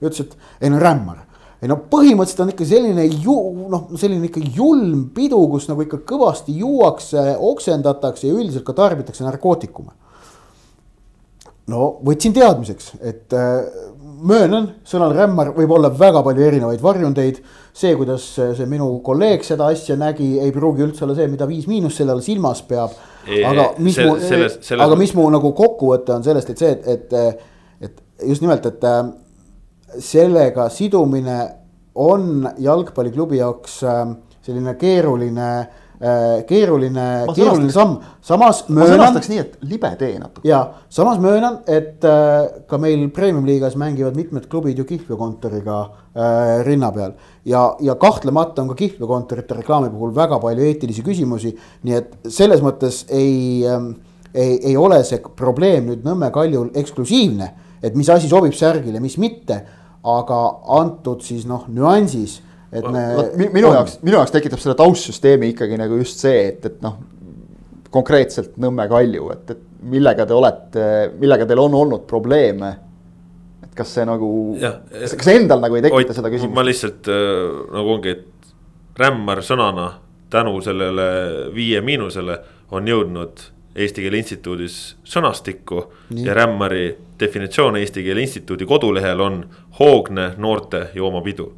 ütles, 0.00 0.26
et 0.26 0.64
ei 0.66 0.72
no 0.72 0.82
rämmar 0.82 1.26
ei 1.62 1.70
no 1.70 1.78
põhimõtteliselt 1.90 2.42
on 2.44 2.52
ikka 2.52 2.66
selline 2.68 3.04
ju 3.08 3.36
noh, 3.72 3.86
selline 3.96 4.28
ikka 4.28 4.42
julm 4.56 5.06
pidu, 5.16 5.38
kus 5.52 5.68
nagu 5.70 5.84
ikka 5.86 6.02
kõvasti 6.08 6.56
juuakse, 6.60 7.22
oksendatakse 7.48 8.28
ja 8.28 8.36
üldiselt 8.36 8.66
ka 8.66 8.76
tarbitakse 8.76 9.24
narkootikume. 9.24 9.94
no 11.72 11.86
võtsin 12.06 12.36
teadmiseks, 12.36 12.92
et 13.00 13.32
äh, 13.34 13.64
möönan, 14.16 14.68
sõnal 14.86 15.14
rämmar 15.16 15.52
võib 15.56 15.72
olla 15.76 15.90
väga 15.92 16.22
palju 16.24 16.44
erinevaid 16.46 16.82
varjundeid. 16.82 17.40
see, 17.76 17.92
kuidas 17.96 18.24
see 18.36 18.66
minu 18.66 18.86
kolleeg 19.04 19.44
seda 19.44 19.66
asja 19.68 19.96
nägi, 20.00 20.38
ei 20.40 20.52
pruugi 20.52 20.86
üldse 20.86 21.04
olla 21.04 21.14
see, 21.14 21.28
mida 21.28 21.48
Viis 21.48 21.66
Miinus 21.68 21.98
selle 21.98 22.12
all 22.12 22.22
silmas 22.24 22.62
peab. 22.62 22.94
aga 23.26 23.74
mis 23.78 23.98
mu, 23.98 24.16
aga 24.78 24.96
mis 24.96 25.14
mu 25.14 25.28
nagu 25.30 25.52
kokkuvõte 25.52 26.14
on 26.16 26.24
sellest, 26.24 26.50
et 26.50 26.58
see, 26.58 26.72
et, 26.86 27.12
et 27.80 28.02
just 28.24 28.44
nimelt, 28.44 28.66
et 28.66 28.84
äh, 28.84 29.02
sellega 29.98 30.68
sidumine 30.72 31.40
on 31.94 32.48
jalgpalliklubi 32.58 33.40
jaoks 33.42 33.82
äh, 33.84 34.06
selline 34.46 34.76
keeruline 34.80 35.50
keeruline, 36.48 37.26
Ma 37.26 37.34
keeruline 37.34 37.70
sõnastaks- 37.70 37.72
samm. 37.72 38.00
samas 38.22 38.64
ma 38.68 38.80
möönan, 38.80 38.98
sõnastaks 38.98 39.30
nii, 39.32 39.38
et 39.38 39.58
libe 39.62 39.92
tee 39.98 40.18
natuke. 40.18 40.48
ja 40.48 40.62
samas 40.88 41.18
möönan, 41.18 41.60
et 41.66 42.04
äh, 42.04 42.64
ka 42.68 42.78
meil 42.78 43.08
premium 43.10 43.46
liigas 43.46 43.76
mängivad 43.76 44.16
mitmed 44.16 44.48
klubid 44.48 44.78
ju 44.78 44.84
kihlveokontoriga 44.84 45.78
äh, 46.14 46.64
rinna 46.66 46.92
peal. 46.92 47.14
ja, 47.44 47.76
ja 47.80 47.94
kahtlemata 47.94 48.62
on 48.62 48.68
ka 48.68 48.74
kihlveokontorite 48.74 49.54
reklaami 49.54 49.90
puhul 49.90 50.14
väga 50.14 50.38
palju 50.38 50.64
eetilisi 50.64 51.02
küsimusi, 51.02 51.56
nii 51.82 51.94
et 51.94 52.12
selles 52.28 52.60
mõttes 52.60 53.04
ei 53.08 53.64
ähm, 53.66 53.94
ei, 54.36 54.58
ei 54.62 54.76
ole 54.76 55.00
see 55.06 55.22
probleem 55.36 55.88
nüüd 55.90 56.04
Nõmme 56.06 56.28
Kaljul 56.34 56.70
eksklusiivne, 56.76 57.48
et 57.82 57.96
mis 57.96 58.08
asi 58.12 58.28
sobib 58.30 58.54
särgile, 58.56 59.00
mis 59.00 59.18
mitte. 59.18 59.64
aga 60.06 60.36
antud 60.70 61.24
siis 61.26 61.48
noh, 61.50 61.64
nüansis, 61.66 62.36
et 62.78 62.88
me. 62.92 63.04
mi- 63.36 63.50
minu 63.58 63.72
jaoks, 63.74 63.98
minu 64.02 64.18
jaoks 64.18 64.34
tekitab 64.34 64.62
selle 64.62 64.76
taustsüsteemi 64.78 65.52
ikkagi 65.54 65.78
nagu 65.80 65.98
just 66.00 66.22
see, 66.24 66.48
et, 66.52 66.64
et 66.66 66.80
noh. 66.84 66.98
konkreetselt 67.90 68.56
Nõmme 68.60 68.88
Kalju, 68.90 69.30
et, 69.32 69.50
et 69.54 69.62
millega 69.86 70.26
te 70.26 70.34
olete, 70.36 70.86
millega 71.20 71.46
teil 71.48 71.62
on 71.62 71.74
olnud 71.82 72.06
probleeme? 72.08 72.74
et 73.64 73.74
kas 73.74 73.94
see 73.96 74.04
nagu, 74.06 74.28
kas 74.92 75.28
endal 75.32 75.62
nagu 75.64 75.78
ei 75.78 75.84
tekita 75.86 76.12
Ott, 76.12 76.16
seda 76.18 76.28
ma 76.28 76.34
küsimust? 76.34 76.66
lihtsalt 76.70 77.08
äh, 77.12 77.60
nagu 77.76 77.94
ongi, 77.96 78.16
et 78.18 78.98
rämmar 79.00 79.42
sõnana 79.44 79.90
tänu 80.30 80.60
sellele 80.64 81.06
viie 81.54 81.80
miinusele 81.84 82.38
on 82.74 82.88
jõudnud 82.88 83.44
Eesti 83.76 84.02
Keele 84.02 84.16
Instituudis 84.22 84.96
sõnastikku. 85.04 85.82
ja 86.24 86.34
rämmari 86.34 86.96
definitsioon 87.20 87.76
Eesti 87.76 88.02
Keele 88.02 88.20
Instituudi 88.24 88.66
kodulehel 88.66 89.20
on 89.20 89.44
hoogne 89.78 90.30
noorte 90.36 90.88
joomapidu. 90.94 91.52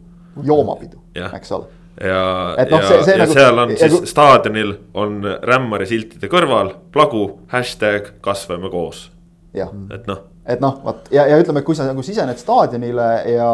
Joomapidu, 0.47 1.01
eks 1.35 1.53
ole. 1.53 1.67
ja, 2.01 2.23
noh, 2.71 2.81
ja, 2.81 3.03
ja 3.07 3.19
nagu- 3.25 3.35
seal 3.35 3.59
on 3.59 3.71
ja 3.75 3.77
siis 3.83 3.99
kui- 3.99 4.07
staadionil 4.07 4.75
on 4.95 5.21
rämmari 5.43 5.87
siltide 5.91 6.31
kõrval 6.31 6.75
plagu 6.95 7.41
hashtag 7.53 8.13
kasvame 8.23 8.71
koos, 8.71 9.09
et 9.55 10.07
noh. 10.07 10.21
et 10.47 10.61
noh, 10.63 10.79
vot 10.85 11.11
ja, 11.11 11.27
ja 11.27 11.41
ütleme, 11.43 11.65
kui 11.67 11.75
sa 11.75 11.89
nagu 11.89 12.03
sisened 12.07 12.39
staadionile 12.39 13.09
ja. 13.35 13.49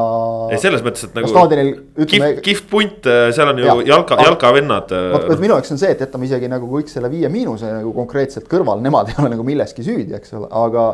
ei 0.53 0.61
selles 0.61 0.85
mõttes, 0.85 1.07
et 1.09 1.17
nagu 1.17 1.31
staadionil 1.33 1.73
ütleme. 1.97 2.35
kihvt, 2.35 2.45
kihvt 2.45 2.69
punt, 2.71 3.09
seal 3.35 3.49
on 3.55 3.59
ju 3.59 3.65
Jah. 3.71 3.83
jalka, 3.95 4.21
jalkavennad. 4.29 4.93
vot, 5.17 5.29
vot 5.33 5.41
minu 5.41 5.57
jaoks 5.57 5.73
on 5.73 5.81
see, 5.81 5.91
et 5.97 6.05
jätame 6.05 6.29
isegi 6.29 6.53
nagu 6.53 6.69
kõik 6.77 6.93
selle 6.93 7.09
viie 7.11 7.33
miinuse 7.33 7.73
nagu 7.81 7.93
konkreetselt 7.97 8.47
kõrval, 8.53 8.85
nemad 8.85 9.09
ei 9.09 9.21
ole 9.23 9.33
nagu 9.39 9.47
milleski 9.47 9.83
süüdi, 9.87 10.15
eks 10.21 10.37
ole, 10.37 10.53
aga. 10.53 10.89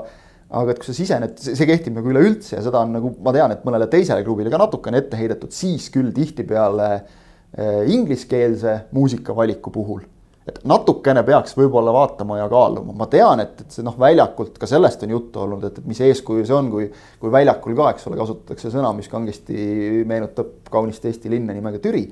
Aga 0.50 0.74
et 0.74 0.80
kui 0.80 0.88
sa 0.90 0.94
sisened, 0.96 1.36
see 1.38 1.66
kehtib 1.68 1.94
nagu 1.98 2.10
üleüldse 2.10 2.56
ja 2.56 2.62
seda 2.64 2.82
on 2.82 2.94
nagu, 2.96 3.12
ma 3.22 3.34
tean, 3.34 3.52
et 3.54 3.66
mõnele 3.66 3.86
teisele 3.90 4.24
klubile 4.26 4.50
ka 4.50 4.58
natukene 4.58 4.98
ette 5.02 5.18
heidetud, 5.18 5.52
siis 5.54 5.86
küll 5.94 6.10
tihtipeale 6.14 6.88
eh, 6.96 7.84
ingliskeelse 7.94 8.80
muusikavaliku 8.96 9.72
puhul. 9.74 10.02
et 10.50 10.56
natukene 10.66 11.22
peaks 11.22 11.52
võib-olla 11.54 11.92
vaatama 11.94 12.40
ja 12.40 12.48
kaaluma, 12.50 12.94
ma 12.96 13.06
tean, 13.12 13.42
et, 13.44 13.60
et 13.62 13.76
see 13.76 13.84
noh, 13.86 13.94
väljakult 14.00 14.56
ka 14.58 14.66
sellest 14.66 15.04
on 15.06 15.12
juttu 15.14 15.44
olnud, 15.44 15.68
et, 15.68 15.78
et 15.78 15.86
mis 15.86 16.00
eeskuju 16.08 16.46
see 16.48 16.56
on, 16.56 16.70
kui. 16.72 16.88
kui 17.20 17.30
väljakul 17.30 17.76
ka, 17.78 17.92
eks 17.94 18.08
ole, 18.10 18.18
kasutatakse 18.18 18.72
sõna, 18.72 18.90
mis 18.96 19.10
kangesti 19.12 20.02
meenutab 20.08 20.72
kaunist 20.72 21.06
Eesti 21.06 21.30
linna 21.30 21.54
nimega 21.54 21.78
Türi 21.78 22.08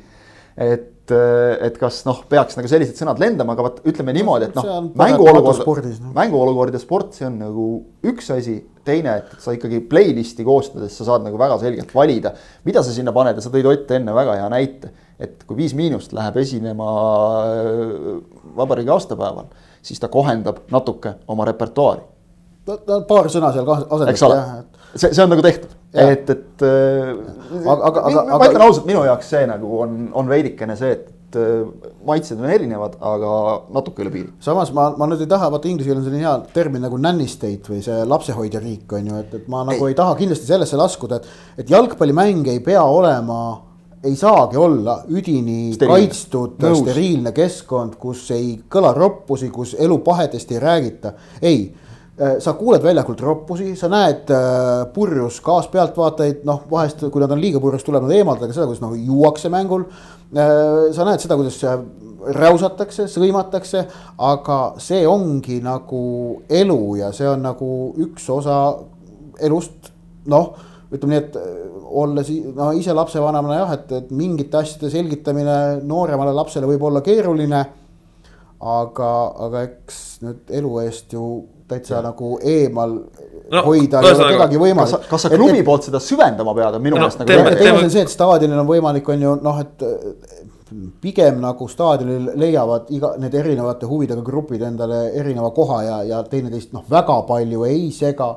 et, 0.59 1.13
et 1.65 1.77
kas 1.81 2.01
noh, 2.05 2.19
peaks 2.29 2.59
nagu 2.59 2.69
sellised 2.71 2.99
sõnad 2.99 3.21
lendama, 3.23 3.55
aga 3.55 3.65
vot 3.69 3.79
ütleme 3.89 4.13
niimoodi, 4.17 4.51
et 4.51 4.59
noh 4.59 4.67
mänguolukord 4.99 5.47
mänguolukord 6.17 6.75
ja 6.77 6.81
sport, 6.83 7.15
see 7.17 7.29
on 7.29 7.39
nagu 7.41 7.69
üks 8.11 8.33
asi. 8.35 8.59
teine, 8.89 9.19
et 9.21 9.35
sa 9.45 9.53
ikkagi 9.53 9.83
playlist'i 9.85 10.45
koostades 10.47 10.95
sa 10.97 11.05
saad 11.05 11.27
nagu 11.27 11.37
väga 11.37 11.59
selgelt 11.61 11.91
valida, 11.95 12.33
mida 12.65 12.81
sa 12.83 12.95
sinna 12.95 13.13
paned 13.13 13.37
ja 13.37 13.45
sa 13.45 13.51
tõid 13.53 13.69
Ott 13.69 13.91
enne 13.93 14.15
väga 14.17 14.37
hea 14.41 14.49
näite. 14.49 14.93
et 15.21 15.43
kui 15.45 15.57
Viis 15.59 15.75
Miinust 15.75 16.13
läheb 16.17 16.37
esinema 16.41 16.89
äh, 17.53 18.21
vabariigi 18.57 18.91
aastapäeval, 18.95 19.51
siis 19.83 20.01
ta 20.01 20.09
kohendab 20.09 20.63
natuke 20.73 21.19
oma 21.29 21.45
repertuaari 21.45 22.01
paar 23.09 23.29
sõna 23.33 23.53
seal 23.53 23.67
kah- 23.69 24.09
eks 24.11 24.23
ole 24.27 24.39
see, 24.95 25.13
see 25.13 25.23
on 25.25 25.31
nagu 25.33 25.45
tehtud. 25.45 25.75
Et, 25.95 26.31
et 26.31 26.63
äh, 26.63 27.15
Aga- 27.65 27.85
aga- 27.89 28.03
mi- 28.07 28.15
aga- 28.15 28.25
ma 28.29 28.35
aga- 28.37 28.49
ütlen 28.51 28.63
ausalt, 28.67 28.87
minu 28.87 29.05
jaoks 29.07 29.31
see 29.31 29.47
nagu 29.49 29.79
on, 29.83 29.95
on 30.13 30.29
veidikene 30.29 30.77
see, 30.77 30.91
et 30.93 31.37
äh, 31.37 31.63
maitsed 32.07 32.39
on 32.41 32.51
erinevad, 32.51 32.97
aga 33.01 33.31
natuke 33.73 34.03
üle 34.05 34.11
piiri. 34.13 34.29
samas 34.45 34.73
ma, 34.77 34.91
ma 35.01 35.07
nüüd 35.09 35.23
ei 35.25 35.31
taha, 35.31 35.49
vaata 35.55 35.69
inglise 35.71 35.89
keeles 35.89 36.03
on 36.05 36.11
selline 36.11 36.27
hea 36.27 36.35
termin 36.55 36.85
nagu 36.85 36.99
nanny 37.01 37.27
state 37.29 37.73
või 37.73 37.81
see 37.85 38.03
lapsehoidja 38.05 38.61
riik 38.61 38.93
on 38.93 39.07
ju, 39.13 39.23
et, 39.25 39.35
et 39.41 39.49
ma 39.49 39.65
nagu 39.65 39.87
ei, 39.89 39.95
ei 39.95 39.99
taha 40.03 40.15
kindlasti 40.21 40.47
sellesse 40.51 40.77
laskuda, 40.77 41.23
et. 41.23 41.33
et 41.65 41.71
jalgpallimäng 41.73 42.47
ei 42.53 42.61
pea 42.61 42.85
olema, 42.85 43.41
ei 44.05 44.15
saagi 44.17 44.57
olla 44.61 45.01
üdini 45.09 45.73
Steriilne. 45.75 45.89
kaitstud 46.07 46.61
Nõus. 46.63 46.85
steriilne 46.85 47.33
keskkond, 47.35 47.97
kus 47.99 48.29
ei 48.37 48.59
kõla 48.71 48.93
roppusi, 48.95 49.49
kus 49.51 49.73
elu 49.79 49.99
pahedest 50.07 50.53
ei 50.53 50.61
räägita, 50.63 51.13
ei 51.43 51.63
sa 52.43 52.55
kuuled 52.59 52.83
väljakult 52.83 53.21
roppusi, 53.23 53.73
sa 53.79 53.87
näed 53.93 54.31
äh, 54.35 54.89
purjus 54.95 55.39
kaaspealtvaatajaid, 55.47 56.43
noh 56.49 56.65
vahest, 56.71 57.05
kui 57.13 57.23
nad 57.23 57.31
on 57.35 57.41
liiga 57.43 57.61
purjus, 57.63 57.85
tuleb 57.87 58.09
nad 58.09 58.15
eemaldada 58.17 58.55
seda, 58.55 58.67
kuidas 58.67 58.83
noh 58.83 58.97
juuakse 58.99 59.51
mängul 59.53 59.85
äh,. 59.87 60.89
sa 60.97 61.07
näed 61.07 61.23
seda, 61.23 61.37
kuidas 61.39 61.61
äh, 61.63 61.77
räusatakse, 62.35 63.07
sõimatakse, 63.13 63.85
aga 64.19 64.59
see 64.83 65.05
ongi 65.07 65.61
nagu 65.63 66.01
elu 66.51 66.81
ja 66.99 67.13
see 67.15 67.29
on 67.31 67.47
nagu 67.47 67.69
üks 68.03 68.27
osa 68.35 68.59
elust, 69.47 69.93
noh 70.27 70.57
ütleme 70.91 71.15
nii, 71.15 71.21
et 71.23 71.39
äh, 71.39 71.61
olles 72.03 72.33
no 72.57 72.73
ise 72.77 72.97
lapsevanemana 72.97 73.61
jah, 73.61 73.77
et, 73.77 73.93
et 73.95 74.11
mingite 74.11 74.59
asjade 74.59 74.91
selgitamine 74.91 75.85
nooremale 75.87 76.35
lapsele 76.35 76.67
võib 76.67 76.83
olla 76.89 77.05
keeruline. 77.07 77.63
aga, 78.59 79.13
aga 79.47 79.63
eks 79.69 79.99
nüüd 80.25 80.51
elu 80.59 80.73
eest 80.83 81.15
ju 81.15 81.23
täitsa 81.69 81.95
ja. 81.99 82.03
nagu 82.11 82.39
eemal 82.43 82.99
No, 83.49 83.57
no, 83.57 83.63
hoida 83.65 84.03
ei 84.05 84.11
ole 84.13 84.27
kedagi 84.35 84.57
kas 84.59 84.61
võimalik 84.61 84.91
sa, 84.91 84.99
kas 85.09 85.23
sa 85.25 85.29
klubi 85.33 85.63
poolt 85.65 85.87
seda 85.87 86.01
süvendama 86.05 86.53
pead, 86.53 86.75
on 86.77 86.83
minu 86.85 86.99
No, 86.99 87.01
meelest 87.07 87.23
nagu 87.23 87.31
teeme- 87.31 87.45
teine- 87.55 87.63
teine 87.63 87.77
asi 87.79 87.85
on 87.87 87.93
see, 87.95 88.03
et 88.05 88.13
staadionil 88.13 88.59
on 88.61 88.67
võimalik, 88.69 89.09
on 89.09 89.23
ju 89.25 89.31
noh, 89.41 89.61
et 89.63 89.85
pigem 91.01 91.39
nagu 91.41 91.69
staadionil 91.71 92.27
leiavad 92.37 92.91
iga 92.93 93.15
need 93.23 93.35
erinevate 93.41 93.89
huvidega 93.89 94.21
grupid 94.27 94.63
endale 94.69 94.99
erineva 95.17 95.49
koha 95.57 95.79
ja, 95.87 95.97
ja 96.11 96.19
teineteist 96.29 96.75
noh, 96.77 96.85
väga 96.91 97.23
palju 97.31 97.65
ei 97.71 97.89
sega. 97.95 98.29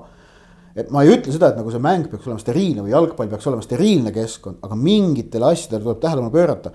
et 0.79 0.88
ma 0.95 1.03
ei 1.03 1.11
ütle 1.11 1.34
seda, 1.36 1.49
et 1.51 1.57
nagu 1.59 1.71
see 1.73 1.84
mäng 1.84 2.07
peaks 2.07 2.29
olema 2.29 2.39
steriilne 2.39 2.86
või 2.86 2.93
jalgpall 2.93 3.27
peaks 3.34 3.47
olema 3.51 3.65
steriilne 3.65 4.13
keskkond, 4.15 4.61
aga 4.63 4.75
mingitele 4.79 5.49
asjadele 5.51 5.84
tuleb 5.84 5.99
tähelepanu 5.99 6.32
pöörata. 6.32 6.71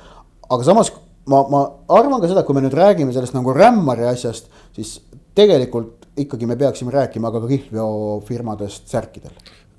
aga 0.50 0.62
samas 0.62 0.92
ma, 1.26 1.40
ma 1.48 1.62
arvan 1.88 2.20
ka 2.20 2.28
seda, 2.28 2.42
et 2.44 2.46
kui 2.46 2.54
me 2.54 2.60
nüüd 2.66 2.76
räägime 2.76 3.16
sellest 3.16 3.32
nagu 3.32 3.54
rämmari 3.56 4.04
asjast, 4.12 4.50
siis 4.76 4.98
tegelikult 5.34 5.95
ikkagi 6.16 6.48
me 6.48 6.56
peaksime 6.56 6.92
rääkima 6.94 7.30
ka 7.32 7.42
kihlveofirmadest 7.46 8.88
särkidel. 8.88 9.30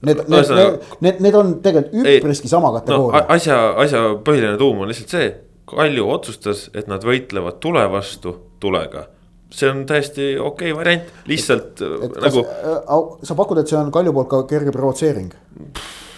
Need, 0.06 0.24
need, 0.30 0.80
need, 1.02 1.22
need, 1.26 1.36
on 1.36 1.56
tegelikult 1.66 2.06
üpriski 2.06 2.50
sama 2.52 2.70
no 2.70 2.78
kategooria 2.78 3.24
a- 3.24 3.34
asja, 3.34 3.58
asja 3.82 4.02
põhiline 4.22 4.58
tuum 4.60 4.84
on 4.84 4.92
lihtsalt 4.92 5.16
see, 5.16 5.30
Kalju 5.68 6.06
otsustas, 6.08 6.68
et 6.78 6.86
nad 6.88 7.04
võitlevad 7.04 7.58
tule 7.60 7.82
vastu 7.92 8.36
tulega. 8.64 9.08
see 9.52 9.70
on 9.72 9.86
täiesti 9.88 10.38
okei 10.40 10.72
okay 10.72 10.78
variant, 10.78 11.10
lihtsalt 11.28 11.82
et 11.82 12.04
et, 12.08 12.18
nagu 12.24 12.44
äh, 12.46 13.02
sa 13.24 13.36
pakud, 13.36 13.58
et 13.58 13.68
see 13.68 13.80
on 13.80 13.92
Kalju 13.92 14.14
poolt 14.14 14.30
ka 14.30 14.44
kerge 14.52 14.72
provotseering? 14.76 15.34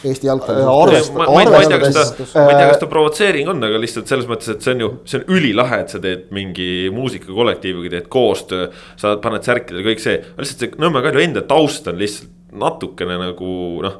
Eesti 0.03 0.27
jalgpalli 0.29 0.61
Äh, 0.61 0.65
suhtes? 0.65 1.09
arvest- 1.09 1.13
ma, 1.17 1.25
ma, 1.27 1.41
ei- 1.41 1.49
ma 1.51 1.59
ei 1.59 1.67
tea, 1.67 1.79
kas 1.79 1.93
ta 2.15 2.39
ma 2.39 2.49
ei 2.49 2.55
tea, 2.55 2.65
äh, 2.65 2.69
kas 2.71 2.77
ta 2.79 2.87
provotseering 2.87 3.49
on, 3.51 3.63
aga 3.67 3.79
lihtsalt 3.83 4.07
selles 4.07 4.27
mõttes, 4.31 4.47
et 4.53 4.61
see 4.63 4.71
on 4.77 4.79
ju, 4.85 4.89
see 5.05 5.19
on 5.19 5.25
ülilahe, 5.35 5.79
et 5.83 5.89
sa 5.89 5.99
teed 5.99 6.27
mingi 6.31 6.89
muusikakollektiiviga 6.95 7.89
teed 7.97 8.07
koostöö. 8.09 8.69
sa 8.95 9.17
paned 9.17 9.43
särkidele 9.43 9.83
kõik 9.83 9.99
see, 9.99 10.21
lihtsalt 10.37 10.59
see 10.59 10.69
Nõmme 10.79 11.01
Kalju 11.03 11.19
enda 11.25 11.41
taust 11.47 11.87
on 11.91 11.97
lihtsalt 11.99 12.29
natukene 12.53 13.17
nagu 13.19 13.81
noh. 13.83 13.97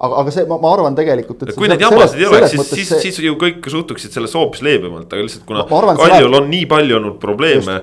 aga, 0.00 0.14
aga 0.24 0.30
see, 0.32 0.44
ma, 0.48 0.56
ma 0.58 0.72
arvan 0.74 0.94
tegelikult, 0.96 1.42
et. 1.46 1.54
kui 1.54 1.68
neid 1.68 1.80
jamasid 1.80 2.18
ei 2.18 2.26
oleks, 2.26 2.50
siis, 2.56 2.70
siis, 2.88 2.92
siis 3.02 3.18
ju 3.20 3.34
kõik 3.36 3.66
suhtuksid 3.68 4.10
sellest 4.16 4.34
hoopis 4.34 4.62
leebemalt, 4.64 5.12
aga 5.12 5.22
lihtsalt 5.26 5.44
kuna 5.46 5.62
Ma- 5.62 5.68
ma 5.70 5.78
arvan, 5.78 5.94
et 5.94 6.00
see 6.00 6.10
Kaljul 6.10 6.30
läheb- 6.32 6.42
on 6.42 6.50
nii 6.50 6.66
palju 6.66 6.96
olnud 6.96 7.18
probleeme 7.20 7.76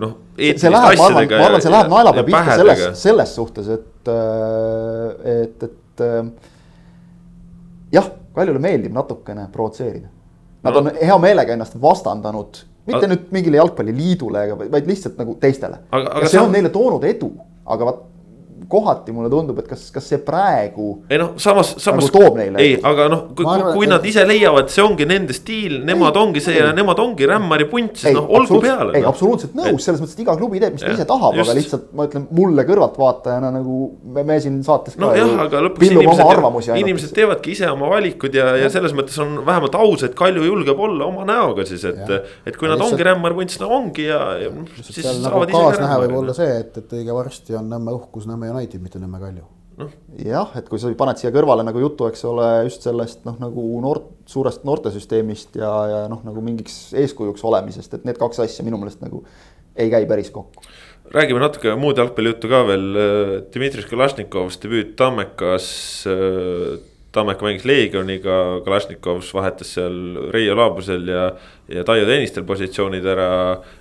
noh. 0.00 0.14
see 0.40 0.70
läheb, 0.72 0.98
ma 0.98 1.06
arvan, 1.06 1.28
ma 1.28 1.46
arvan, 1.46 1.60
see 1.62 1.70
läheb 1.70 1.88
naelapea 1.92 2.24
pihta 2.24 2.56
selles, 2.56 2.84
selles 3.02 3.34
suhtes, 3.36 3.68
et, 3.68 4.08
et, 5.24 5.62
et 5.68 6.00
äh, 6.00 6.24
jah, 7.94 8.10
Kaljule 8.34 8.58
meeldib 8.58 8.92
natukene 8.96 9.46
provotseerida. 9.52 10.08
Nad 10.64 10.76
on 10.80 10.88
hea 10.98 11.18
meelega 11.22 11.52
ennast 11.54 11.76
vastandanud, 11.80 12.56
mitte 12.88 12.98
Aga- 13.04 13.10
nüüd 13.12 13.28
mingile 13.36 13.60
jalgpalliliidule, 13.60 14.42
vaid 14.72 14.88
lihtsalt 14.90 15.18
nagu 15.20 15.36
teistele. 15.40 15.78
Ja 15.92 16.26
see 16.28 16.40
on 16.40 16.50
neile 16.52 16.72
toonud 16.74 17.04
edu, 17.04 17.30
aga 17.66 17.84
vaat 17.90 18.00
kohati 18.68 19.12
mulle 19.12 19.30
tundub, 19.32 19.58
et 19.62 19.68
kas, 19.68 19.86
kas 19.94 20.06
see 20.08 20.20
praegu. 20.24 20.88
ei 21.10 21.18
noh, 21.20 21.34
samas, 21.40 21.74
samas. 21.82 22.06
nagu 22.06 22.10
toob 22.14 22.38
neile. 22.38 22.60
ei, 22.62 22.76
aga 22.90 23.06
noh, 23.12 23.22
kui, 23.36 23.46
arvan, 23.50 23.74
kui 23.76 23.88
nad 23.90 24.04
ise 24.06 24.24
leiavad, 24.26 24.70
see 24.72 24.84
ongi 24.84 25.06
nende 25.08 25.36
stiil, 25.36 25.80
nemad 25.86 26.16
ei, 26.16 26.22
ongi 26.22 26.42
see 26.44 26.56
ei, 26.56 26.62
ja 26.62 26.70
nemad 26.76 27.00
ongi 27.02 27.28
rämmari 27.28 27.66
punt, 27.70 27.98
siis 28.00 28.16
noh, 28.16 28.28
olgu 28.38 28.60
peale. 28.62 28.94
ei, 28.94 29.04
noh. 29.04 29.10
absoluutselt 29.12 29.56
nõus, 29.58 29.84
selles 29.84 30.02
mõttes, 30.02 30.16
et 30.16 30.24
iga 30.24 30.36
klubi 30.38 30.62
teeb, 30.62 30.76
mis 30.76 30.84
ta 30.84 30.92
ise 30.94 31.06
tahab, 31.08 31.36
aga 31.44 31.56
lihtsalt 31.58 31.90
ma 31.96 32.08
ütlen 32.08 32.26
mulle 32.34 32.66
kõrvaltvaatajana 32.68 33.52
nagu 33.58 33.78
me, 34.16 34.26
me 34.26 34.38
siin 34.44 34.60
saates. 34.66 34.98
no 35.02 35.12
jah, 35.16 35.34
aga 35.46 35.64
lõpuks 35.68 35.90
inimesed, 35.90 36.72
inimesed 36.78 37.14
teevadki 37.16 37.54
ise 37.56 37.68
oma 37.72 37.90
valikud 37.92 38.34
ja, 38.38 38.54
ja 38.60 38.70
selles 38.72 38.94
mõttes 38.96 39.18
on 39.22 39.40
vähemalt 39.46 39.78
aus, 39.80 40.06
et 40.06 40.16
Kalju 40.18 40.46
julgeb 40.46 40.78
olla 40.80 41.08
oma 41.10 41.26
näoga 41.28 41.66
siis, 41.68 41.84
et, 41.90 42.14
et 42.46 42.56
kui 42.58 42.70
nad 42.70 42.80
ongi 42.82 43.06
rämmar 43.06 43.34
punt, 43.36 43.52
siis 43.52 43.62
nad 43.62 43.72
ongi 43.74 44.08
ja, 44.08 44.20
ja 44.40 44.52
ise. 44.80 45.14
kaasnähe 45.52 46.00
võib 46.06 46.18
olla 46.22 46.36
see, 46.36 46.50
et, 46.62 46.78
et 46.80 46.96
õige 47.00 47.16
varsti 47.16 47.58
on 47.58 47.72
Nõmme 47.74 47.94
uhkus 47.96 48.28
Nõmme 48.28 48.43
United, 48.52 48.82
mitte 48.82 49.02
Nõmme 49.02 49.20
Kalju 49.22 49.44
noh. 49.80 49.90
jah, 50.20 50.54
et 50.58 50.68
kui 50.70 50.80
sa 50.80 50.92
paned 50.98 51.20
siia 51.20 51.32
kõrvale 51.34 51.64
nagu 51.66 51.82
juttu, 51.82 52.08
eks 52.10 52.24
ole, 52.28 52.46
just 52.68 52.86
sellest 52.86 53.24
noh, 53.28 53.36
nagu 53.42 53.64
noort, 53.82 54.08
suurest 54.30 54.64
noortesüsteemist 54.68 55.58
ja, 55.60 55.72
ja 55.90 56.00
noh, 56.10 56.22
nagu 56.26 56.44
mingiks 56.44 56.94
eeskujuks 57.00 57.44
olemisest, 57.48 57.98
et 57.98 58.08
need 58.08 58.20
kaks 58.20 58.44
asja 58.46 58.66
minu 58.66 58.80
meelest 58.80 59.02
nagu 59.04 59.24
ei 59.74 59.90
käi 59.90 60.04
päris 60.06 60.30
kokku. 60.34 60.62
räägime 61.14 61.42
natuke 61.42 61.74
muud 61.76 61.98
jalgpallijuttu 61.98 62.50
ka 62.50 62.64
veel, 62.70 62.88
Dmitri 63.54 63.86
Kalašnikovs 63.90 64.60
debüüt 64.62 64.94
Tammekas 65.00 65.70
Tammeka 67.14 67.46
mängis 67.46 67.62
Leegioniga, 67.68 68.60
Kalašnikovs 68.66 69.28
vahetas 69.36 69.76
seal 69.76 70.30
Reio 70.34 70.56
Laabusel 70.58 71.06
ja, 71.06 71.28
ja 71.72 71.84
Taio 71.86 72.04
Tõnistel 72.08 72.44
positsioonid 72.44 73.06
ära. 73.08 73.28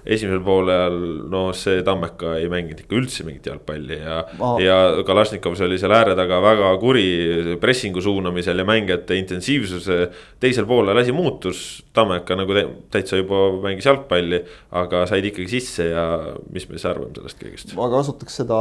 esimesel 0.06 0.40
poolel, 0.44 0.96
no 1.32 1.44
see 1.58 1.82
Tammeka 1.84 2.38
ei 2.40 2.48
mänginud 2.52 2.84
ikka 2.84 2.96
üldse 2.96 3.26
mingit 3.28 3.48
jalgpalli 3.50 3.98
ja 4.00 4.22
oh., 4.40 4.60
ja 4.62 4.78
Kalašnikovs 5.08 5.64
oli 5.66 5.80
seal 5.82 5.96
ääre 5.96 6.16
taga 6.16 6.40
väga 6.44 6.72
kuri 6.80 7.58
pressingu 7.62 8.02
suunamisel 8.04 8.60
ja 8.60 8.68
mängijate 8.68 9.18
intensiivsuse. 9.20 10.00
teisel 10.40 10.68
poolel 10.70 10.98
asi 11.02 11.16
muutus, 11.16 11.84
Tammeka 11.94 12.38
nagu 12.40 12.56
täitsa 12.92 13.20
juba 13.20 13.46
mängis 13.66 13.88
jalgpalli, 13.90 14.44
aga 14.72 15.04
said 15.10 15.28
ikkagi 15.28 15.50
sisse 15.52 15.90
ja 15.92 16.08
mis 16.54 16.68
me 16.70 16.80
siis 16.80 16.88
arvame 16.92 17.16
sellest 17.20 17.42
kõigest? 17.42 17.76
ma 17.80 17.90
kasutaks 17.92 18.42
seda 18.44 18.60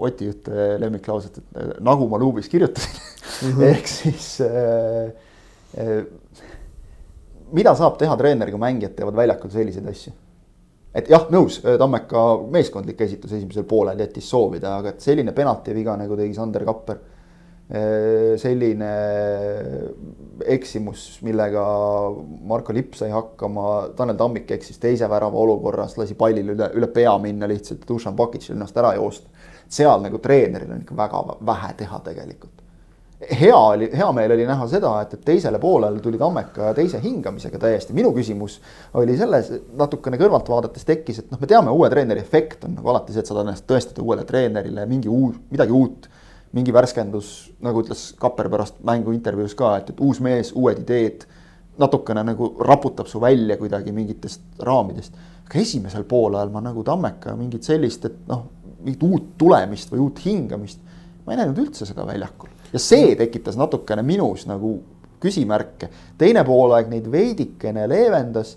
Oti 0.00 0.30
ühte 0.30 0.70
lemmiklauslit, 0.80 1.42
et 1.42 1.78
nagu 1.82 2.06
ma 2.10 2.18
luubis 2.22 2.48
kirjutasin 2.48 2.94
mm 2.94 3.52
-hmm. 3.52 3.68
ehk 3.74 3.86
siis 3.86 4.40
äh, 4.46 5.10
äh, 5.78 6.04
mida 7.52 7.74
saab 7.78 7.98
teha 8.00 8.16
treener, 8.20 8.50
kui 8.50 8.60
mängijad 8.60 8.96
teevad 8.98 9.16
väljakul 9.18 9.52
selliseid 9.52 9.88
asju? 9.90 10.12
et 10.94 11.10
jah, 11.10 11.28
nõus, 11.30 11.60
Tammeka 11.62 12.24
meeskondlik 12.50 13.00
esitus 13.06 13.36
esimesel 13.36 13.66
poolel 13.68 14.00
jättis 14.02 14.26
soovida, 14.30 14.76
aga 14.80 14.94
et 14.94 15.04
selline 15.04 15.34
penaltiviga, 15.36 15.94
nagu 16.00 16.18
tegi 16.18 16.34
Sander 16.34 16.66
Kapper. 16.66 17.00
Selline 18.42 18.88
eksimus, 20.50 21.04
millega 21.22 21.62
Marko 22.50 22.74
Lipp 22.74 22.96
sai 22.98 23.12
hakkama, 23.14 23.92
Tanel 23.94 24.18
Tammik 24.18 24.50
eksis 24.56 24.82
teise 24.82 25.06
värava 25.06 25.38
olukorras, 25.38 25.94
lasi 26.00 26.18
pallil 26.18 26.50
üle, 26.56 26.72
üle 26.74 26.88
pea 26.90 27.12
minna 27.22 27.46
lihtsalt, 27.46 27.86
Dušan 27.86 28.18
Bakitšil 28.18 28.56
ennast 28.56 28.82
ära 28.82 28.96
joosta. 28.98 29.30
seal 29.70 30.02
nagu 30.02 30.18
treeneril 30.18 30.72
on 30.74 30.82
ikka 30.82 30.96
väga 30.98 31.22
vähe 31.46 31.70
teha 31.78 32.02
tegelikult 32.02 32.59
hea 33.20 33.56
oli, 33.56 33.90
hea 33.96 34.12
meel 34.12 34.32
oli 34.32 34.46
näha 34.48 34.66
seda, 34.68 34.92
et, 35.04 35.12
et 35.14 35.24
teisele 35.24 35.58
poolele 35.60 36.00
tuli 36.00 36.18
Tammeka 36.18 36.72
teise 36.76 37.00
hingamisega 37.02 37.58
täiesti. 37.60 37.92
minu 37.96 38.12
küsimus 38.16 38.60
oli 38.96 39.16
selles, 39.18 39.50
natukene 39.76 40.18
kõrvalt 40.20 40.48
vaadates 40.48 40.86
tekkis, 40.88 41.20
et 41.20 41.32
noh, 41.32 41.40
me 41.40 41.48
teame, 41.50 41.74
uue 41.74 41.90
treeneri 41.92 42.22
efekt 42.24 42.64
on 42.64 42.78
nagu 42.78 42.92
alati 42.92 43.12
see, 43.12 43.20
et 43.20 43.28
sa 43.28 43.34
tahad 43.34 43.50
ennast 43.50 43.66
tõestada 43.68 44.04
uuele 44.04 44.24
treenerile 44.28 44.86
mingi 44.88 45.12
uus, 45.12 45.36
midagi 45.52 45.76
uut. 45.76 46.08
mingi 46.50 46.72
värskendus, 46.74 47.26
nagu 47.62 47.78
ütles 47.78 48.08
Kapper 48.18 48.48
pärast 48.50 48.80
mängu 48.82 49.12
intervjuus 49.14 49.52
ka, 49.54 49.76
et, 49.78 49.92
et 49.92 50.00
uus 50.02 50.18
mees, 50.20 50.50
uued 50.56 50.80
ideed. 50.82 51.26
natukene 51.78 52.24
nagu 52.24 52.54
raputab 52.60 53.06
su 53.06 53.20
välja 53.20 53.56
kuidagi 53.56 53.92
mingitest 53.92 54.40
raamidest. 54.58 55.12
aga 55.44 55.58
esimesel 55.58 56.04
poolajal 56.04 56.48
ma 56.50 56.60
nagu 56.60 56.82
Tammeka 56.84 57.36
mingit 57.36 57.68
sellist, 57.68 58.04
et 58.04 58.16
noh, 58.28 58.46
mingit 58.80 59.02
uut 59.02 59.36
tulemist 59.38 59.92
või 59.92 60.00
uut 60.00 60.24
hingamist. 60.24 60.80
ma 61.26 61.32
ei 61.32 61.44
näinud 61.44 61.58
üldse 61.58 61.86
seda 61.86 62.06
väljakul 62.06 62.48
ja 62.72 62.78
see 62.82 63.14
tekitas 63.18 63.58
natukene 63.58 64.02
minus 64.06 64.46
nagu 64.46 64.78
küsimärke. 65.20 65.90
teine 66.18 66.44
poolaeg 66.44 66.88
neid 66.88 67.10
veidikene 67.12 67.88
leevendas. 67.88 68.56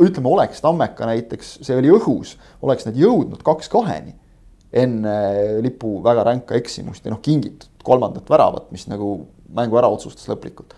ütleme, 0.00 0.28
oleks 0.28 0.60
Tammeka 0.60 1.06
näiteks, 1.06 1.58
see 1.62 1.76
oli 1.76 1.90
õhus, 1.92 2.36
oleks 2.62 2.86
need 2.86 2.96
jõudnud 2.96 3.42
kaks 3.44 3.68
kaheni 3.68 4.14
enne 4.72 5.16
lipu 5.60 5.98
väga 6.04 6.24
ränka 6.24 6.56
eksimust 6.56 7.04
ja 7.04 7.12
noh, 7.12 7.20
kingitud 7.20 7.68
kolmandat 7.84 8.30
väravat, 8.30 8.70
mis 8.72 8.86
nagu 8.88 9.26
mängu 9.52 9.76
ära 9.76 9.90
otsustas 9.92 10.28
lõplikult. 10.30 10.72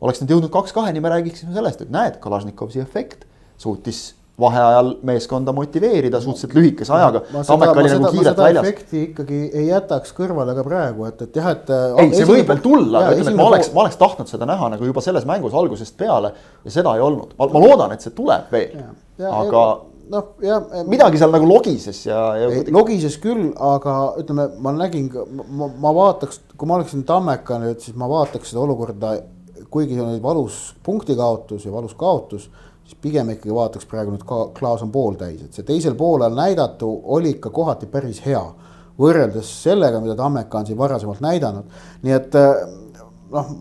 oleks 0.00 0.20
need 0.20 0.30
jõudnud 0.30 0.52
kaks 0.54 0.72
kaheni, 0.72 1.00
me 1.00 1.10
räägiksime 1.10 1.54
sellest, 1.54 1.82
et 1.82 1.90
näed, 1.90 2.20
Kalašnikovsi 2.22 2.80
efekt 2.80 3.26
suutis 3.58 4.14
vaheajal 4.40 4.94
meeskonda 5.02 5.52
motiveerida 5.52 6.20
suhteliselt 6.20 6.54
lühikese 6.56 6.94
ajaga. 6.96 7.22
Tammeka 7.46 7.80
oli 7.80 7.90
nagu 7.92 8.12
kiirelt 8.14 8.38
väljas. 8.38 8.64
efekti 8.64 9.02
ikkagi 9.02 9.40
ei 9.52 9.66
jätaks 9.68 10.14
kõrvale 10.16 10.54
ka 10.56 10.64
praegu, 10.64 11.04
et, 11.10 11.22
et 11.26 11.36
jah, 11.36 11.50
et. 11.52 11.74
ei, 12.00 12.14
see 12.14 12.28
võib 12.28 12.48
veel 12.48 12.64
tulla, 12.64 13.04
aga 13.04 13.18
ütleme, 13.18 13.34
et 13.34 13.40
ma 13.42 13.50
oleks, 13.50 13.72
ma 13.76 13.84
oleks 13.84 14.00
tahtnud 14.00 14.32
seda 14.32 14.48
näha 14.48 14.72
nagu 14.76 14.88
juba 14.88 15.04
selles 15.04 15.28
mängus 15.28 15.56
algusest 15.56 15.96
peale 16.00 16.32
ja 16.64 16.74
seda 16.74 16.96
ei 16.96 17.04
olnud. 17.04 17.36
ma 17.38 17.64
loodan, 17.66 17.92
et 17.96 18.06
see 18.06 18.16
tuleb 18.16 18.52
veel, 18.54 18.80
aga 19.28 19.64
noh, 20.10 20.30
ja. 20.44 20.58
midagi 20.88 21.20
seal 21.20 21.32
nagu 21.34 21.48
logises 21.48 22.00
ja, 22.06 22.20
ja. 22.38 22.48
logises 22.74 23.16
küll, 23.22 23.50
aga 23.54 23.96
ütleme, 24.20 24.48
ma 24.62 24.74
nägin, 24.76 25.10
ma, 25.48 25.70
ma 25.70 25.92
vaataks, 25.96 26.42
kui 26.56 26.70
ma 26.70 26.78
oleksin 26.80 27.04
Tammeka 27.08 27.60
nüüd, 27.62 27.78
siis 27.84 27.98
ma 27.98 28.08
vaataks 28.10 28.52
seda 28.52 28.64
olukorda, 28.64 29.14
kuigi 29.70 29.94
see 29.94 30.04
oli 30.04 30.22
valus 30.22 30.58
punkti 30.86 31.14
kaotus 31.18 31.66
ja 31.66 31.74
valus 31.74 31.94
kaotus 31.98 32.48
siis 32.90 32.98
pigem 33.02 33.30
ikkagi 33.30 33.54
vaataks 33.54 33.86
praegu 33.86 34.14
nüüd 34.14 34.24
ka 34.26 34.40
klaas 34.56 34.82
on 34.82 34.90
pooltäis, 34.90 35.42
et 35.44 35.54
see 35.54 35.66
teisel 35.66 35.94
poolel 35.98 36.34
näidatu 36.34 36.88
oli 37.16 37.36
ikka 37.36 37.52
kohati 37.54 37.86
päris 37.86 38.22
hea. 38.26 38.42
võrreldes 39.00 39.48
sellega, 39.62 39.96
mida 40.00 40.12
Tammeka 40.16 40.58
on 40.58 40.66
siin 40.68 40.76
varasemalt 40.76 41.22
näidanud, 41.24 41.76
nii 42.02 42.12
et 42.12 42.34
eh, 42.36 42.58
noh, 43.32 43.52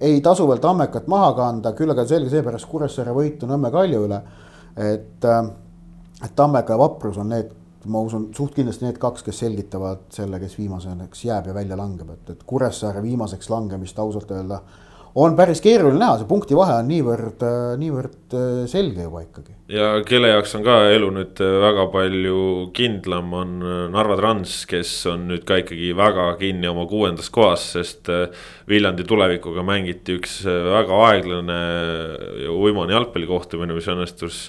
ei 0.00 0.20
tasu 0.24 0.46
veel 0.48 0.62
Tammekat 0.64 1.10
maha 1.12 1.34
kanda, 1.36 1.74
küll 1.76 1.92
aga 1.92 2.06
selge 2.08 2.30
seepärast 2.32 2.68
Kuressaare 2.70 3.12
võitu 3.12 3.48
Nõmme 3.50 3.68
Kalju 3.74 4.06
üle. 4.06 4.22
et, 4.76 5.24
eh, 5.24 5.50
et 6.24 6.36
Tammeka 6.36 6.72
ja 6.72 6.78
Vaprus 6.78 7.18
on 7.18 7.28
need, 7.34 7.50
ma 7.84 8.00
usun, 8.00 8.30
suht 8.32 8.54
kindlasti 8.54 8.86
need 8.86 8.98
kaks, 9.02 9.26
kes 9.26 9.42
selgitavad 9.44 10.06
selle, 10.10 10.40
kes 10.40 10.56
viimaseks 10.58 11.24
jääb 11.24 11.50
ja 11.50 11.54
välja 11.54 11.76
langeb, 11.76 12.10
et, 12.10 12.30
et 12.30 12.46
Kuressaare 12.46 13.02
viimaseks 13.02 13.50
langemist 13.50 13.98
ausalt 13.98 14.30
öelda 14.30 14.62
on 15.16 15.36
päris 15.36 15.62
keeruline 15.64 16.00
näha, 16.00 16.18
see 16.20 16.28
punktivahe 16.28 16.74
on 16.82 16.90
niivõrd, 16.90 17.44
niivõrd 17.80 18.34
äh, 18.36 18.64
selge 18.68 19.06
juba 19.06 19.22
ikkagi. 19.24 19.54
ja 19.72 19.88
kelle 20.06 20.28
jaoks 20.28 20.52
on 20.58 20.64
ka 20.66 20.74
elu 20.92 21.08
nüüd 21.14 21.40
äh, 21.40 21.54
väga 21.62 21.86
palju 21.94 22.40
kindlam, 22.76 23.32
on 23.36 23.54
äh, 23.64 23.78
Narva 23.94 24.18
Trans, 24.20 24.58
kes 24.68 24.92
on 25.12 25.24
nüüd 25.30 25.46
ka 25.48 25.62
ikkagi 25.62 25.94
väga 25.96 26.28
kinni 26.40 26.68
oma 26.68 26.84
kuuendas 26.90 27.32
kohas, 27.32 27.64
sest 27.78 28.12
Viljandi 28.68 29.06
tulevikuga 29.08 29.64
mängiti 29.64 30.18
üks 30.18 30.42
väga 30.44 31.00
aeglane 31.08 31.58
ja 32.44 32.52
uimane 32.52 32.94
jalgpallikohtumine, 32.96 33.76
mis 33.76 33.88
õnnestus 33.88 34.40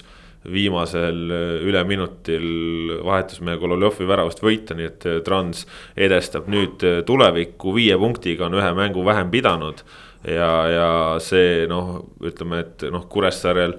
viimasel 0.48 1.32
üleminutil 1.66 2.92
vahetusmehe 3.04 3.58
Kololovjovi 3.60 4.06
väravast 4.08 4.42
võita, 4.44 4.76
nii 4.76 4.86
et 4.86 5.06
Trans 5.26 5.64
edestab 5.98 6.46
nüüd 6.52 6.84
tulevikku 7.08 7.72
viie 7.74 7.96
punktiga, 8.00 8.46
on 8.46 8.56
ühe 8.60 8.68
mängu 8.76 9.02
vähem 9.06 9.32
pidanud 9.32 9.82
ja, 10.26 10.50
ja 10.72 10.90
see 11.22 11.66
noh, 11.70 11.98
ütleme, 12.24 12.62
et 12.64 12.86
noh, 12.92 13.06
Kuressaarel 13.10 13.76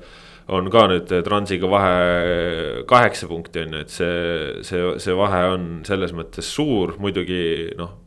on 0.56 0.70
ka 0.74 0.86
nüüd 0.90 1.12
Transiga 1.26 1.70
vahe 1.70 2.84
kaheksa 2.90 3.30
punkti 3.30 3.66
on 3.66 3.76
ju, 3.76 3.82
et 3.84 3.94
see, 3.94 4.14
see, 4.66 4.94
see 5.02 5.18
vahe 5.18 5.44
on 5.54 5.68
selles 5.88 6.14
mõttes 6.16 6.50
suur, 6.56 6.96
muidugi 7.02 7.76
noh. 7.80 7.98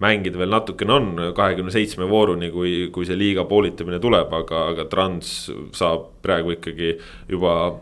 mängida 0.00 0.38
veel 0.40 0.54
natukene 0.54 0.94
on 0.94 1.10
kahekümne 1.36 1.72
seitsme 1.74 2.08
vooruni, 2.08 2.48
kui, 2.54 2.88
kui 2.94 3.04
see 3.04 3.18
liiga 3.18 3.44
poolitamine 3.44 4.00
tuleb, 4.00 4.32
aga, 4.32 4.64
aga 4.72 4.88
Trans 4.88 5.50
saab 5.76 6.08
praegu 6.24 6.56
ikkagi 6.56 6.94
juba 7.28 7.74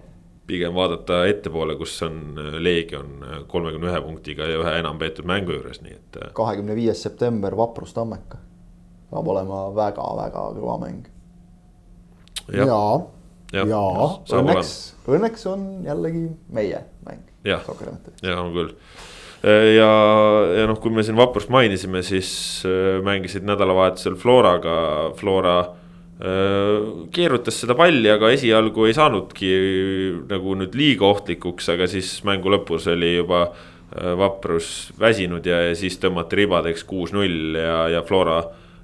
pigem 0.48 0.72
vaadata 0.74 1.26
ettepoole, 1.28 1.76
kus 1.76 1.92
on 2.06 2.34
Leegion 2.58 3.20
kolmekümne 3.52 3.92
ühe 3.92 4.02
punktiga 4.02 4.48
ja 4.48 4.58
ühe 4.64 4.74
enam 4.80 4.98
peetud 4.98 5.28
mängu 5.28 5.54
juures, 5.54 5.82
nii 5.84 5.94
et. 5.94 6.20
kahekümne 6.34 6.74
viies 6.74 7.04
september, 7.04 7.54
Vaprus 7.54 7.94
Tammeka 7.94 8.47
saab 9.08 9.30
olema 9.32 9.62
väga-väga 9.76 10.44
kõva 10.58 10.76
mäng. 10.82 11.06
ja, 12.52 12.66
ja, 13.52 13.64
ja. 13.64 13.82
õnneks, 14.40 14.74
õnneks 15.08 15.46
on 15.50 15.68
jällegi 15.86 16.26
meie 16.52 16.84
mäng. 17.06 17.24
jah, 17.48 17.64
ja 18.22 18.40
on 18.42 18.52
küll. 18.56 18.74
Ja, 19.38 19.90
ja 20.58 20.64
noh, 20.66 20.80
kui 20.82 20.90
me 20.90 21.04
siin 21.06 21.14
vaprust 21.16 21.50
mainisime, 21.54 22.02
siis 22.02 22.30
äh, 22.66 22.98
mängisid 23.06 23.46
nädalavahetusel 23.46 24.16
Floraga, 24.18 24.74
Flora 25.16 25.58
äh, 25.62 27.06
keerutas 27.14 27.60
seda 27.62 27.76
palli, 27.78 28.10
aga 28.10 28.32
esialgu 28.34 28.88
ei 28.88 28.96
saanudki 28.98 29.52
nagu 30.28 30.56
nüüd 30.58 30.74
liiga 30.74 31.06
ohtlikuks, 31.06 31.70
aga 31.76 31.86
siis 31.90 32.16
mängu 32.26 32.50
lõpus 32.52 32.90
oli 32.90 33.14
juba 33.20 33.46
Vaprus 33.88 34.90
väsinud 35.00 35.46
ja, 35.48 35.62
ja 35.70 35.76
siis 35.78 35.94
tõmmati 35.96 36.36
ribadeks 36.42 36.82
kuus-null 36.84 37.54
ja, 37.56 37.78
ja 37.88 38.02
Flora 38.04 38.42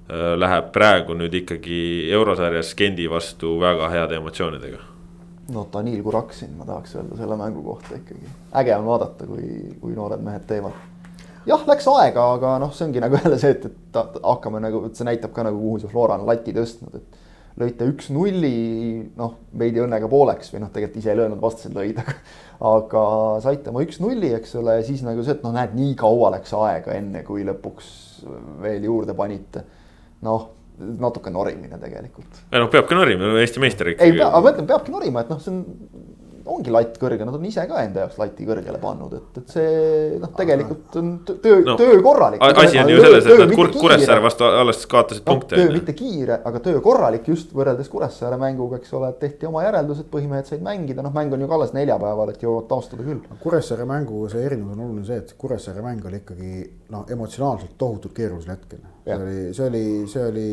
läheb 0.08 0.72
praegu 0.72 1.14
nüüd 1.16 1.32
ikkagi 1.40 2.10
eurosarjas 2.12 2.74
Gendi 2.76 3.06
vastu 3.10 3.54
väga 3.60 3.88
heade 3.88 4.18
emotsioonidega 4.20 4.94
no 5.52 5.66
Danil 5.72 6.02
Kuraksin, 6.02 6.54
ma 6.58 6.64
tahaks 6.64 6.96
öelda 6.96 7.16
selle 7.16 7.36
mängu 7.36 7.62
kohta 7.62 7.96
ikkagi. 7.96 8.28
äge 8.56 8.76
on 8.76 8.86
vaadata, 8.86 9.26
kui, 9.26 9.48
kui 9.80 9.92
noored 9.96 10.22
mehed 10.24 10.46
teevad. 10.48 10.78
jah, 11.46 11.66
läks 11.68 11.88
aega, 11.88 12.30
aga 12.38 12.54
noh, 12.62 12.72
see 12.72 12.86
ongi 12.88 13.02
nagu 13.04 13.18
jälle 13.20 13.38
see, 13.38 13.52
et, 13.56 13.66
et 13.66 14.16
hakkame 14.22 14.62
nagu, 14.64 14.86
see 14.92 15.08
näitab 15.08 15.34
ka 15.36 15.44
nagu, 15.44 15.60
kuhu 15.60 15.82
see 15.82 15.92
Flora 15.92 16.18
on 16.18 16.26
lati 16.28 16.56
tõstnud, 16.56 16.96
et. 17.00 17.20
lõite 17.60 17.86
üks-nulli, 17.86 18.54
noh, 19.18 19.36
veidi 19.58 19.82
õnnega 19.84 20.08
pooleks 20.10 20.50
või 20.50 20.64
noh, 20.64 20.72
tegelikult 20.74 21.02
ise 21.02 21.12
ei 21.12 21.20
löönud, 21.20 21.40
vastased 21.42 21.76
lõid, 21.76 22.00
aga. 22.02 22.16
aga 22.72 23.04
saite 23.44 23.70
oma 23.70 23.84
üks-nulli, 23.84 24.32
eks 24.38 24.56
ole, 24.62 24.80
siis 24.86 25.04
nagu 25.06 25.22
see, 25.22 25.36
et 25.36 25.44
noh, 25.46 25.54
näed, 25.54 25.76
nii 25.76 25.94
kaua 26.00 26.32
läks 26.38 26.56
aega, 26.56 26.96
enne 26.96 27.22
kui 27.26 27.44
lõpuks 27.46 27.94
veel 28.64 28.88
juurde 28.88 29.14
panite. 29.14 29.66
Noh 30.24 30.50
natuke 30.78 31.30
norimine 31.30 31.78
tegelikult. 31.78 32.40
ei 32.50 32.58
noh, 32.58 32.68
peabki 32.70 32.96
norima, 32.98 33.34
Eesti 33.38 33.62
meister 33.62 33.92
ikkagi. 33.92 34.16
ei 34.16 34.22
aga 34.24 34.40
ma 34.42 34.50
ütlen, 34.50 34.66
peabki 34.68 34.94
norima, 34.94 35.22
et 35.22 35.30
noh, 35.30 35.38
see 35.42 35.52
on 35.54 35.60
ongi 36.44 36.72
latt 36.72 36.98
kõrge, 37.00 37.24
nad 37.24 37.36
on 37.36 37.44
ise 37.48 37.64
ka 37.68 37.80
enda 37.84 38.04
jaoks 38.04 38.18
lati 38.20 38.46
kõrgele 38.46 38.78
pannud, 38.82 39.14
et, 39.16 39.38
et 39.40 39.52
see 39.54 40.18
noh, 40.20 40.32
tegelikult 40.36 40.98
on 41.00 41.10
töö 41.28 41.62
no,, 41.64 41.76
töö 41.80 41.96
korralik. 42.04 42.42
asi 42.44 42.80
on 42.82 42.92
ju 42.92 43.00
selles, 43.00 43.28
et 43.28 43.40
nad 43.40 43.54
Kur 43.56 43.70
Kuressaare 43.72 44.24
vastu 44.24 44.46
alles 44.48 44.82
kaotasid 44.90 45.24
no, 45.24 45.30
punkte. 45.32 45.56
töö 45.56 45.72
mitte 45.72 45.96
kiire, 45.96 46.38
aga 46.50 46.60
töö 46.64 46.82
korralik 46.84 47.28
just 47.32 47.54
võrreldes 47.56 47.88
Kuressaare 47.92 48.38
mänguga, 48.40 48.80
eks 48.82 48.92
ole, 48.98 49.10
tehti 49.20 49.48
oma 49.48 49.64
järeldused, 49.64 50.08
põhimehed 50.12 50.50
said 50.50 50.64
mängida, 50.64 51.04
noh, 51.04 51.14
mäng 51.16 51.32
on 51.34 51.44
ju 51.44 51.50
ka 51.50 51.58
alles 51.58 51.74
neljapäeval, 51.76 52.34
et 52.34 52.44
jõuavad 52.44 52.68
taastuda 52.70 53.06
küll. 53.08 53.24
Kuressaare 53.42 53.88
mängu 53.88 54.24
see 54.32 54.44
erinevus 54.44 54.76
on 54.76 54.86
oluline 54.88 55.08
see, 55.08 55.20
et 55.24 55.36
Kuressaare 55.40 55.84
mäng 55.84 56.04
oli 56.10 56.20
ikkagi 56.20 56.64
noh, 56.92 57.06
emotsionaalselt 57.16 57.78
tohutult 57.80 58.16
keerulisel 58.16 58.56
hetkel. 58.56 58.84
see 59.04 59.20
oli, 59.20 59.38
see 59.56 59.68
oli, 59.70 59.86
see 60.12 60.26
oli 60.28 60.50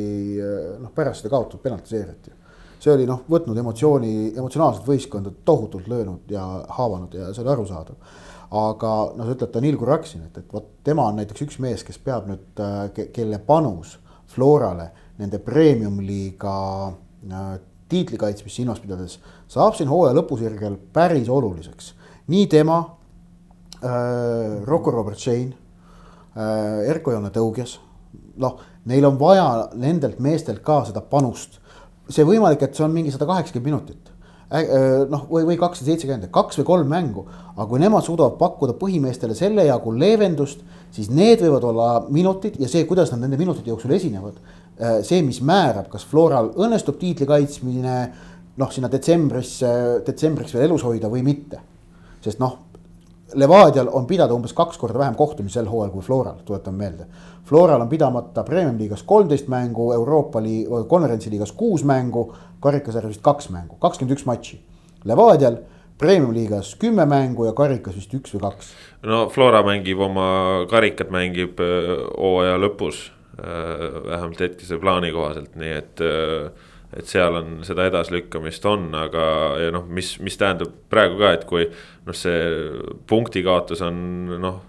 noh, 0.79 0.93
pärast 0.95 1.25
seda 1.25 1.35
kaotatud 1.35 1.63
penaltiseeriat 1.67 2.31
ju 2.31 2.40
see 2.81 2.93
oli 2.95 3.05
noh, 3.09 3.21
võtnud 3.29 3.57
emotsiooni, 3.61 4.11
emotsionaalset 4.33 4.87
võistkonda 4.87 5.33
tohutult 5.45 5.87
löönud 5.91 6.31
ja 6.33 6.43
haavanud 6.77 7.13
ja 7.13 7.29
see 7.33 7.43
oli 7.43 7.53
arusaadav. 7.53 8.17
aga 8.51 8.93
noh, 9.15 9.27
sa 9.27 9.35
ütled 9.35 9.51
Danil 9.53 9.77
Kuraksin, 9.79 10.25
et, 10.27 10.37
et 10.41 10.53
vot 10.53 10.65
tema 10.83 11.05
on 11.07 11.21
näiteks 11.21 11.45
üks 11.45 11.59
mees, 11.63 11.85
kes 11.87 12.01
peab 12.03 12.25
nüüd 12.27 12.59
äh, 12.59 12.87
ke,, 12.95 13.07
kelle 13.15 13.39
panus 13.47 13.99
Florale 14.31 14.89
nende 15.21 15.39
premium-liiga 15.43 16.55
äh, 16.89 17.53
tiitli 17.91 18.17
kaitsmist 18.19 18.57
silmas 18.57 18.81
pidades 18.83 19.19
saab 19.51 19.77
siin 19.77 19.91
hooaja 19.91 20.15
lõpusirgel 20.17 20.77
päris 20.93 21.29
oluliseks. 21.29 21.93
nii 22.27 22.47
tema 22.47 22.81
äh,, 23.83 24.59
Rocco 24.65 24.91
Robert 24.91 25.19
Shane 25.19 25.53
äh,, 26.35 26.89
Erko-Joone 26.89 27.29
Tõugjas, 27.29 27.77
noh, 28.41 28.59
neil 28.89 29.05
on 29.05 29.19
vaja 29.19 29.47
nendelt 29.77 30.19
meestelt 30.19 30.65
ka 30.65 30.81
seda 30.89 31.05
panust 31.05 31.60
see 32.11 32.27
võimalik, 32.27 32.63
et 32.65 32.75
see 32.75 32.85
on 32.85 32.93
mingi 32.95 33.13
sada 33.13 33.27
kaheksakümmend 33.29 33.71
minutit 33.71 34.11
noh, 34.51 35.27
või, 35.31 35.45
või 35.47 35.57
kakssada 35.59 35.93
seitsekümmend, 35.93 36.27
kaks 36.33 36.59
või 36.59 36.67
kolm 36.67 36.89
mängu. 36.91 37.25
aga 37.55 37.67
kui 37.69 37.79
nemad 37.79 38.03
suudavad 38.03 38.37
pakkuda 38.39 38.73
põhimeestele 38.79 39.35
selle 39.35 39.63
jagu 39.65 39.93
leevendust, 39.95 40.59
siis 40.91 41.09
need 41.09 41.39
võivad 41.39 41.63
olla 41.69 41.87
minutid 42.09 42.59
ja 42.59 42.67
see, 42.67 42.83
kuidas 42.85 43.11
nad 43.11 43.21
nende 43.23 43.37
minutite 43.39 43.69
jooksul 43.69 43.91
esinevad. 43.91 44.41
see, 45.03 45.21
mis 45.21 45.41
määrab, 45.41 45.87
kas 45.89 46.03
Floral 46.03 46.51
õnnestub 46.57 46.97
tiitli 46.99 47.25
kaitsmine 47.25 47.95
noh, 48.57 48.71
sinna 48.71 48.89
detsembrisse, 48.91 50.01
detsembriks 50.05 50.53
veel 50.53 50.65
elus 50.65 50.83
hoida 50.83 51.07
või 51.07 51.23
mitte. 51.23 51.61
sest 52.21 52.39
noh, 52.39 52.57
Levadial 53.33 53.87
on 53.91 54.05
pidada 54.07 54.33
umbes 54.33 54.53
kaks 54.53 54.77
korda 54.77 54.99
vähem 54.99 55.15
kohtumisi 55.15 55.59
sel 55.59 55.69
hooajal 55.69 55.91
kui 55.93 56.03
Floral, 56.03 56.41
tuletan 56.45 56.73
meelde 56.75 57.05
Floral 57.51 57.81
on 57.81 57.89
pidamata 57.89 58.43
Premium-liigas 58.43 59.03
kolmteist 59.03 59.47
mängu, 59.51 59.91
Euroopa 59.93 60.39
liig-, 60.39 60.69
konverentsiliigas 60.87 61.51
kuus 61.51 61.83
mängu, 61.83 62.29
karikasarjas 62.63 63.17
kaks 63.19 63.49
mängu, 63.51 63.75
kakskümmend 63.81 64.15
üks 64.15 64.23
matši. 64.29 64.59
Levadial 65.09 65.57
Premium-liigas 65.99 66.75
kümme 66.79 67.05
mängu 67.05 67.49
ja 67.49 67.51
karikas 67.57 67.97
vist 67.99 68.13
üks 68.15 68.37
või 68.37 68.45
kaks. 68.45 68.69
no 69.03 69.25
Flora 69.29 69.59
mängib 69.67 69.99
oma 69.99 70.27
karikat, 70.71 71.11
mängib 71.13 71.59
äh, 71.59 71.91
hooaja 72.15 72.55
lõpus, 72.61 73.09
äh, 73.35 73.99
vähemalt 74.07 74.39
hetkese 74.47 74.79
plaani 74.79 75.11
kohaselt, 75.11 75.51
nii 75.59 75.75
et 75.81 76.05
äh, 76.07 76.70
et 76.97 77.07
seal 77.07 77.37
on 77.39 77.61
seda 77.67 77.85
edasilükkamist 77.87 78.65
on, 78.67 78.89
aga 78.97 79.25
ja 79.61 79.71
noh, 79.75 79.85
mis, 79.87 80.15
mis 80.23 80.37
tähendab 80.39 80.73
praegu 80.91 81.19
ka, 81.21 81.33
et 81.37 81.45
kui 81.49 81.67
noh, 81.69 82.17
see 82.17 82.41
punkti 83.07 83.45
kaotus 83.47 83.83
on 83.87 84.01
noh 84.41 84.59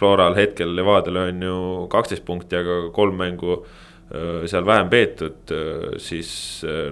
Floral 0.00 0.32
hetkel 0.32 0.70
Levadiale 0.72 1.26
on 1.28 1.42
ju 1.44 1.56
kaksteist 1.92 2.24
punkti, 2.24 2.56
aga 2.56 2.86
kolm 2.96 3.18
mängu 3.20 3.58
seal 4.50 4.64
vähem 4.66 4.88
peetud, 4.90 5.52
siis 6.02 6.30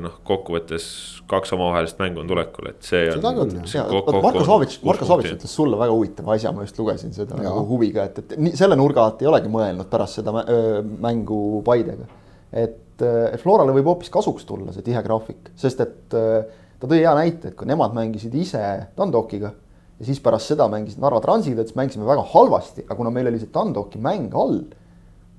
noh, 0.03 0.21
kokkuvõttes 0.27 0.85
kaks 1.29 1.51
omavahelist 1.57 1.99
mängu 1.99 2.23
on 2.23 2.29
tulekul, 2.31 2.69
et 2.71 2.85
see 2.87 3.09
on. 3.11 3.25
Marko 4.23 4.45
Savits, 4.47 4.79
Marko 4.87 5.09
Savits 5.09 5.35
ütles 5.35 5.57
sulle 5.57 5.81
väga 5.81 5.97
huvitava 5.97 6.37
asja, 6.37 6.53
ma 6.55 6.63
just 6.63 6.79
lugesin 6.79 7.17
seda 7.17 7.41
nagu 7.41 7.65
huviga, 7.69 8.07
et, 8.07 8.21
et 8.23 8.37
nii 8.39 8.61
selle 8.61 8.79
nurga 8.79 9.09
alt 9.09 9.25
ei 9.25 9.31
olegi 9.33 9.51
mõelnud 9.51 9.91
pärast 9.91 10.21
seda 10.21 10.37
mängu 11.03 11.41
Paidega. 11.67 12.07
et 12.55 12.79
Florale 13.43 13.75
võib 13.77 13.93
hoopis 13.93 14.11
kasuks 14.11 14.47
tulla 14.49 14.75
see 14.75 14.87
tihe 14.87 15.03
graafik, 15.05 15.53
sest 15.59 15.81
et 15.85 16.19
ta 16.79 16.87
tõi 16.87 17.01
hea 17.03 17.15
näite, 17.19 17.53
et 17.53 17.59
kui 17.59 17.69
nemad 17.69 17.95
mängisid 17.97 18.35
ise 18.39 18.63
Dandokiga 18.99 19.53
ja 19.99 20.07
siis 20.07 20.21
pärast 20.23 20.53
seda 20.53 20.69
mängisid 20.71 21.03
Narva 21.03 21.21
Transiga, 21.23 21.63
ütles 21.65 21.77
mängisime 21.79 22.07
väga 22.09 22.25
halvasti, 22.33 22.87
aga 22.87 22.99
kuna 22.99 23.13
meil 23.15 23.31
oli 23.31 23.41
see 23.43 23.51
Tandoki 23.55 24.01
mäng 24.03 24.35
all. 24.39 24.61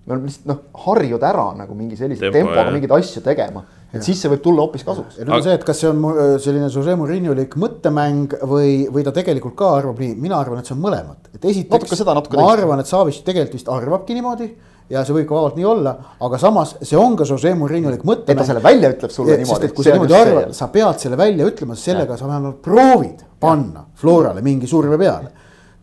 me 0.05 0.15
oleme 0.15 0.29
lihtsalt 0.29 0.47
noh, 0.49 0.61
harjunud 0.85 1.23
ära 1.27 1.49
nagu 1.59 1.75
mingi 1.77 1.97
sellise 1.99 2.23
Tempo, 2.23 2.49
tempoga 2.49 2.71
mingeid 2.73 2.93
asju 2.95 3.21
tegema. 3.23 3.61
et 3.91 3.99
ja. 3.99 4.05
siis 4.07 4.21
see 4.21 4.31
võib 4.31 4.41
tulla 4.43 4.65
hoopis 4.65 4.83
kasuks. 4.87 5.19
nüüd 5.21 5.35
on 5.37 5.43
see, 5.45 5.55
et 5.59 5.65
kas 5.67 5.79
see 5.83 5.91
on 5.91 6.01
selline 6.41 6.69
Jose 6.73 6.95
Mourinholik 6.99 7.55
mõttemäng 7.61 8.35
või, 8.41 8.73
või 8.91 9.05
ta 9.05 9.13
tegelikult 9.15 9.55
ka 9.59 9.75
arvab 9.77 10.01
nii, 10.01 10.17
mina 10.19 10.39
arvan, 10.39 10.59
et 10.59 10.69
see 10.69 10.75
on 10.75 10.81
mõlemat. 10.83 11.31
et 11.35 11.45
esiteks, 11.53 12.03
ma 12.09 12.49
arvan, 12.51 12.83
et 12.83 12.89
Savitš 12.89 13.23
tegelikult 13.27 13.59
vist 13.59 13.71
arvabki 13.71 14.17
niimoodi 14.17 14.49
ja 14.89 15.03
see 15.05 15.15
võib 15.15 15.27
ka 15.29 15.37
vabalt 15.37 15.57
nii 15.59 15.67
olla, 15.69 15.93
aga 16.25 16.39
samas 16.41 16.73
see 16.81 16.97
on 16.97 17.15
ka 17.17 17.27
Jose 17.29 17.51
Mourinholik 17.57 18.05
mõte. 18.07 18.33
et 18.33 18.39
ta 18.39 18.45
selle 18.47 18.63
välja 18.63 18.89
ütleb 18.95 19.13
sulle 19.13 19.35
et, 19.35 19.43
niimoodi. 19.43 19.69
kui 19.75 19.85
sa 19.85 19.93
niimoodi 19.95 20.17
arvad, 20.17 20.55
sa 20.57 20.69
pead 20.73 21.03
selle 21.03 21.19
välja 21.19 21.49
ütlema, 21.49 21.77
sellega 21.77 22.15
ja. 22.15 22.21
sa 22.21 22.29
vähemalt 22.29 22.61
proovid 22.65 23.21
panna 23.39 23.85
Florale 24.01 24.41
mingi 24.45 24.69
surve 24.69 24.97
peale 24.97 25.31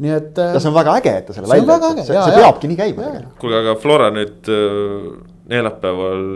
nii 0.02 0.12
et. 0.16 0.42
ja 0.42 0.60
see 0.60 0.72
on 0.72 0.76
väga 0.76 0.98
äge, 1.00 1.14
et 1.22 1.28
ta 1.28 1.36
selle 1.36 1.50
välja 1.52 1.78
ütleb, 1.78 2.02
see, 2.02 2.18
see 2.18 2.42
peabki 2.42 2.72
nii 2.72 2.80
käima 2.82 3.06
tegelikult. 3.06 3.38
kuulge, 3.42 3.62
aga 3.62 3.76
Flora 3.80 4.10
nüüd 4.14 4.50
äh, 4.52 5.08
neljapäeval 5.54 6.28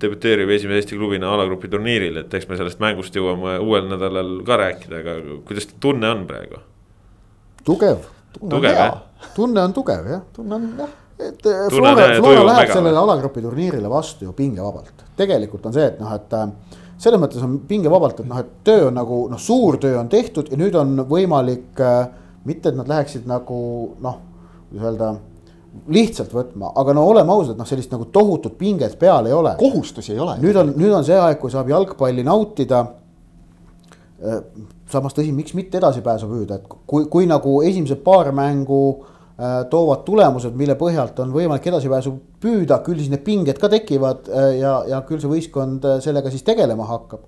debüteerib 0.00 0.50
esimese 0.56 0.82
Eesti 0.82 0.98
klubina 0.98 1.30
alagrupi 1.32 1.70
turniiril, 1.72 2.20
et 2.24 2.34
eks 2.36 2.48
me 2.50 2.58
sellest 2.58 2.80
mängust 2.84 3.16
jõuame 3.16 3.58
uuel 3.64 3.88
nädalal 3.92 4.38
ka 4.48 4.60
rääkida, 4.64 5.00
aga 5.04 5.16
kuidas 5.48 5.68
tunne 5.80 6.08
on 6.08 6.24
praegu? 6.28 6.60
tugev. 7.68 8.06
tugev 8.40 8.70
jah? 8.72 9.02
tunne 9.36 9.68
on 9.68 9.76
tugev 9.76 10.14
jah. 10.16 10.30
tunne 10.36 10.56
on 10.56 10.70
jah 10.80 11.02
et 11.18 11.46
äh, 11.46 11.68
Flora, 11.70 12.08
Flora 12.20 12.42
läheb 12.44 12.72
sellele 12.72 12.98
alagrupi 12.98 13.42
turniirile 13.42 13.90
vastu 13.90 14.26
ju 14.26 14.32
pingevabalt. 14.36 15.04
tegelikult 15.16 15.66
on 15.66 15.72
see, 15.72 15.86
et 15.86 16.00
noh, 16.00 16.12
et 16.12 16.34
äh, 16.36 16.50
selles 17.00 17.20
mõttes 17.20 17.44
on 17.44 17.58
pingevabalt, 17.68 18.20
et 18.20 18.28
noh, 18.28 18.42
et 18.42 18.50
töö 18.66 18.90
on 18.90 18.98
nagu 19.00 19.22
noh, 19.32 19.40
suur 19.40 19.80
töö 19.80 19.96
on 20.00 20.10
tehtud 20.12 20.52
ja 20.52 20.58
nüüd 20.60 20.76
on 20.76 21.06
võimalik 21.08 21.80
mitte, 22.46 22.68
et 22.68 22.76
nad 22.76 22.88
läheksid 22.88 23.24
nagu 23.28 23.62
noh, 24.04 24.20
kuidas 24.68 24.90
öelda 24.90 25.14
lihtsalt 25.92 26.32
võtma, 26.32 26.70
aga 26.80 26.94
no 26.96 27.02
oleme 27.04 27.32
ausad, 27.32 27.56
noh, 27.58 27.68
sellist 27.68 27.92
nagu 27.92 28.06
tohutut 28.12 28.54
pinget 28.56 28.94
peal 29.00 29.26
ei 29.28 29.34
ole. 29.36 29.56
kohustusi 29.60 30.14
ei 30.14 30.20
ole. 30.20 30.38
nüüd 30.40 30.56
on, 30.56 30.76
nüüd 30.76 30.94
on 30.96 31.04
see 31.04 31.18
aeg, 31.20 31.40
kui 31.40 31.52
saab 31.52 31.68
jalgpalli 31.72 32.24
nautida. 32.24 32.86
samas 34.88 35.12
tõsi, 35.12 35.32
miks 35.36 35.52
mitte 35.52 35.76
edasipääsu 35.76 36.28
püüda, 36.28 36.56
et 36.56 36.78
kui, 36.88 37.04
kui 37.12 37.26
nagu 37.28 37.60
esimesed 37.62 38.00
paar 38.04 38.32
mängu 38.32 38.80
Äh, 38.86 39.15
toovad 39.70 40.04
tulemused, 40.06 40.54
mille 40.56 40.74
põhjalt 40.80 41.18
on 41.20 41.32
võimalik 41.34 41.66
edasipääsu 41.68 42.14
püüda, 42.40 42.78
küll 42.84 43.02
siis 43.02 43.10
need 43.12 43.24
pinged 43.26 43.58
ka 43.60 43.68
tekivad 43.72 44.30
äh, 44.32 44.54
ja, 44.62 44.78
ja 44.88 45.02
küll 45.08 45.20
see 45.20 45.28
võistkond 45.28 45.84
äh, 45.84 45.98
sellega 46.04 46.32
siis 46.32 46.46
tegelema 46.46 46.86
hakkab. 46.88 47.26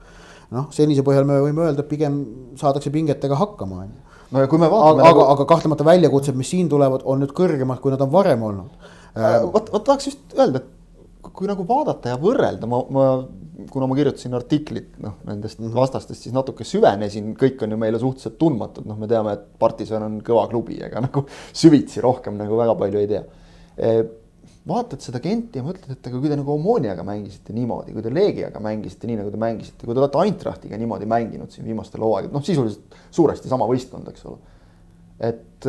noh, 0.56 0.70
senise 0.72 1.04
põhjal 1.04 1.28
me 1.28 1.36
võime 1.44 1.66
öelda, 1.66 1.84
et 1.84 1.90
pigem 1.90 2.22
saadakse 2.56 2.88
pingetega 2.94 3.36
hakkama, 3.36 3.82
on 3.84 3.90
ju. 3.92 4.22
no 4.32 4.44
ja 4.44 4.48
kui 4.48 4.60
me 4.62 4.70
vaatame. 4.72 5.04
aga 5.04 5.10
nagu..., 5.10 5.26
aga 5.34 5.48
kahtlemata 5.52 5.84
väljakutsed, 5.84 6.38
mis 6.40 6.48
siin 6.54 6.72
tulevad, 6.72 7.04
on 7.04 7.20
nüüd 7.20 7.36
kõrgemad, 7.36 7.82
kui 7.84 7.92
nad 7.92 8.00
on 8.00 8.12
varem 8.14 8.42
olnud. 8.48 8.88
vot, 9.52 9.68
vot 9.74 9.84
tahaks 9.84 10.08
just 10.08 10.38
öelda, 10.38 10.62
et 10.62 10.77
kui 11.34 11.48
nagu 11.50 11.64
vaadata 11.68 12.12
ja 12.12 12.18
võrrelda, 12.20 12.68
ma, 12.70 12.80
ma 12.92 13.06
kuna 13.70 13.88
ma 13.90 13.96
kirjutasin 13.98 14.36
artiklit 14.38 14.94
noh, 15.02 15.18
nendest 15.26 15.58
mm 15.58 15.66
-hmm. 15.66 15.74
vastastest, 15.74 16.22
siis 16.22 16.34
natuke 16.34 16.64
süvenesin, 16.64 17.34
kõik 17.38 17.64
on 17.64 17.74
ju 17.74 17.76
meile 17.80 17.98
suhteliselt 17.98 18.38
tundmatud, 18.38 18.86
noh, 18.86 18.98
me 18.98 19.08
teame, 19.10 19.32
et 19.32 19.44
Partisan 19.58 20.02
on 20.02 20.20
kõva 20.22 20.46
klubi, 20.50 20.78
ega 20.84 21.02
nagu 21.02 21.24
süvitsi 21.52 22.00
rohkem 22.00 22.38
nagu 22.38 22.56
väga 22.56 22.74
palju 22.78 22.98
ei 22.98 23.10
tea 23.10 23.24
e,. 23.76 24.04
vaatad 24.68 25.00
seda 25.00 25.20
Genti 25.24 25.58
ja 25.58 25.64
mõtled, 25.64 25.90
et 25.94 26.06
aga 26.06 26.18
kui 26.20 26.28
te 26.28 26.36
nagu 26.36 26.52
Ommoniaga 26.52 27.02
mängisite 27.02 27.54
niimoodi, 27.56 27.92
kui 27.92 28.02
te 28.02 28.10
Leegiaga 28.14 28.60
mängisite 28.60 29.08
nii, 29.08 29.16
nagu 29.16 29.30
te 29.30 29.40
mängisite, 29.40 29.86
kui 29.86 29.94
te 29.94 30.00
olete 30.00 30.18
Eintrachtiga 30.24 30.76
niimoodi 30.76 31.06
mänginud 31.08 31.50
siin 31.50 31.64
viimastel 31.64 32.04
hooaegadel, 32.04 32.34
noh, 32.36 32.44
sisuliselt 32.44 32.98
suuresti 33.10 33.48
sama 33.48 33.64
võistkond, 33.70 34.10
eks 34.12 34.26
ole. 34.28 34.36
et 35.18 35.68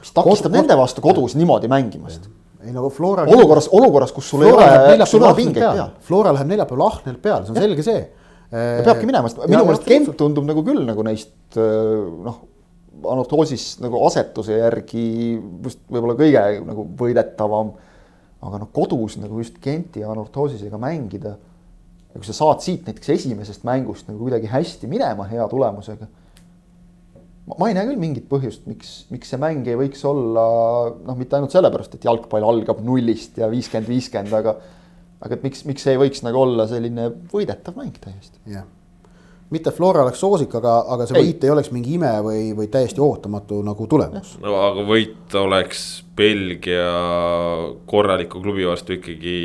mis 0.00 0.12
takistab 0.14 0.52
nende 0.52 0.76
vastu 0.76 1.00
kodus 1.04 1.38
niimoodi 1.38 1.70
mängimast? 1.70 2.28
Ei 2.64 2.74
no 2.74 2.88
Flora. 2.90 3.24
olukorras, 3.30 3.68
olukorras, 3.72 4.12
kus 4.12 4.28
sul 4.30 4.42
Flora 4.42 4.68
ei 4.88 4.96
ole, 4.96 5.06
sul 5.06 5.22
ei 5.22 5.28
ole 5.28 5.38
pingeid 5.38 5.64
peal. 5.64 5.90
Flora 6.08 6.34
läheb 6.34 6.50
neljapäeval 6.52 6.86
ahnelt 6.88 7.20
peale, 7.22 7.46
see 7.46 7.54
on 7.54 7.60
selge 7.62 7.84
see. 7.86 8.04
ja 8.50 8.84
peabki 8.86 9.08
minema, 9.08 9.30
sest 9.30 9.42
minu 9.46 9.64
meelest 9.68 9.88
Kent 9.88 10.14
tundub 10.18 10.46
nagu 10.48 10.64
küll 10.66 10.82
nagu 10.88 11.04
neist 11.06 11.58
noh, 11.58 12.40
Anatoosis 12.98 13.76
nagu 13.78 14.00
asetuse 14.08 14.56
järgi 14.58 15.04
just 15.36 15.84
võib-olla 15.86 16.16
kõige 16.18 16.46
nagu 16.66 16.86
võidetavam. 16.98 17.76
aga 18.42 18.62
noh, 18.62 18.70
kodus 18.74 19.18
nagu 19.18 19.38
just 19.42 19.58
Genti 19.62 20.02
ja 20.02 20.10
Anatoosisega 20.14 20.78
mängida. 20.78 21.36
ja 22.08 22.16
kui 22.16 22.26
sa 22.26 22.34
saad 22.34 22.64
siit 22.64 22.86
näiteks 22.88 23.14
esimesest 23.14 23.66
mängust 23.68 24.08
nagu 24.08 24.18
kuidagi 24.18 24.50
hästi 24.50 24.90
minema 24.90 25.28
hea 25.30 25.46
tulemusega 25.48 26.08
ma 27.56 27.68
ei 27.70 27.76
näe 27.76 27.86
küll 27.88 28.00
mingit 28.00 28.26
põhjust, 28.30 28.64
miks, 28.68 28.94
miks 29.12 29.30
see 29.32 29.40
mäng 29.40 29.68
ei 29.68 29.78
võiks 29.78 30.02
olla 30.08 30.48
noh, 30.92 31.18
mitte 31.18 31.38
ainult 31.38 31.54
sellepärast, 31.54 31.96
et 31.96 32.08
jalgpall 32.08 32.46
algab 32.46 32.82
nullist 32.84 33.38
ja 33.40 33.48
viiskümmend, 33.52 33.88
viiskümmend, 33.88 34.34
aga 34.40 34.58
aga 35.24 35.38
et 35.38 35.46
miks, 35.46 35.64
miks 35.66 35.86
see 35.86 35.96
ei 35.96 36.00
võiks 36.00 36.24
nagu 36.26 36.42
olla 36.44 36.66
selline 36.70 37.08
võidetav 37.32 37.78
mäng 37.78 37.96
täiesti. 38.02 38.38
jah, 38.52 38.66
mitte 39.54 39.72
Flora 39.74 40.04
oleks 40.04 40.20
soosik, 40.22 40.52
aga, 40.60 40.74
aga 40.94 41.06
see 41.08 41.18
ei. 41.18 41.30
võit 41.30 41.46
ei 41.46 41.52
oleks 41.54 41.70
mingi 41.74 41.96
ime 41.96 42.12
või, 42.24 42.42
või 42.58 42.68
täiesti 42.70 43.02
ootamatu 43.02 43.60
nagu 43.66 43.86
tulemus. 43.90 44.36
no 44.44 44.54
aga 44.62 44.84
võit 44.86 45.38
oleks 45.40 45.86
Belgia 46.18 46.90
korraliku 47.90 48.42
klubi 48.44 48.66
vastu 48.68 48.98
ikkagi 48.98 49.38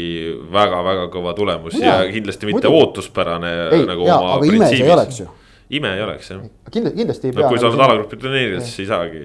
väga-väga 0.54 1.08
kõva 1.14 1.34
tulemus 1.38 1.80
ja, 1.80 2.02
ja 2.04 2.12
kindlasti 2.14 2.52
mitte 2.52 2.68
muidu. 2.68 2.84
ootuspärane. 2.84 3.56
ei, 3.72 3.88
nagu 3.90 4.10
aga 4.10 4.36
ime 4.50 4.70
see 4.70 4.84
ei 4.84 4.94
oleks 4.94 5.24
ju 5.24 5.32
ime 5.78 5.94
ei 5.98 6.04
oleks 6.06 6.32
jah. 6.32 6.42
kindlasti, 6.72 6.98
kindlasti 6.98 7.30
ei 7.30 7.36
pea. 7.36 7.46
no 7.46 7.52
kui 7.54 7.62
sa 7.62 7.70
oled 7.70 7.86
alagrupi 7.86 8.20
turniiril, 8.22 8.60
siis 8.66 8.84
ei 8.84 8.90
saagi. 8.90 9.24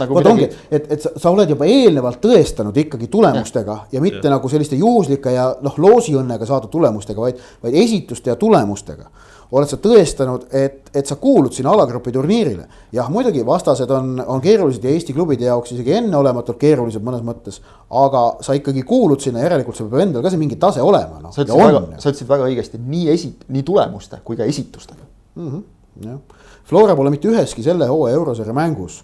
Nagu 0.00 0.18
vot 0.18 0.30
ongi, 0.32 0.48
et, 0.70 0.88
et 0.96 1.04
sa, 1.04 1.12
sa 1.20 1.34
oled 1.34 1.50
juba 1.54 1.68
eelnevalt 1.70 2.22
tõestanud 2.24 2.80
ikkagi 2.84 3.10
tulemustega 3.12 3.78
ja, 3.84 3.98
ja 3.98 4.04
mitte 4.04 4.24
ja. 4.26 4.34
nagu 4.36 4.50
selliste 4.52 4.78
juhuslike 4.80 5.36
ja 5.36 5.50
noh, 5.64 5.78
loosiõnnega 5.86 6.48
saadud 6.48 6.72
tulemustega, 6.72 7.28
vaid, 7.28 7.44
vaid 7.64 7.78
esituste 7.84 8.32
ja 8.32 8.38
tulemustega 8.40 9.10
oled 9.54 9.70
sa 9.70 9.78
tõestanud, 9.80 10.46
et, 10.54 10.88
et 10.94 11.08
sa 11.08 11.16
kuulud 11.20 11.52
sinna 11.54 11.74
alagrupi 11.74 12.12
turniirile. 12.14 12.66
jah, 12.94 13.10
muidugi 13.12 13.44
vastased 13.46 13.90
on, 13.92 14.16
on 14.20 14.40
keerulised 14.42 14.84
ja 14.84 14.94
Eesti 14.94 15.14
klubide 15.14 15.46
jaoks 15.46 15.74
isegi 15.76 15.94
enneolematult 15.98 16.58
keerulised 16.60 17.04
mõnes 17.04 17.22
mõttes. 17.26 17.60
aga 17.90 18.24
sa 18.44 18.56
ikkagi 18.58 18.82
kuulud 18.82 19.20
sinna, 19.20 19.44
järelikult 19.44 19.76
sul 19.76 19.90
peab 19.92 20.06
endal 20.08 20.24
ka 20.24 20.32
see 20.32 20.40
mingi 20.40 20.58
tase 20.60 20.82
olema 20.82 21.20
no.. 21.22 21.32
sa 21.32 21.44
ütlesid 21.44 21.60
väga, 21.60 21.84
sa 21.98 22.10
ütlesid 22.10 22.32
väga 22.32 22.50
õigesti, 22.50 22.82
nii 22.82 23.06
esi-, 23.14 23.36
nii 23.54 23.62
tulemuste 23.66 24.20
kui 24.24 24.40
ka 24.40 24.48
esitustega 24.48 25.02
mm. 25.04 25.48
-hmm 25.48 25.62
jah, 26.02 26.18
Flora 26.64 26.96
pole 26.96 27.12
mitte 27.14 27.28
üheski 27.28 27.62
selle 27.62 27.88
hooaja 27.88 28.16
eurosarja 28.18 28.54
mängus 28.56 29.02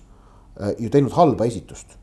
äh, 0.61 0.75
ju 0.79 0.91
teinud 0.91 1.13
halba 1.13 1.47
esitust. 1.47 1.99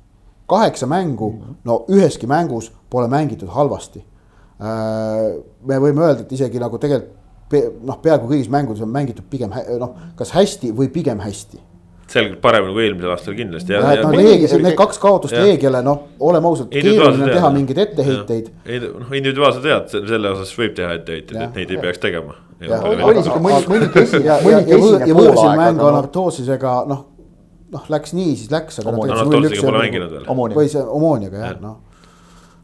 kaheksa 0.47 0.87
mängu, 0.87 1.33
no 1.65 1.85
üheski 1.89 2.27
mängus 2.27 2.71
pole 2.89 3.07
mängitud 3.07 3.49
halvasti 3.49 3.99
äh,. 3.99 5.37
me 5.63 5.79
võime 5.79 6.05
öelda, 6.05 6.21
et 6.21 6.31
isegi 6.31 6.59
nagu 6.59 6.77
tegelikult 6.77 7.15
pe, 7.49 7.63
noh, 7.83 7.99
peaaegu 8.03 8.29
kõigis 8.31 8.49
mängudes 8.51 8.83
on 8.83 8.91
mängitud 8.91 9.27
pigem 9.31 9.53
noh, 9.79 9.95
kas 10.19 10.33
hästi 10.35 10.71
või 10.75 10.89
pigem 10.93 11.19
hästi 11.23 11.59
selgelt 12.11 12.39
parem 12.41 12.69
kui 12.71 12.85
eelmisel 12.85 13.11
aastal 13.11 13.35
kindlasti. 13.37 13.75
No, 13.75 14.11
Leegi, 14.15 14.47
need 14.63 14.77
kaks 14.79 14.99
kaotust 15.03 15.35
Leegiale, 15.35 15.81
noh, 15.85 16.05
oleme 16.23 16.49
ausad, 16.49 16.69
keeruline 16.71 17.27
on 17.27 17.33
teha 17.33 17.49
mingeid 17.55 17.81
etteheiteid. 17.83 18.51
noh, 18.95 19.11
individuaalsed 19.19 19.67
head, 19.67 19.95
selle 20.11 20.31
osas 20.35 20.53
võib 20.57 20.75
teha 20.77 20.93
etteheiteid, 20.99 21.41
et 21.47 21.59
neid 21.61 21.73
ei 21.75 21.81
peaks 21.83 22.01
tegema. 22.03 22.37
Mõni, 22.57 23.67
võõrsil 25.13 25.51
mäng 25.59 25.83
Anartoosisega 25.89 26.77
noh, 26.89 27.03
noh 27.73 27.89
läks 27.93 28.15
nii, 28.17 28.37
siis 28.39 28.53
läks, 28.53 28.79
aga. 28.81 28.95
Anartoosisega 28.95 29.67
pole 29.67 29.83
mänginud 29.83 30.15
veel. 30.15 30.55
või 30.57 30.71
see 30.71 30.81
Omoniaga 30.81 31.43
jah, 31.43 31.59
noh. 31.61 31.75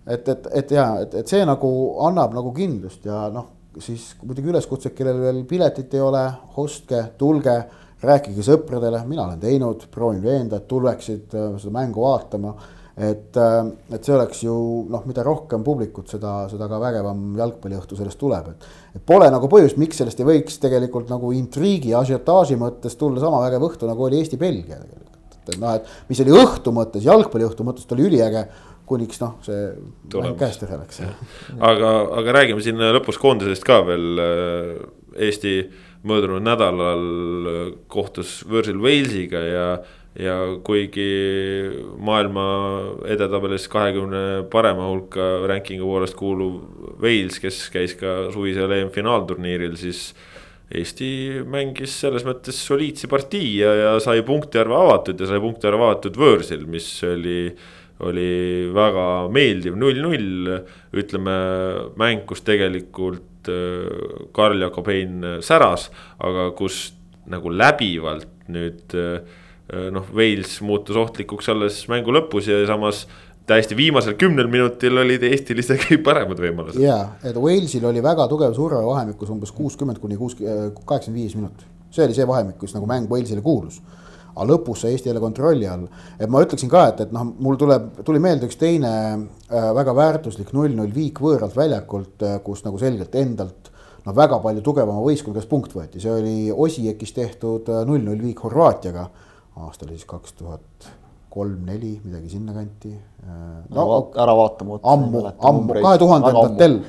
et, 0.08 0.24
et, 0.34 0.50
et 0.64 0.74
ja, 0.80 0.88
et, 1.04 1.20
et 1.22 1.36
see 1.36 1.44
nagu 1.46 1.70
annab 2.08 2.34
nagu 2.39 2.56
kindlust 2.56 3.06
ja 3.06 3.28
noh, 3.34 3.52
siis 3.84 4.14
muidugi 4.24 4.52
üleskutsed, 4.54 4.96
kellel 4.98 5.20
veel 5.22 5.44
piletit 5.50 5.94
ei 5.94 6.02
ole, 6.04 6.24
ostke, 6.62 7.04
tulge, 7.20 7.56
rääkige 8.04 8.45
sõpradele, 8.45 9.01
mina 9.08 9.28
olen 9.28 9.41
teinud, 9.41 9.88
proovin 9.91 10.24
veenda, 10.24 10.60
et 10.60 10.70
tuleksid 10.70 11.36
äh, 11.38 11.51
seda 11.62 11.76
mängu 11.80 12.04
vaatama 12.06 12.56
et, 12.93 13.38
äh, 13.38 13.60
et 13.95 14.06
see 14.06 14.14
oleks 14.14 14.43
ju 14.45 14.56
noh, 14.93 15.06
mida 15.10 15.24
rohkem 15.26 15.64
publikut, 15.66 16.12
seda, 16.14 16.43
seda 16.51 16.68
ka 16.70 16.80
vägevam 16.82 17.32
jalgpalliõhtu 17.39 17.97
sellest 17.97 18.20
tuleb, 18.22 18.51
et. 18.54 18.68
et 18.99 19.06
pole 19.06 19.30
nagu 19.34 19.49
põhjust, 19.49 19.80
miks 19.82 19.97
sellest 20.01 20.22
ei 20.22 20.28
võiks 20.30 20.60
tegelikult 20.62 21.10
nagu 21.12 21.32
intriigi, 21.36 21.95
asiotaaži 21.97 22.60
mõttes 22.62 22.97
tulla 22.99 23.24
sama 23.24 23.41
vägev 23.47 23.66
õhtu, 23.70 23.89
nagu 23.89 24.06
oli 24.06 24.22
Eesti-Belgia 24.22 24.78
tegelikult. 24.78 25.24
et 25.47 25.58
noh, 25.60 25.80
et 25.80 25.89
mis 26.12 26.22
oli 26.24 26.38
õhtu 26.43 26.76
mõttes, 26.76 27.08
jalgpalliõhtu 27.08 27.66
mõttes, 27.66 27.88
ta 27.89 27.97
oli 27.97 28.08
üliäge 28.12 28.45
kuniks 28.88 29.22
noh, 29.24 29.39
see 29.45 29.72
mäng 30.14 30.38
käest 30.38 30.66
ära 30.68 30.78
läks. 30.84 31.01
aga, 31.58 31.95
aga 32.20 32.38
räägime 32.38 32.62
siin 32.62 32.82
lõpus 32.93 33.18
koondisest 33.22 33.66
ka 33.66 33.82
veel. 33.88 34.12
Äh, 34.22 34.84
Eesti 35.14 35.60
möödunud 36.08 36.43
nädalal 36.43 37.04
kohtus 37.91 38.41
võõrsil 38.49 38.80
Walesiga 38.84 39.43
ja 39.47 39.68
ja 40.20 40.36
kuigi 40.66 41.08
maailma 41.97 42.43
edetabelis 43.10 43.66
kahekümne 43.72 44.43
parema 44.54 44.86
hulka 44.91 45.47
ranking'u 45.49 45.88
poolest 45.89 46.18
kuuluv 46.20 46.60
Wales, 47.01 47.39
kes 47.41 47.66
käis 47.74 47.95
ka 47.97 48.30
suvisel 48.34 48.72
EM-finaalturniiril, 48.82 49.78
siis. 49.80 50.12
Eesti 50.74 51.43
mängis 51.54 51.91
selles 52.01 52.24
mõttes 52.26 52.58
soliidse 52.66 53.06
partii 53.12 53.49
ja, 53.60 53.74
ja 53.78 53.89
sai 54.01 54.24
punktiarve 54.26 54.74
avatud 54.74 55.20
ja 55.22 55.28
sai 55.30 55.41
punktiarve 55.43 55.84
avatud 55.86 56.16
võõrsil, 56.18 56.64
mis 56.72 56.88
oli 57.06 57.51
oli 58.01 58.72
väga 58.74 59.04
meeldiv 59.30 59.76
null-null, 59.78 60.49
ütleme 60.97 61.36
mäng, 61.99 62.24
kus 62.26 62.41
tegelikult 62.47 63.22
äh, 63.22 63.33
Karl 64.34 64.62
Jakobein 64.62 65.22
säras, 65.44 65.89
aga 66.20 66.52
kus 66.58 66.94
nagu 67.30 67.52
läbivalt 67.52 68.30
nüüd 68.52 68.96
äh, 68.98 69.24
Äh, 69.72 69.89
noh, 69.91 70.04
Wales 70.12 70.58
muutus 70.62 70.98
ohtlikuks 71.00 71.48
alles 71.54 71.78
mängu 71.88 72.12
lõpus 72.12 72.50
ja 72.50 72.58
samas 72.68 73.06
täiesti 73.48 73.78
viimasel 73.80 74.18
kümnel 74.20 74.50
minutil 74.52 74.98
olid 75.00 75.24
Eestil 75.24 75.62
isegi 75.64 75.98
paremad 76.04 76.41
võimalused. 76.44 76.82
ja, 76.84 76.98
et 77.24 77.38
Walesil 77.39 77.86
oli 77.88 78.04
väga 78.04 78.28
tugev 78.32 78.52
surve 78.58 78.82
vahemikus 78.84 79.32
umbes 79.32 79.54
kuuskümmend 79.56 80.02
kuni 80.04 80.20
kuus, 80.20 80.36
äh, 80.44 80.68
kaheksakümmend 80.84 81.22
viis 81.22 81.38
minutit. 81.39 81.64
see 81.94 82.04
oli 82.04 82.18
see 82.18 82.28
vahemik, 82.28 82.58
kus 82.60 82.76
nagu 82.76 82.89
mäng 82.89 83.08
Walesile 83.08 83.41
kuulus. 83.41 83.80
Aga 84.34 84.48
lõpus 84.50 84.84
sai 84.84 84.96
Eesti 84.96 85.12
jälle 85.12 85.22
kontrolli 85.24 85.68
all, 85.70 85.88
et 86.20 86.30
ma 86.30 86.42
ütleksin 86.44 86.72
ka, 86.72 86.88
et, 86.92 87.04
et 87.06 87.12
noh, 87.16 87.28
mul 87.46 87.60
tuleb, 87.62 87.92
tuli 88.06 88.22
meelde 88.24 88.50
üks 88.50 88.60
teine 88.60 88.94
äh, 88.94 89.70
väga 89.78 89.96
väärtuslik 89.98 90.54
null-null 90.56 90.94
viik 90.94 91.22
võõralt 91.24 91.56
väljakult 91.58 92.26
äh,, 92.26 92.40
kus 92.46 92.66
nagu 92.66 92.82
selgelt 92.82 93.16
endalt 93.20 93.70
noh, 94.06 94.16
väga 94.16 94.42
palju 94.44 94.66
tugevama 94.66 95.06
võistkonna 95.06 95.40
käest 95.40 95.52
punkt 95.52 95.78
võeti, 95.78 96.02
see 96.02 96.14
oli 96.14 96.38
Osiekis 96.52 97.14
tehtud 97.14 97.70
null-null 97.86 98.18
äh, 98.18 98.26
viik 98.32 98.44
Horvaatiaga 98.48 99.08
aasta 99.62 99.86
oli 99.86 99.98
siis 99.98 100.10
kaks 100.10 100.34
tuhat 100.34 100.90
kolm-neli, 101.34 102.00
midagi 102.04 102.30
sinnakanti. 102.30 102.92
no 103.74 103.86
ära 104.22 104.36
vaatama. 104.38 104.80
ammu, 104.84 105.24
ammu, 105.40 105.80
kahe 105.82 105.98
tuhandendatel. 105.98 106.80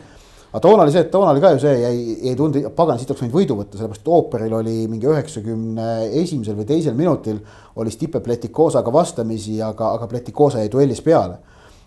Aga 0.54 0.60
toona 0.62 0.84
oli 0.84 0.92
see, 0.94 1.02
et 1.02 1.10
toona 1.10 1.32
oli 1.34 1.40
ka 1.42 1.50
ju 1.50 1.62
see 1.64 1.72
jäi, 1.80 1.96
jäi 2.28 2.34
tunda, 2.38 2.60
pagan, 2.78 3.00
siit 3.00 3.10
oleks 3.10 3.24
võinud 3.24 3.34
võidu 3.34 3.56
võtta, 3.58 3.74
sellepärast 3.74 4.04
et 4.04 4.12
ooperil 4.14 4.52
oli 4.54 4.74
mingi 4.86 5.08
üheksakümne 5.10 5.88
esimesel 6.22 6.54
või 6.60 6.68
teisel 6.68 6.94
minutil. 6.94 7.40
oli 7.74 7.90
Stipe 7.90 8.20
Pletikosaga 8.22 8.92
vastamisi, 8.92 9.58
aga, 9.62 9.96
aga 9.98 10.06
Pletikosa 10.06 10.62
jäi 10.62 10.70
duellis 10.70 11.02
peale 11.02 11.40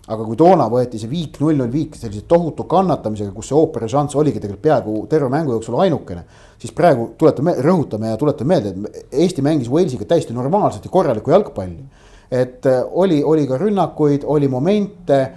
aga 0.08 0.24
kui 0.24 0.38
toona 0.40 0.70
võeti 0.72 1.00
see 1.02 1.10
viik, 1.12 1.38
null 1.44 1.58
null 1.60 1.72
viik 1.72 1.96
sellise 2.00 2.24
tohutu 2.32 2.64
kannatamisega, 2.72 3.34
kus 3.36 3.50
see 3.50 3.58
ooperi 3.60 3.90
šanss 3.92 4.16
oligi 4.16 4.40
tegelikult 4.40 4.64
peaaegu 4.64 4.94
terve 5.12 5.28
mängu 5.32 5.58
jooksul 5.58 5.76
ainukene. 5.84 6.24
siis 6.58 6.72
praegu 6.74 7.10
tuletame, 7.20 7.54
rõhutame 7.64 8.14
ja 8.14 8.18
tuletame 8.18 8.56
meelde, 8.56 8.88
et 8.88 9.14
Eesti 9.24 9.44
mängis 9.44 9.70
Walesiga 9.70 10.06
täiesti 10.06 10.34
normaalset 10.34 10.86
ja 10.86 10.92
korralikku 10.92 11.32
jalgpalli. 11.32 11.84
et 12.32 12.66
äh, 12.66 12.84
oli, 12.92 13.24
oli 13.24 13.48
ka 13.48 13.58
rünnakuid, 13.58 14.24
oli 14.26 14.48
momente. 14.48 15.32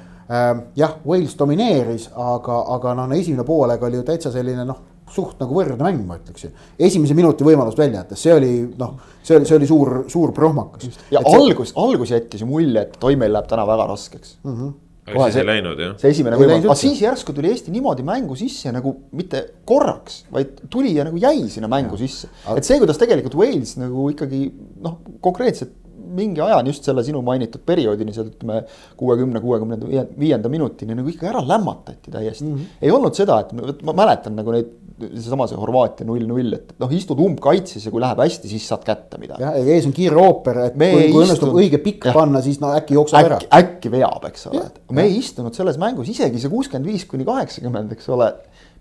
Jah, 0.77 0.95
Wales 1.07 1.35
domineeris, 1.39 2.11
aga, 2.15 2.61
aga 2.77 2.95
noh, 2.95 3.13
esimene 3.17 3.45
poolaeg 3.47 3.83
oli 3.89 3.99
ju 3.99 4.07
täitsa 4.07 4.33
selline 4.35 4.65
noh 4.69 4.87
suht 5.11 5.41
nagu 5.43 5.57
võrdne 5.57 5.83
mäng, 5.83 6.05
ma 6.07 6.19
ütleksin. 6.21 6.53
esimese 6.79 7.17
minuti 7.19 7.47
võimalust 7.47 7.79
välja 7.81 8.03
jättes, 8.05 8.21
see 8.23 8.35
oli 8.35 8.53
noh, 8.79 8.93
see 9.23 9.39
oli, 9.39 9.49
see 9.49 9.57
oli 9.59 9.71
suur, 9.71 9.97
suur 10.13 10.35
prohmakas. 10.37 10.87
ja 11.11 11.23
et 11.23 11.33
algus 11.35 11.73
see..., 11.73 11.81
algus 11.83 12.15
jättis 12.15 12.45
ju 12.45 12.51
mulje, 12.51 12.87
et 12.87 13.09
oi, 13.09 13.19
meil 13.19 13.35
läheb 13.35 13.51
täna 13.51 13.67
väga 13.69 13.89
raskeks 13.91 14.39
mm. 14.45 14.55
-hmm 14.55 14.79
aga 15.11 15.27
siis 15.27 15.41
ei 15.41 15.47
läinud 15.49 15.81
jah. 15.81 15.95
see 15.99 16.13
esimene 16.15 16.37
võimalus, 16.39 16.67
aga 16.69 16.77
siis 16.79 17.01
järsku 17.03 17.33
tuli 17.35 17.51
Eesti 17.51 17.73
niimoodi 17.75 18.05
mängu 18.07 18.37
sisse 18.39 18.71
nagu 18.75 18.93
mitte 19.17 19.41
korraks, 19.67 20.21
vaid 20.31 20.61
tuli 20.71 20.93
ja 20.95 21.07
nagu 21.09 21.19
jäi 21.19 21.49
sinna 21.51 21.71
mängu 21.73 21.97
ja. 21.97 22.03
sisse. 22.05 22.31
et 22.55 22.69
see, 22.69 22.79
kuidas 22.79 23.01
tegelikult 23.01 23.35
Wales 23.41 23.75
nagu 23.81 24.07
ikkagi 24.13 24.45
noh, 24.85 25.01
konkreetselt 25.25 25.73
mingi 26.17 26.43
ajani 26.45 26.73
just 26.73 26.87
selle 26.89 27.05
sinu 27.07 27.23
mainitud 27.27 27.65
perioodini, 27.67 28.15
seal 28.15 28.31
ütleme 28.33 28.63
kuuekümne, 29.01 29.43
kuuekümne 29.43 30.05
viienda 30.19 30.53
minutini 30.53 30.97
nagu 30.99 31.11
ikka 31.13 31.31
ära 31.33 31.43
lämmatati 31.47 32.13
täiesti 32.13 32.45
mm. 32.45 32.55
-hmm. 32.57 32.77
ei 32.83 32.95
olnud 32.95 33.17
seda, 33.17 33.41
et 33.45 33.83
ma 33.87 33.97
mäletan 33.97 34.37
nagu 34.39 34.55
neid 34.55 34.77
seesama 35.01 35.47
see 35.49 35.59
Horvaatia 35.59 36.07
null-null, 36.09 36.55
et 36.57 36.75
noh, 36.81 36.91
istud 36.93 37.21
umbkaitses 37.25 37.87
ja 37.87 37.93
kui 37.93 38.03
läheb 38.03 38.21
hästi, 38.21 38.51
siis 38.51 38.67
saad 38.69 38.85
kätte 38.87 39.21
midagi. 39.21 39.43
jah, 39.43 39.57
ees 39.75 39.87
on 39.89 39.95
kiire 39.97 40.19
ooper, 40.21 40.61
et 40.67 40.77
me 40.81 40.91
kui, 40.93 41.07
kui 41.15 41.25
õnnestub 41.25 41.57
õige 41.57 41.81
pikk 41.83 42.11
ja. 42.11 42.15
panna, 42.17 42.43
siis 42.45 42.61
no 42.63 42.73
äkki 42.77 42.97
jookseb 42.99 43.31
ära. 43.31 43.41
äkki 43.61 43.93
veab, 43.93 44.27
eks 44.29 44.49
ole, 44.51 44.67
et 44.69 44.97
me 44.97 45.07
ei 45.09 45.17
istunud 45.21 45.57
selles 45.57 45.81
mängus 45.81 46.11
isegi 46.13 46.43
see 46.43 46.53
kuuskümmend 46.53 46.91
viis 46.91 47.07
kuni 47.09 47.27
kaheksakümmend, 47.29 47.95
eks 47.97 48.11
ole 48.13 48.33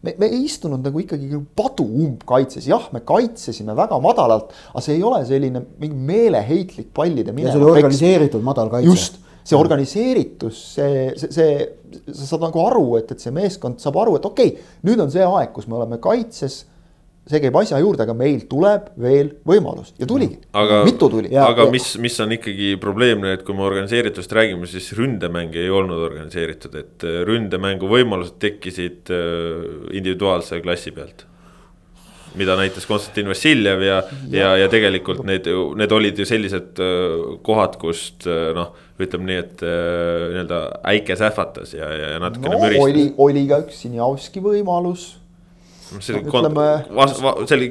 me, 0.05 0.13
me 0.19 0.29
ei 0.29 0.43
istunud 0.47 0.83
nagu 0.85 1.01
ikkagi 1.03 1.41
padu 1.57 1.85
umbkaitses, 2.05 2.67
jah, 2.69 2.89
me 2.95 3.01
kaitsesime 3.07 3.75
väga 3.77 3.99
madalalt, 4.03 4.53
aga 4.73 4.83
see 4.85 4.97
ei 4.97 5.03
ole 5.05 5.21
selline 5.27 5.63
mingi 5.81 5.97
meeleheitlik 6.11 6.93
pallide 6.95 7.33
minema. 7.35 7.55
see 7.55 7.63
oli 7.63 7.73
organiseeritud 7.79 8.45
madal 8.45 8.71
kaitse. 8.71 8.89
just, 8.89 9.19
see 9.43 9.57
organiseeritus, 9.59 10.63
see, 10.75 11.05
see, 11.19 11.31
see, 11.35 12.01
sa 12.11 12.33
saad 12.33 12.47
nagu 12.47 12.63
aru, 12.67 12.85
et, 13.01 13.11
et 13.15 13.23
see 13.23 13.33
meeskond 13.35 13.81
saab 13.83 13.99
aru, 14.03 14.17
et 14.19 14.27
okei 14.29 14.53
okay,, 14.53 14.75
nüüd 14.87 15.01
on 15.03 15.11
see 15.13 15.25
aeg, 15.25 15.53
kus 15.55 15.67
me 15.69 15.79
oleme 15.79 15.99
kaitses 16.03 16.63
see 17.29 17.41
käib 17.43 17.57
asja 17.61 17.79
juurde, 17.81 18.03
aga 18.05 18.15
meil 18.17 18.41
tuleb 18.49 18.89
veel 19.01 19.31
võimalus 19.47 19.93
ja 19.99 20.07
tuligi, 20.09 20.39
mitu 20.87 21.09
tuli. 21.11 21.31
aga 21.37 21.67
ja, 21.67 21.71
mis, 21.73 21.91
mis 22.01 22.17
on 22.23 22.33
ikkagi 22.35 22.73
probleemne, 22.81 23.35
et 23.37 23.45
kui 23.45 23.57
me 23.57 23.65
organiseeritust 23.67 24.33
räägime, 24.35 24.69
siis 24.69 24.91
ründemäng 24.97 25.55
ei 25.59 25.69
olnud 25.69 26.01
organiseeritud, 26.09 26.77
et 26.79 27.05
äh, 27.07 27.21
ründemängu 27.29 27.89
võimalused 27.91 28.39
tekkisid 28.41 29.13
äh, 29.13 29.65
individuaalse 29.93 30.61
klassi 30.65 30.95
pealt 30.95 31.27
mida 32.37 32.53
näitas 32.53 32.85
Konstantin 32.85 33.29
Vassiljev 33.29 33.81
ja, 33.81 34.03
ja, 34.29 34.51
ja, 34.61 34.67
tegelikult 34.69 35.23
need, 35.25 35.49
need 35.49 35.93
olid 35.93 36.19
ju 36.21 36.27
sellised 36.29 36.81
äh, 36.81 37.15
kohad, 37.45 37.77
kust 37.81 38.25
noh, 38.57 38.73
ütleme 38.99 39.29
nii, 39.29 39.39
et 39.39 39.61
nii-öelda 39.63 40.59
äike 40.91 41.15
sähvatas 41.19 41.71
ja, 41.77 41.87
ja 41.87 42.17
natukene 42.21 42.57
no, 42.57 42.65
müristas. 42.65 42.85
oli, 42.89 43.07
oli 43.21 43.47
ka 43.49 43.61
üks 43.63 43.81
Sinjavski 43.85 44.41
võimalus 44.43 45.11
see 45.97 46.15
oli 46.15 46.23
no, 46.23 46.29
ütleme... 46.29 46.65
vast, 46.95 47.21
va, 47.23 47.33
see 47.49 47.57
oli 47.57 47.69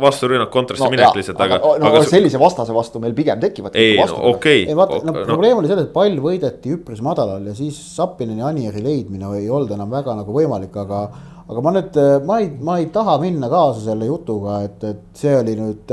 vasturünnak 0.00 0.50
kontrasse 0.54 0.84
no, 0.84 0.90
minek 0.92 1.16
lihtsalt, 1.18 1.40
aga. 1.42 1.58
no 1.82 1.90
aga... 1.90 2.02
sellise 2.08 2.40
vastase 2.40 2.74
vastu 2.74 3.00
meil 3.02 3.16
pigem 3.16 3.40
tekivad. 3.42 3.76
ei, 3.78 3.96
okei 4.32 4.66
ei 4.68 4.76
vaata, 4.78 5.00
no 5.06 5.14
probleem 5.18 5.58
oli 5.60 5.70
selles, 5.70 5.88
et 5.88 5.94
pall 5.94 6.20
võideti 6.22 6.74
üpris 6.76 7.02
madalal 7.04 7.48
ja 7.50 7.56
siis 7.58 7.78
Sapineni 7.96 8.44
ja 8.44 8.52
Anieri 8.52 8.82
leidmine 8.84 9.32
ei 9.40 9.50
olnud 9.50 9.74
enam 9.74 9.90
väga 9.92 10.14
nagu 10.20 10.34
võimalik, 10.34 10.76
aga. 10.84 11.02
aga 11.48 11.64
ma 11.64 11.74
nüüd, 11.74 11.98
ma 12.28 12.38
ei, 12.44 12.52
ma 12.70 12.78
ei 12.82 12.88
taha 12.94 13.18
minna 13.22 13.50
kaasa 13.50 13.88
selle 13.88 14.08
jutuga, 14.08 14.62
et, 14.68 14.84
et 14.84 15.02
see 15.18 15.34
oli 15.36 15.56
nüüd, 15.58 15.92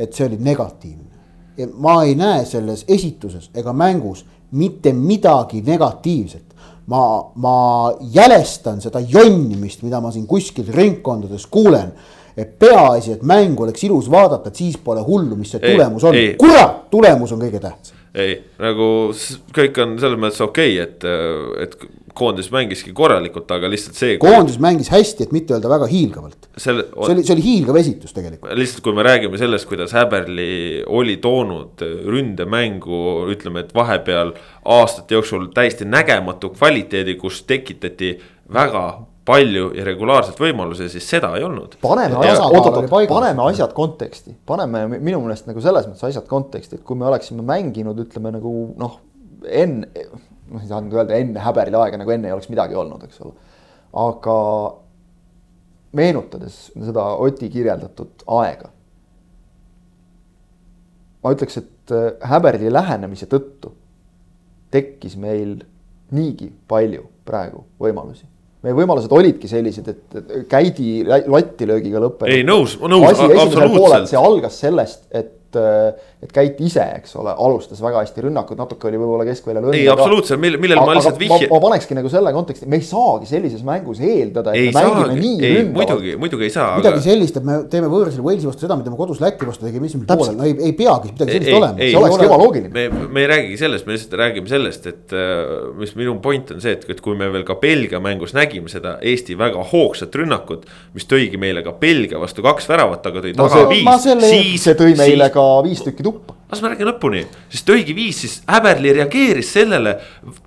et 0.00 0.12
see 0.16 0.26
oli 0.26 0.40
negatiivne. 0.42 1.08
ma 1.76 2.00
ei 2.08 2.14
näe 2.18 2.44
selles 2.48 2.86
esituses 2.88 3.50
ega 3.54 3.72
mängus 3.76 4.24
mitte 4.50 4.92
midagi 4.96 5.60
negatiivset 5.66 6.49
ma, 6.90 7.02
ma 7.34 7.58
jälestan 8.14 8.80
seda 8.82 9.00
jonnimist, 9.00 9.84
mida 9.86 10.00
ma 10.02 10.10
siin 10.14 10.26
kuskil 10.30 10.70
ringkondades 10.74 11.46
kuulen. 11.50 11.92
et 12.36 12.52
peaasi, 12.58 13.12
et 13.12 13.22
mängu 13.26 13.64
oleks 13.66 13.82
ilus 13.84 14.06
vaadata, 14.10 14.48
et 14.48 14.56
siis 14.56 14.76
pole 14.80 15.02
hullu, 15.04 15.34
mis 15.36 15.50
see 15.50 15.58
ei, 15.60 15.74
tulemus 15.74 16.04
on. 16.06 16.14
kurat, 16.38 16.76
tulemus 16.90 17.32
on 17.34 17.42
kõige 17.42 17.60
tähtsam. 17.60 17.98
ei, 18.14 18.36
nagu 18.62 18.86
kõik 19.56 19.80
on 19.82 19.96
selles 20.00 20.20
mõttes 20.22 20.44
okei 20.46 20.78
okay,, 20.78 20.86
et, 20.86 21.66
et 21.66 21.74
koondis 22.20 22.50
mängiski 22.52 22.92
korralikult, 22.96 23.50
aga 23.56 23.70
lihtsalt 23.72 23.98
see. 23.98 24.16
koondis 24.22 24.58
kui... 24.58 24.64
mängis 24.66 24.90
hästi, 24.92 25.26
et 25.26 25.34
mitte 25.36 25.56
öelda 25.56 25.70
väga 25.72 25.88
hiilgavalt. 25.90 26.50
see 26.56 26.74
oli, 26.74 27.24
see 27.24 27.34
oli 27.36 27.46
hiilgav 27.46 27.80
esitus 27.80 28.16
tegelikult. 28.16 28.52
lihtsalt, 28.60 28.84
kui 28.86 28.96
me 28.96 29.06
räägime 29.06 29.40
sellest, 29.40 29.68
kuidas 29.70 29.94
Häberli 29.96 30.50
oli 30.86 31.16
toonud 31.22 31.84
ründemängu, 32.06 33.04
ütleme, 33.34 33.64
et 33.66 33.74
vahepeal 33.76 34.34
aastate 34.78 35.16
jooksul 35.18 35.48
täiesti 35.54 35.88
nägematu 35.88 36.52
kvaliteedi, 36.56 37.16
kus 37.20 37.42
tekitati 37.48 38.14
väga 38.52 38.84
palju 39.30 39.70
ja 39.76 39.84
regulaarselt 39.86 40.40
võimalusi, 40.40 40.88
siis 40.90 41.06
seda 41.08 41.30
ei 41.38 41.44
olnud. 41.46 41.76
paneme 41.82 42.18
asjad, 42.24 42.88
paneme 43.08 43.44
asjad 43.46 43.74
konteksti, 43.76 44.34
paneme 44.46 44.86
minu 44.96 45.20
meelest 45.22 45.46
nagu 45.50 45.62
selles 45.64 45.86
mõttes 45.88 46.08
asjad 46.08 46.26
konteksti, 46.30 46.80
et 46.80 46.86
kui 46.86 46.98
me 46.98 47.06
oleksime 47.10 47.44
mänginud, 47.46 48.00
ütleme 48.06 48.32
nagu 48.34 48.54
noh, 48.80 48.98
enne 49.46 49.88
noh, 50.50 50.62
ei 50.62 50.68
saa 50.70 50.82
nüüd 50.84 50.96
öelda 50.98 51.18
enne 51.18 51.42
häberil 51.44 51.78
aega, 51.80 52.00
nagu 52.00 52.14
enne 52.14 52.30
ei 52.30 52.36
oleks 52.36 52.50
midagi 52.52 52.78
olnud, 52.78 53.04
eks 53.06 53.22
ole. 53.24 53.34
aga 54.04 54.36
meenutades 55.98 56.58
seda 56.74 57.06
Oti 57.22 57.50
kirjeldatud 57.50 58.26
aega. 58.40 58.70
ma 61.22 61.34
ütleks, 61.36 61.60
et 61.60 61.94
äh, 61.94 62.10
häberli 62.32 62.72
lähenemise 62.72 63.28
tõttu 63.30 63.74
tekkis 64.70 65.16
meil 65.20 65.58
niigi 66.14 66.50
palju 66.68 67.06
praegu 67.26 67.64
võimalusi 67.80 68.26
meie 68.64 68.76
võimalused 68.76 69.12
olidki 69.16 69.48
sellised, 69.48 69.86
et 69.88 70.48
käidi 70.50 71.00
latilöögiga 71.04 72.02
lõppenud. 72.02 72.32
ei 72.34 72.44
nõus, 72.44 72.76
nõus, 72.76 73.06
absoluutselt. 73.16 74.10
see 74.10 74.20
algas 74.20 74.58
sellest, 74.60 75.06
et 75.16 75.39
et, 75.56 76.00
et 76.24 76.32
Käit 76.34 76.60
ise, 76.62 76.84
eks 77.00 77.14
ole, 77.18 77.32
alustas 77.32 77.80
väga 77.82 78.02
hästi 78.04 78.26
rünnakut, 78.26 78.58
natuke 78.60 78.88
oli 78.90 78.98
võib-olla 79.00 79.26
keskväljal 79.28 79.70
ei, 79.74 79.86
absoluutselt, 79.90 80.40
millele 80.40 80.60
mille 80.62 80.78
ma 80.78 80.94
lihtsalt 80.96 81.18
vihje. 81.20 81.48
ma 81.50 81.60
panekski 81.62 81.96
nagu 81.98 82.10
selle 82.12 82.32
konteksti, 82.34 82.68
me 82.70 82.80
ei 82.80 82.86
saagi 82.86 83.28
sellises 83.30 83.64
mängus 83.66 84.02
eeldada, 84.04 84.54
et 84.54 84.60
ei 84.60 84.70
me 84.70 84.76
mängime 84.76 85.06
saagi, 85.06 85.20
nii 85.20 85.36
ei, 85.38 85.56
ründavalt. 85.58 85.78
muidugi, 85.78 86.16
muidugi 86.24 86.46
ei 86.48 86.54
saa. 86.54 86.76
midagi 86.78 87.00
aga... 87.00 87.04
sellist, 87.06 87.40
et 87.40 87.46
me 87.46 87.58
teeme 87.72 87.90
võõrsil 87.92 88.24
Walesi 88.24 88.48
vastu 88.48 88.66
seda, 88.66 88.76
mida 88.80 88.92
me 88.92 89.00
kodus 89.00 89.22
Läti 89.22 89.48
vastu 89.48 89.66
tegime 89.66 89.88
esimesel 89.90 90.20
poolel, 90.20 90.36
no 90.38 90.46
ei, 90.48 90.56
ei 90.70 90.76
peagi 90.76 91.14
midagi 91.14 91.36
sellist 91.36 91.50
ei, 91.50 91.58
olema. 91.58 91.80
see 91.80 92.00
olekski 92.00 92.28
ebaloogiline. 92.28 92.72
me, 92.76 93.08
me 93.16 93.24
ei 93.24 93.30
räägigi 93.32 93.60
sellest, 93.64 93.88
me 93.88 93.96
lihtsalt 93.96 94.16
räägime 94.20 94.52
sellest, 94.52 94.88
et 94.90 95.16
äh, 95.16 95.44
mis 95.80 95.94
minu 95.98 96.16
point 96.22 96.54
on 96.54 96.62
see, 96.62 96.76
et, 96.78 96.86
et 96.94 97.02
kui 97.04 97.18
me 97.18 97.30
veel 97.32 97.46
ka 97.48 97.56
Belgia 97.60 98.02
mängus 98.02 98.36
nägime 98.36 98.70
seda 98.72 98.96
Eesti 99.00 99.36
väga 99.40 99.64
hoogsat 99.72 100.14
rünnakut, 100.20 100.66
mis 100.94 101.08
tõigi 101.10 101.40
meile 101.40 101.64
ka 101.66 101.74
Belgia 101.80 102.20
vastu 102.22 102.44
kaks 102.44 102.68
väravat, 102.70 103.06
aga 103.10 103.24
tõi 103.24 103.34
taga 103.38 103.64
viis, 103.70 104.06
siis. 104.26 104.64
see 104.66 104.76
tõi 104.78 104.94
meile 104.98 105.30
ka 105.32 105.39
viis 105.66 105.82
tükki 105.86 106.06
tuppa 106.06 106.40
las 106.50 106.62
ma 106.64 106.70
räägin 106.72 106.88
lõpuni, 106.88 107.20
siis 107.50 107.62
tõigi 107.66 107.94
viis, 107.94 108.20
siis 108.24 108.32
Häberli 108.50 108.90
reageeris 108.96 109.52
sellele, 109.54 109.94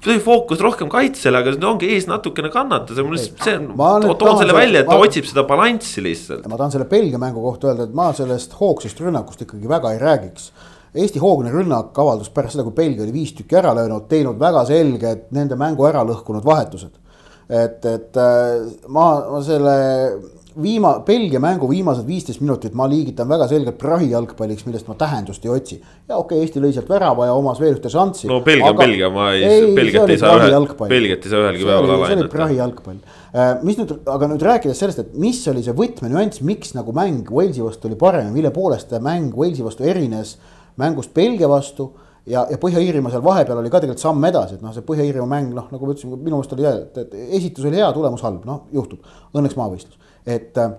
tõi 0.04 0.18
fookus 0.24 0.60
rohkem 0.64 0.90
kaitsele, 0.92 1.40
aga 1.40 1.54
ongi 1.70 1.94
ees 1.96 2.10
natukene 2.10 2.52
kannatas 2.52 3.00
ja 3.00 3.06
mul 3.08 3.20
see 3.22 3.56
on, 3.56 4.10
toon 4.20 4.42
selle 4.42 4.56
välja, 4.56 4.84
et 4.84 4.90
ta 4.90 4.98
ma, 4.98 5.08
otsib 5.08 5.30
seda 5.30 5.46
balanssi 5.48 6.04
lihtsalt. 6.04 6.44
ma 6.52 6.60
tahan 6.60 6.76
selle 6.76 6.90
Belgia 6.92 7.22
mängu 7.22 7.44
kohta 7.46 7.72
öelda, 7.72 7.88
et 7.88 7.96
ma 7.96 8.10
sellest 8.16 8.58
hoogsast 8.60 9.00
rünnakust 9.04 9.46
ikkagi 9.48 9.72
väga 9.72 9.94
ei 9.96 10.04
räägiks. 10.04 10.52
Eesti 10.94 11.22
hoogne 11.24 11.50
rünnak 11.50 11.96
avaldus 11.98 12.30
pärast 12.30 12.54
seda, 12.54 12.68
kui 12.68 12.76
Belgia 12.76 13.06
oli 13.06 13.16
viis 13.16 13.32
tükki 13.34 13.58
ära 13.58 13.72
löönud, 13.74 14.06
teinud 14.12 14.38
väga 14.42 14.62
selged 14.70 15.32
nende 15.34 15.56
mängu 15.58 15.88
ära 15.90 16.04
lõhkunud 16.06 16.44
vahetused. 16.46 17.00
et, 17.50 17.86
et 17.86 18.20
äh, 18.20 18.60
ma, 18.92 19.08
ma 19.32 19.40
selle 19.46 19.74
viima-, 20.62 21.00
Belgia 21.06 21.40
mängu 21.40 21.68
viimased 21.70 22.06
viisteist 22.08 22.42
minutit 22.44 22.76
ma 22.78 22.88
liigitan 22.90 23.30
väga 23.30 23.48
selgelt 23.52 23.78
prahi 23.82 24.10
jalgpalliks, 24.12 24.66
millest 24.68 24.88
ma 24.90 24.96
tähendust 25.00 25.46
ei 25.46 25.52
otsi. 25.54 25.80
ja 25.82 26.18
okei 26.18 26.38
okay,, 26.38 26.44
Eesti 26.44 26.62
lõi 26.64 26.74
sealt 26.76 26.90
värava 26.92 27.28
ja 27.30 27.34
omas 27.38 27.62
veel 27.62 27.78
ühte 27.78 27.92
šanssi. 27.92 28.28
no 28.30 28.42
Belgia 28.46 28.72
on 28.72 28.78
Belgia, 28.78 29.10
ma 29.14 29.32
ei, 29.34 29.44
ei, 29.48 29.74
Belgiat 29.76 30.14
ei 30.14 30.20
saa 30.22 30.38
ühe, 30.40 30.78
Belgiat 30.92 31.26
ei 31.26 31.34
saa 31.34 31.44
ühelgi 31.46 31.68
päeval 31.68 31.90
alahinnata. 31.90 32.12
see 32.14 32.22
oli 32.22 32.34
prahi 32.36 32.60
jalgpall. 32.60 33.02
Äh, 33.34 33.52
mis 33.66 33.80
nüüd, 33.80 33.96
aga 34.14 34.30
nüüd 34.30 34.46
rääkides 34.46 34.84
sellest, 34.84 35.04
et 35.04 35.18
mis 35.20 35.42
oli 35.50 35.66
see 35.66 35.76
võtmenüanss, 35.78 36.44
miks 36.46 36.76
nagu 36.78 36.94
mäng 36.96 37.32
Walesi 37.34 37.66
vastu 37.66 37.90
oli 37.90 37.98
parem 38.00 38.30
ja 38.30 38.36
mille 38.36 38.54
poolest 38.54 38.94
mäng 39.02 39.34
Walesi 39.38 39.66
vastu 39.66 39.88
erines 39.90 40.38
mängust 40.78 41.14
Belgia 41.14 41.50
vastu 41.50 41.92
ja, 42.30 42.46
ja 42.50 42.58
Põhja-Iirimaa 42.62 43.12
seal 43.14 43.26
vahepeal 43.26 43.60
oli 43.62 43.72
ka 43.74 43.82
tegelikult 43.82 44.04
samm 44.04 44.30
edasi, 44.30 44.58
et 44.58 44.64
noh, 44.66 44.74
see 44.76 44.86
Põhja-Iirimaa 44.86 45.30
mäng, 45.30 45.52
noh, 45.56 45.68
nagu 45.74 45.86
ma 45.86 45.96
ütlesin, 45.96 46.14
minu 46.14 46.38
meelest 46.38 46.56
oli 46.56 46.66
hea, 46.68 46.78
et 47.02 47.18
esitus 47.40 47.68
oli 47.70 47.82
hea, 47.82 47.90
tulemus 47.96 48.24
halb, 48.26 48.46
noh, 48.48 48.64
juhtub. 48.74 49.04
Õnneks 49.34 49.58
maavõistlus 49.60 50.00
et 50.26 50.58
äh, 50.58 50.72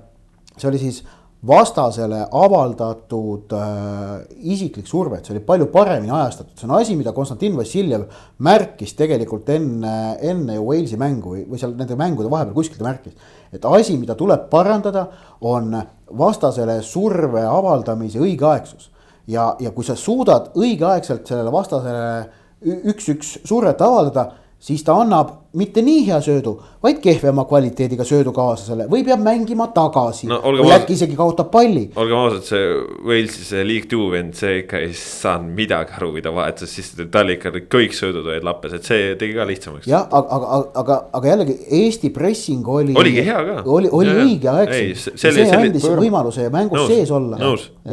see 0.57 0.69
oli 0.71 0.81
siis 0.81 1.03
vastasele 1.47 2.23
avaldatud 2.33 3.53
äh, 3.53 4.23
isiklik 4.55 4.87
surve, 4.89 5.19
et 5.19 5.27
see 5.27 5.35
oli 5.35 5.43
palju 5.45 5.67
paremini 5.73 6.13
ajastatud, 6.15 6.55
see 6.57 6.69
on 6.69 6.77
asi, 6.79 6.97
mida 6.97 7.13
Konstantin 7.17 7.57
Vassiljev 7.59 8.07
märkis 8.45 8.95
tegelikult 8.97 9.51
enne, 9.53 9.95
enne 10.25 10.57
ju 10.57 10.65
Walesi 10.71 10.99
mängu 11.01 11.35
või, 11.35 11.61
seal 11.61 11.75
nende 11.77 11.99
mängude 12.01 12.33
vahepeal 12.33 12.57
kuskil 12.57 12.81
ta 12.81 12.89
märkis. 12.89 13.19
et 13.53 13.65
asi, 13.69 13.99
mida 14.01 14.17
tuleb 14.19 14.49
parandada, 14.51 15.07
on 15.41 15.77
vastasele 16.19 16.81
surve 16.83 17.45
avaldamise 17.45 18.23
õigeaegsus. 18.25 18.89
ja, 19.27 19.53
ja 19.61 19.71
kui 19.71 19.85
sa 19.85 19.97
suudad 19.97 20.55
õigeaegselt 20.57 21.29
sellele 21.29 21.53
vastasele 21.53 22.25
üks-üks 22.65 23.39
survet 23.45 23.81
avaldada 23.85 24.31
siis 24.65 24.85
ta 24.85 24.97
annab 25.01 25.44
mitte 25.55 25.83
nii 25.85 26.03
hea 26.09 26.19
söödu, 26.25 26.55
vaid 26.83 26.99
kehvema 27.03 27.45
kvaliteediga 27.49 28.05
söödu 28.07 28.33
kaaslasele 28.35 28.87
või 28.91 29.05
peab 29.07 29.23
mängima 29.23 29.69
tagasi 29.75 30.29
no,. 30.31 30.41
või 30.43 30.73
äkki 30.75 30.97
isegi 30.97 31.17
kaotab 31.19 31.51
palli. 31.53 31.85
olgem 32.01 32.19
ausad, 32.19 32.43
see 32.49 32.73
Walesi 33.07 33.47
see 33.47 33.63
League 33.67 33.89
Two 33.91 34.09
vend, 34.13 34.35
see 34.39 34.63
ikka 34.63 34.81
ei 34.83 34.93
saanud 34.99 35.55
midagi 35.57 35.95
aru, 35.99 36.11
kui 36.17 36.25
ta 36.25 36.33
vahetas, 36.35 36.73
siis 36.75 36.91
tal 37.15 37.31
ikka 37.35 37.53
kõik 37.73 37.95
söödud 37.97 38.27
olid 38.27 38.47
lappes, 38.47 38.75
et 38.79 38.89
see 38.89 39.15
tegi 39.21 39.37
ka 39.37 39.47
lihtsamaks. 39.49 39.89
jah, 39.91 40.09
aga, 40.11 40.39
aga, 40.39 40.61
aga, 40.83 40.99
aga 41.21 41.33
jällegi 41.33 41.57
Eesti 41.81 42.11
pressing 42.15 42.69
oli. 42.69 42.97
oligi 42.99 43.25
hea 43.29 43.39
ka. 43.51 43.57
oli, 43.77 43.93
oli 43.95 44.17
õigeaegselt. 44.25 45.15
see, 45.15 45.35
see 45.39 45.49
andis 45.55 45.87
pöör... 45.87 46.03
võimaluse 46.03 46.49
mängus 46.55 46.83
nõus, 46.83 46.91
sees 46.91 47.15
olla. 47.15 47.41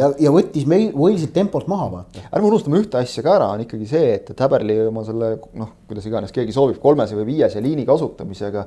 ja, 0.01 0.11
ja 0.27 0.33
võttis 0.33 0.65
meil 0.69 0.89
Walesilt 0.97 1.35
tempolt 1.37 1.69
maha 1.71 1.89
vaata. 1.97 2.25
ärme 2.31 2.49
unustame 2.49 2.81
ühte 2.81 2.97
asja 3.01 3.23
ka 3.25 3.37
ära, 3.37 3.53
on 3.55 3.65
ikkagi 3.67 3.89
see, 3.89 4.17
et, 4.17 4.33
Häberli 4.41 4.73
oma 4.87 5.03
selle 5.05 5.35
noh, 5.53 5.69
kuidas 5.85 6.07
iganes 6.09 6.33
keegi 6.33 6.55
soovib 6.55 6.79
kolmese 6.81 7.13
või 7.13 7.27
viiese 7.51 7.63
liini 7.67 7.85
kasutamisega. 7.85 8.65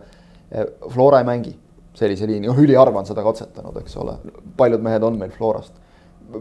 Eh, 0.50 0.66
Flora 0.90 1.18
ei 1.22 1.24
mängi, 1.28 1.54
sellise 1.94 2.26
liini, 2.28 2.46
noh 2.46 2.58
üliharva 2.58 3.00
on 3.00 3.08
seda 3.08 3.24
katsetanud, 3.24 3.76
eks 3.80 3.96
ole. 3.96 4.18
paljud 4.56 4.82
mehed 4.82 5.02
on 5.02 5.18
meil 5.18 5.30
Florast. 5.30 5.72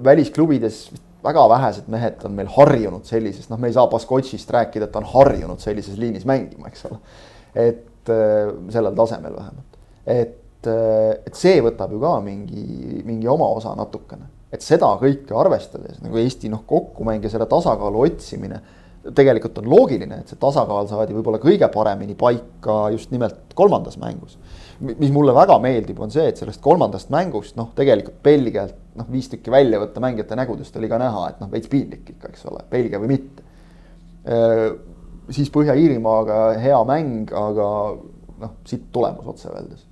välisklubides 0.03 0.91
väga 1.23 1.49
vähesed 1.49 1.87
mehed 1.87 2.23
on 2.25 2.31
meil 2.31 2.47
harjunud 2.47 3.05
sellises, 3.05 3.49
noh, 3.49 3.59
me 3.59 3.67
ei 3.67 3.73
saa 3.73 3.87
Baskotšist 3.87 4.49
rääkida, 4.51 4.87
et 4.87 4.91
ta 4.91 4.99
on 4.99 5.07
harjunud 5.07 5.59
sellises 5.59 5.97
liinis 5.97 6.25
mängima, 6.25 6.67
eks 6.67 6.85
ole. 6.89 6.99
et 7.55 8.09
äh, 8.09 8.51
sellel 8.73 8.95
tasemel 8.95 9.35
vähemalt, 9.35 9.77
et, 10.05 10.67
äh, 10.67 11.11
et 11.25 11.35
see 11.37 11.61
võtab 11.63 11.93
ju 11.93 12.01
ka 12.01 12.17
mingi, 12.25 13.03
mingi 13.05 13.27
oma 13.27 13.47
osa 13.55 13.75
natukene. 13.77 14.27
et 14.53 14.61
seda 14.61 14.89
kõike 15.01 15.33
arvestades 15.37 16.01
nagu 16.03 16.17
Eesti 16.17 16.49
noh, 16.49 16.65
kokkumäng 16.67 17.23
ja 17.23 17.29
selle 17.29 17.47
tasakaalu 17.49 18.03
otsimine 18.07 18.59
tegelikult 19.11 19.57
on 19.59 19.67
loogiline, 19.67 20.21
et 20.21 20.31
see 20.31 20.39
tasakaal 20.39 20.87
saadi 20.87 21.15
võib-olla 21.15 21.39
kõige 21.43 21.67
paremini 21.73 22.15
paika 22.15 22.87
just 22.93 23.11
nimelt 23.11 23.51
kolmandas 23.55 23.97
mängus. 23.99 24.37
mis 24.83 25.11
mulle 25.11 25.33
väga 25.35 25.57
meeldib, 25.59 25.99
on 25.99 26.11
see, 26.11 26.25
et 26.27 26.39
sellest 26.39 26.61
kolmandast 26.61 27.11
mängust 27.13 27.55
noh, 27.55 27.69
tegelikult 27.75 28.21
Belgialt 28.23 28.75
noh, 28.95 29.07
viis 29.11 29.29
tükki 29.31 29.51
välja 29.51 29.79
võtta 29.79 30.01
mängijate 30.03 30.35
nägudest 30.35 30.75
oli 30.79 30.89
ka 30.91 30.99
näha, 31.01 31.27
et 31.29 31.43
noh, 31.43 31.51
veits 31.51 31.69
piinlik 31.71 32.09
ikka, 32.15 32.31
eks 32.31 32.45
ole, 32.51 32.63
Belgia 32.71 32.99
või 33.01 33.11
mitte. 33.13 33.43
siis 35.35 35.51
Põhja-Iirimaaga 35.51 36.39
hea 36.63 36.79
mäng, 36.87 37.31
aga 37.31 37.67
noh, 38.43 38.55
siit 38.67 38.87
tulemus 38.91 39.27
otse 39.27 39.49
öeldes. 39.51 39.85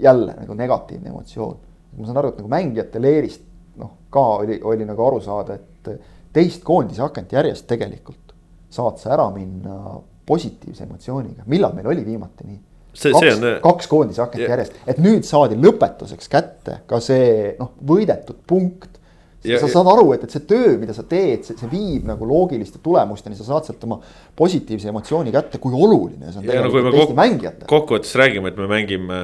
jälle 0.00 0.34
nagu 0.38 0.54
negatiivne 0.54 1.08
emotsioon. 1.08 1.56
ma 1.98 2.06
saan 2.06 2.16
aru, 2.16 2.28
et 2.28 2.38
nagu 2.40 2.48
mängijate 2.48 3.02
leerist 3.02 3.42
noh, 3.76 3.90
ka 4.10 4.26
oli, 4.40 4.60
oli 4.62 4.84
nagu 4.88 5.06
aru 5.06 5.20
saada, 5.20 5.54
et 5.54 5.90
teist 6.32 6.64
koondise 6.64 7.02
akent 7.04 7.32
järjest 7.32 7.66
tegelikult 7.70 8.32
saad 8.72 9.00
sa 9.00 9.12
ära 9.16 9.28
minna 9.34 10.00
positiivse 10.26 10.86
emotsiooniga, 10.86 11.44
millal 11.50 11.74
meil 11.76 11.90
oli 11.92 12.04
viimati 12.06 12.46
nii? 12.46 12.60
kaks, 12.92 13.36
on... 13.38 13.44
kaks 13.64 13.88
koondise 13.90 14.22
akent 14.24 14.44
yeah. 14.44 14.54
järjest, 14.54 14.80
et 14.88 14.98
nüüd 15.02 15.26
saadi 15.28 15.56
lõpetuseks 15.60 16.32
kätte 16.32 16.82
ka 16.88 17.00
see 17.04 17.54
noh, 17.60 17.76
võidetud 17.88 18.42
punkt. 18.48 18.98
Ja, 19.42 19.56
sa 19.58 19.66
saad 19.66 19.88
aru, 19.90 20.12
et, 20.14 20.22
et 20.22 20.30
see 20.30 20.44
töö, 20.46 20.76
mida 20.78 20.94
sa 20.94 21.02
teed, 21.02 21.40
see, 21.42 21.56
see 21.58 21.66
viib 21.66 22.04
nagu 22.06 22.22
loogiliste 22.30 22.78
tulemusteni, 22.78 23.34
sa 23.34 23.42
saad 23.48 23.66
sealt 23.66 23.80
oma 23.88 23.96
positiivse 24.38 24.86
emotsiooni 24.92 25.32
kätte, 25.34 25.58
kui 25.58 25.74
oluline 25.74 26.28
see 26.28 26.38
on 26.38 26.46
tegelikult 26.46 26.86
no, 26.86 26.92
Eesti 27.00 27.16
mängijatele. 27.18 27.66
kokkuvõttes 27.72 28.14
räägime, 28.20 28.52
et 28.52 28.60
me 28.62 28.68
mängime 28.70 29.18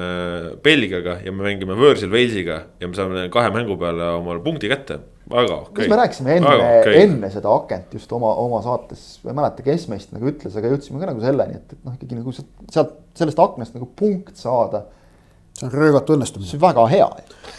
Belgiaga 0.65 1.21
ja 1.23 1.31
me 1.31 1.45
mängime 1.45 1.77
võõrsil 1.79 2.11
Walesiga 2.11 2.57
ja 2.83 2.91
me 2.91 2.99
saame 2.99 3.29
kahe 3.31 3.53
mängu 3.55 3.79
peale 3.79 4.09
omale 4.17 4.43
punkti 4.43 4.67
kätte 4.73 4.99
väga 5.29 5.55
okei 5.55 5.71
okay.. 5.71 5.83
mis 5.83 5.91
me 5.91 5.97
rääkisime 5.99 6.35
enne, 6.37 6.53
okay. 6.81 7.01
enne 7.03 7.31
seda 7.33 7.51
akent 7.53 7.97
just 7.97 8.11
oma, 8.15 8.31
oma 8.43 8.61
saates, 8.65 9.03
ma 9.23 9.33
ei 9.33 9.39
mäleta, 9.39 9.65
kes 9.65 9.87
meist 9.91 10.13
nagu 10.15 10.29
ütles, 10.31 10.55
aga 10.57 10.71
jõudsime 10.71 11.01
ka 11.01 11.09
nagu 11.11 11.23
selleni, 11.23 11.59
et, 11.59 11.75
et 11.75 11.83
noh, 11.85 11.97
ikkagi 11.97 12.17
nagu 12.17 12.33
sealt, 12.35 12.95
sellest 13.19 13.43
aknast 13.43 13.75
nagu 13.77 13.89
punkt 13.99 14.39
saada. 14.39 14.85
see 15.59 15.67
on 15.67 15.73
röögatu 15.73 16.15
õnnestumine. 16.15 16.49
see 16.49 16.57
on 16.57 16.63
väga 16.63 16.87
hea. 16.93 17.09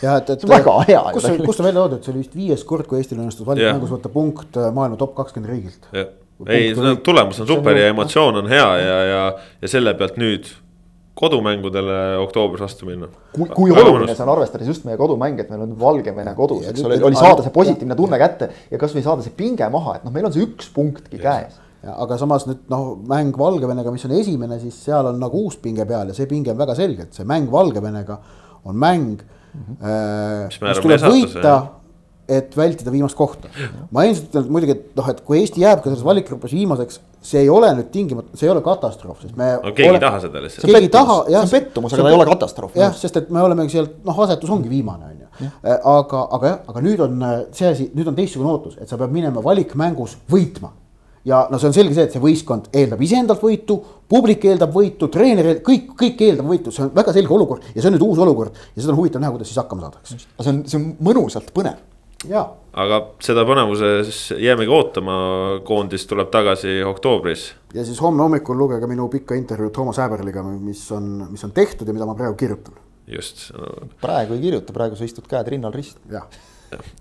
jah, 0.03 0.17
et, 0.17 0.33
et. 0.35 0.49
väga 0.49 0.79
hea. 0.89 1.05
kus, 1.15 1.29
kus 1.45 1.61
ta 1.61 1.67
välja 1.69 1.83
toodud, 1.83 2.03
see 2.05 2.15
oli 2.15 2.25
vist 2.25 2.39
viies 2.39 2.65
kord, 2.65 2.89
kui 2.91 2.99
Eestil 2.99 3.21
õnnestus 3.21 3.47
valikmängus 3.47 3.95
võtta 3.97 4.13
punkt 4.13 4.59
äh, 4.59 4.73
maailma 4.75 4.99
top 5.01 5.15
kakskümmend 5.19 5.53
riigilt. 5.53 5.87
ei, 6.49 6.73
tulemus 7.05 7.43
on 7.45 7.51
super 7.51 7.77
ja 7.77 7.93
emotsioon 7.93 8.43
on 8.43 8.51
hea 8.51 8.69
ja, 8.81 8.99
ja, 9.05 9.23
ja 9.61 9.69
selle 9.71 9.95
pealt 9.95 10.19
nüüd 10.21 10.49
kodumängudele 11.21 11.97
oktoobris 12.23 12.63
vastu 12.65 12.89
minna. 12.89 13.09
kui, 13.35 13.49
kui 13.53 13.73
oluline 13.75 14.15
see 14.15 14.25
on, 14.25 14.33
arvestades 14.35 14.71
just 14.71 14.87
meie 14.89 14.99
kodumänge, 15.01 15.45
et 15.45 15.51
meil 15.53 15.65
on 15.67 15.75
Valgevene 15.81 16.35
kodus, 16.39 16.69
eks 16.71 16.85
ole, 16.87 17.01
oli 17.07 17.19
saada 17.19 17.45
see 17.45 17.55
positiivne 17.55 17.97
tunne 17.99 18.21
kätte 18.21 18.51
ja 18.71 18.81
kasvõi 18.81 19.05
saada 19.05 19.25
see 19.27 19.35
pinge 19.37 19.69
maha, 19.73 19.99
et 19.99 20.07
noh, 20.07 20.15
meil 20.15 20.29
on 20.29 20.35
see 20.35 20.47
üks 20.47 20.71
punktki 20.75 21.21
käes. 21.21 21.59
Ja, 21.81 21.95
aga 22.05 22.19
samas 22.21 22.45
nüüd 22.45 22.67
noh, 22.69 22.93
mäng 23.09 23.37
Valgevenega, 23.41 23.93
mis 23.93 24.05
on 24.05 24.13
esimene, 24.13 24.59
siis 24.61 24.77
seal 24.85 25.07
on 25.09 25.21
nagu 25.21 25.47
uus 25.47 25.57
pinge 25.61 25.87
peal 25.89 26.13
ja 26.13 26.17
see 26.17 26.29
pinge 26.29 26.53
on 26.53 26.59
väga 26.61 26.77
selge, 26.77 27.09
et 27.09 27.17
see 27.17 27.29
mäng 27.29 27.49
Valgevenega 27.53 28.19
on 28.69 28.77
mäng 28.77 29.23
mm, 29.23 29.61
-hmm. 29.61 29.79
äh, 29.81 30.49
mis, 30.49 30.61
mis 30.61 30.83
tuleb 30.85 31.07
võita 31.09 31.55
et 32.31 32.57
vältida 32.57 32.93
viimast 32.95 33.19
kohta. 33.19 33.51
ma 33.91 34.07
endiselt 34.07 34.31
ütlen 34.31 34.51
muidugi, 34.55 34.77
et 34.79 34.99
noh, 34.99 35.09
et 35.13 35.23
kui 35.27 35.41
Eesti 35.41 35.65
jääb 35.65 35.83
ka 35.83 35.91
selles 35.91 36.05
valikgrupis 36.07 36.55
viimaseks, 36.57 37.01
see 37.31 37.45
ei 37.45 37.51
ole 37.53 37.71
nüüd 37.77 37.91
tingimata, 37.93 38.37
see 38.39 38.49
ei 38.49 38.53
ole 38.55 38.63
katastroof, 38.65 39.21
sest 39.25 39.37
me. 39.39 39.53
no 39.61 39.75
keegi 39.77 39.93
ole, 39.93 40.01
ei 40.01 40.05
taha 40.07 40.21
seda 40.25 40.43
lihtsalt. 40.45 40.67
keegi 40.67 40.89
ei 40.89 40.93
taha, 40.95 41.17
jah. 41.29 41.45
see 41.45 41.49
on 41.49 41.55
pettumus, 41.57 41.95
aga 41.95 42.07
ta 42.07 42.13
ei 42.13 42.19
ole 42.19 42.29
katastroof. 42.31 42.77
jah, 42.81 42.95
sest 42.97 43.21
et 43.21 43.33
me 43.35 43.43
oleme 43.45 43.69
sealt, 43.73 43.99
noh, 44.07 44.21
asetus 44.27 44.53
ongi 44.57 44.73
viimane, 44.73 45.11
on 45.11 45.25
ju. 45.25 45.49
aga, 45.69 46.27
aga 46.39 46.53
jah, 46.53 46.61
aga 46.73 46.85
nüüd 46.87 47.07
on 47.07 47.25
see 47.57 47.73
asi, 47.73 47.91
nüüd 47.97 48.13
on 48.13 48.19
teistsugune 48.19 48.55
ootus, 48.55 48.79
et 48.81 48.89
sa 48.89 49.01
pead 49.01 49.13
minema 49.15 49.45
valikmängus 49.45 50.17
võitma 50.31 50.73
ja 51.25 51.43
no 51.51 51.59
see 51.61 51.69
on 51.69 51.77
selge 51.77 51.97
see, 51.97 52.07
et 52.09 52.15
see 52.17 52.23
võistkond 52.23 52.71
eeldab 52.77 53.03
iseendalt 53.05 53.43
võitu, 53.45 53.77
publik 54.11 54.45
eeldab 54.49 54.73
võitu, 54.73 55.11
treener, 55.13 55.59
kõik, 55.67 55.93
kõik 55.99 56.25
eeldab 56.25 56.49
võitu, 56.49 56.73
see 56.73 56.87
on 56.87 56.95
väga 56.97 57.13
selge 57.17 57.37
olukord 57.37 57.67
ja 57.75 57.83
see 57.83 57.91
on 57.91 57.97
nüüd 57.99 58.07
uus 58.07 58.23
olukord 58.25 58.57
ja 58.57 58.81
seda 58.81 58.95
on 58.95 59.01
huvitav 59.03 59.23
näha, 59.23 59.35
kuidas 59.35 59.51
siis 59.53 59.61
hakkama 59.61 59.85
saadakse. 59.85 60.21
see 60.25 60.53
on, 60.53 60.63
see 60.65 60.81
on 60.81 60.87
mõnusalt 61.11 61.53
põnev 61.57 61.77
aga 62.29 63.01
seda 63.25 63.45
põnevuses 63.49 64.21
jäämegi 64.37 64.73
ootama, 64.75 65.15
koondis 65.67 66.05
tuleb 66.11 66.31
tagasi 66.31 66.83
oktoobris. 66.87 67.47
ja 67.75 67.85
siis 67.85 68.01
homme 68.03 68.23
hommikul 68.23 68.59
lugege 68.59 68.87
minu 68.91 69.09
pikka 69.09 69.39
intervjuud 69.39 69.73
Toomas 69.73 69.99
Häberliga, 70.03 70.43
mis 70.43 70.85
on, 70.93 71.11
mis 71.31 71.45
on 71.45 71.53
tehtud 71.57 71.89
ja 71.89 71.97
mida 71.97 72.07
ma 72.07 72.15
praegu 72.15 72.37
kirjutan. 72.37 72.77
just 73.07 73.51
no.. 73.57 73.89
praegu 74.01 74.37
ei 74.37 74.47
kirjuta, 74.47 74.73
praegu 74.77 74.97
sa 74.97 75.09
istud 75.09 75.27
käed 75.31 75.49
rinnal 75.49 75.73
risti. 75.75 76.01
jah 76.13 76.29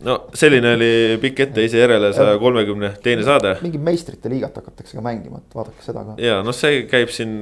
no 0.05 0.15
selline 0.38 0.74
oli 0.76 0.91
pikk 1.22 1.43
etteheise 1.45 1.82
järele 1.82 2.11
saja 2.13 2.38
kolmekümne 2.41 2.91
teine 3.03 3.24
saade. 3.26 3.55
mingi 3.61 3.82
meistrite 3.82 4.30
liigat 4.32 4.55
hakatakse 4.57 4.97
ka 4.97 5.03
mängima, 5.05 5.41
et 5.41 5.55
vaadake 5.55 5.86
seda 5.86 6.03
ka. 6.07 6.15
ja 6.24 6.39
noh, 6.45 6.55
see 6.55 6.84
käib 6.89 7.11
siin 7.13 7.36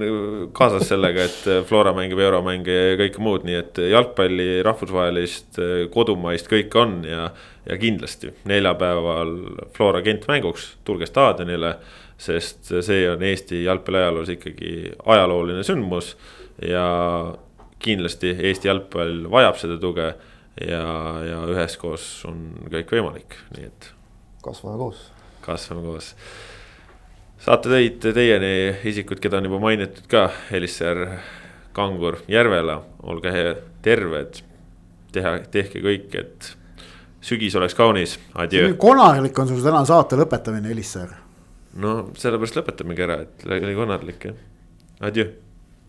kaasas 0.57 0.89
sellega, 0.91 1.28
et 1.28 1.67
Flora 1.69 1.93
mängib 1.97 2.19
euromänge 2.23 2.75
ja 2.75 2.97
kõike 2.99 3.23
muud, 3.23 3.47
nii 3.47 3.59
et 3.61 3.82
jalgpalli 3.93 4.49
rahvusvahelist, 4.67 5.61
kodumaist 5.93 6.51
kõike 6.51 6.84
on 6.84 6.99
ja. 7.07 7.30
ja 7.67 7.80
kindlasti 7.80 8.34
neljapäeval 8.47 9.34
Flora 9.78 10.03
Gent 10.05 10.28
mänguks, 10.28 10.73
tulge 10.88 11.09
staadionile. 11.09 11.78
sest 12.17 12.71
see 12.82 13.03
on 13.11 13.21
Eesti 13.21 13.63
jalgpalli 13.63 13.99
ajaloos 13.99 14.30
ikkagi 14.34 14.91
ajalooline 15.05 15.63
sündmus 15.63 16.15
ja 16.65 16.88
kindlasti 17.80 18.32
Eesti 18.39 18.67
jalgpall 18.67 19.28
vajab 19.30 19.59
seda 19.61 19.78
tuge 19.78 20.15
ja, 20.62 20.84
ja 21.26 21.41
üheskoos 21.51 22.05
on 22.30 22.43
kõik 22.72 22.91
võimalik, 22.97 23.38
nii 23.55 23.70
et. 23.70 23.89
kasvame 24.45 24.78
koos. 24.80 25.03
kasvame 25.45 25.86
koos. 25.86 26.14
saate 27.43 27.72
tõid 27.72 28.10
teieni 28.16 28.53
isikud, 28.89 29.22
keda 29.24 29.41
on 29.41 29.49
juba 29.49 29.62
mainitud 29.68 30.08
ka, 30.12 30.28
Elisser, 30.51 31.03
Kangur, 31.78 32.22
Järvela, 32.28 32.80
olge 33.03 33.34
terved. 33.86 34.41
teha, 35.14 35.38
tehke 35.51 35.82
kõik, 35.82 36.14
et 36.18 36.51
sügis 37.22 37.55
oleks 37.55 37.76
kaunis, 37.76 38.18
adjöö. 38.36 38.74
konarlik 38.78 39.39
on 39.39 39.49
sul 39.49 39.64
täna 39.64 39.86
saate 39.86 40.20
lõpetamine, 40.20 40.72
Elisser. 40.72 41.14
no 41.76 41.97
sellepärast 42.18 42.62
lõpetamegi 42.62 43.05
ära, 43.05 43.22
et 43.26 43.45
oli 43.51 43.76
konarlik 43.78 44.32
jah, 44.32 44.39
adjöö 45.01 45.47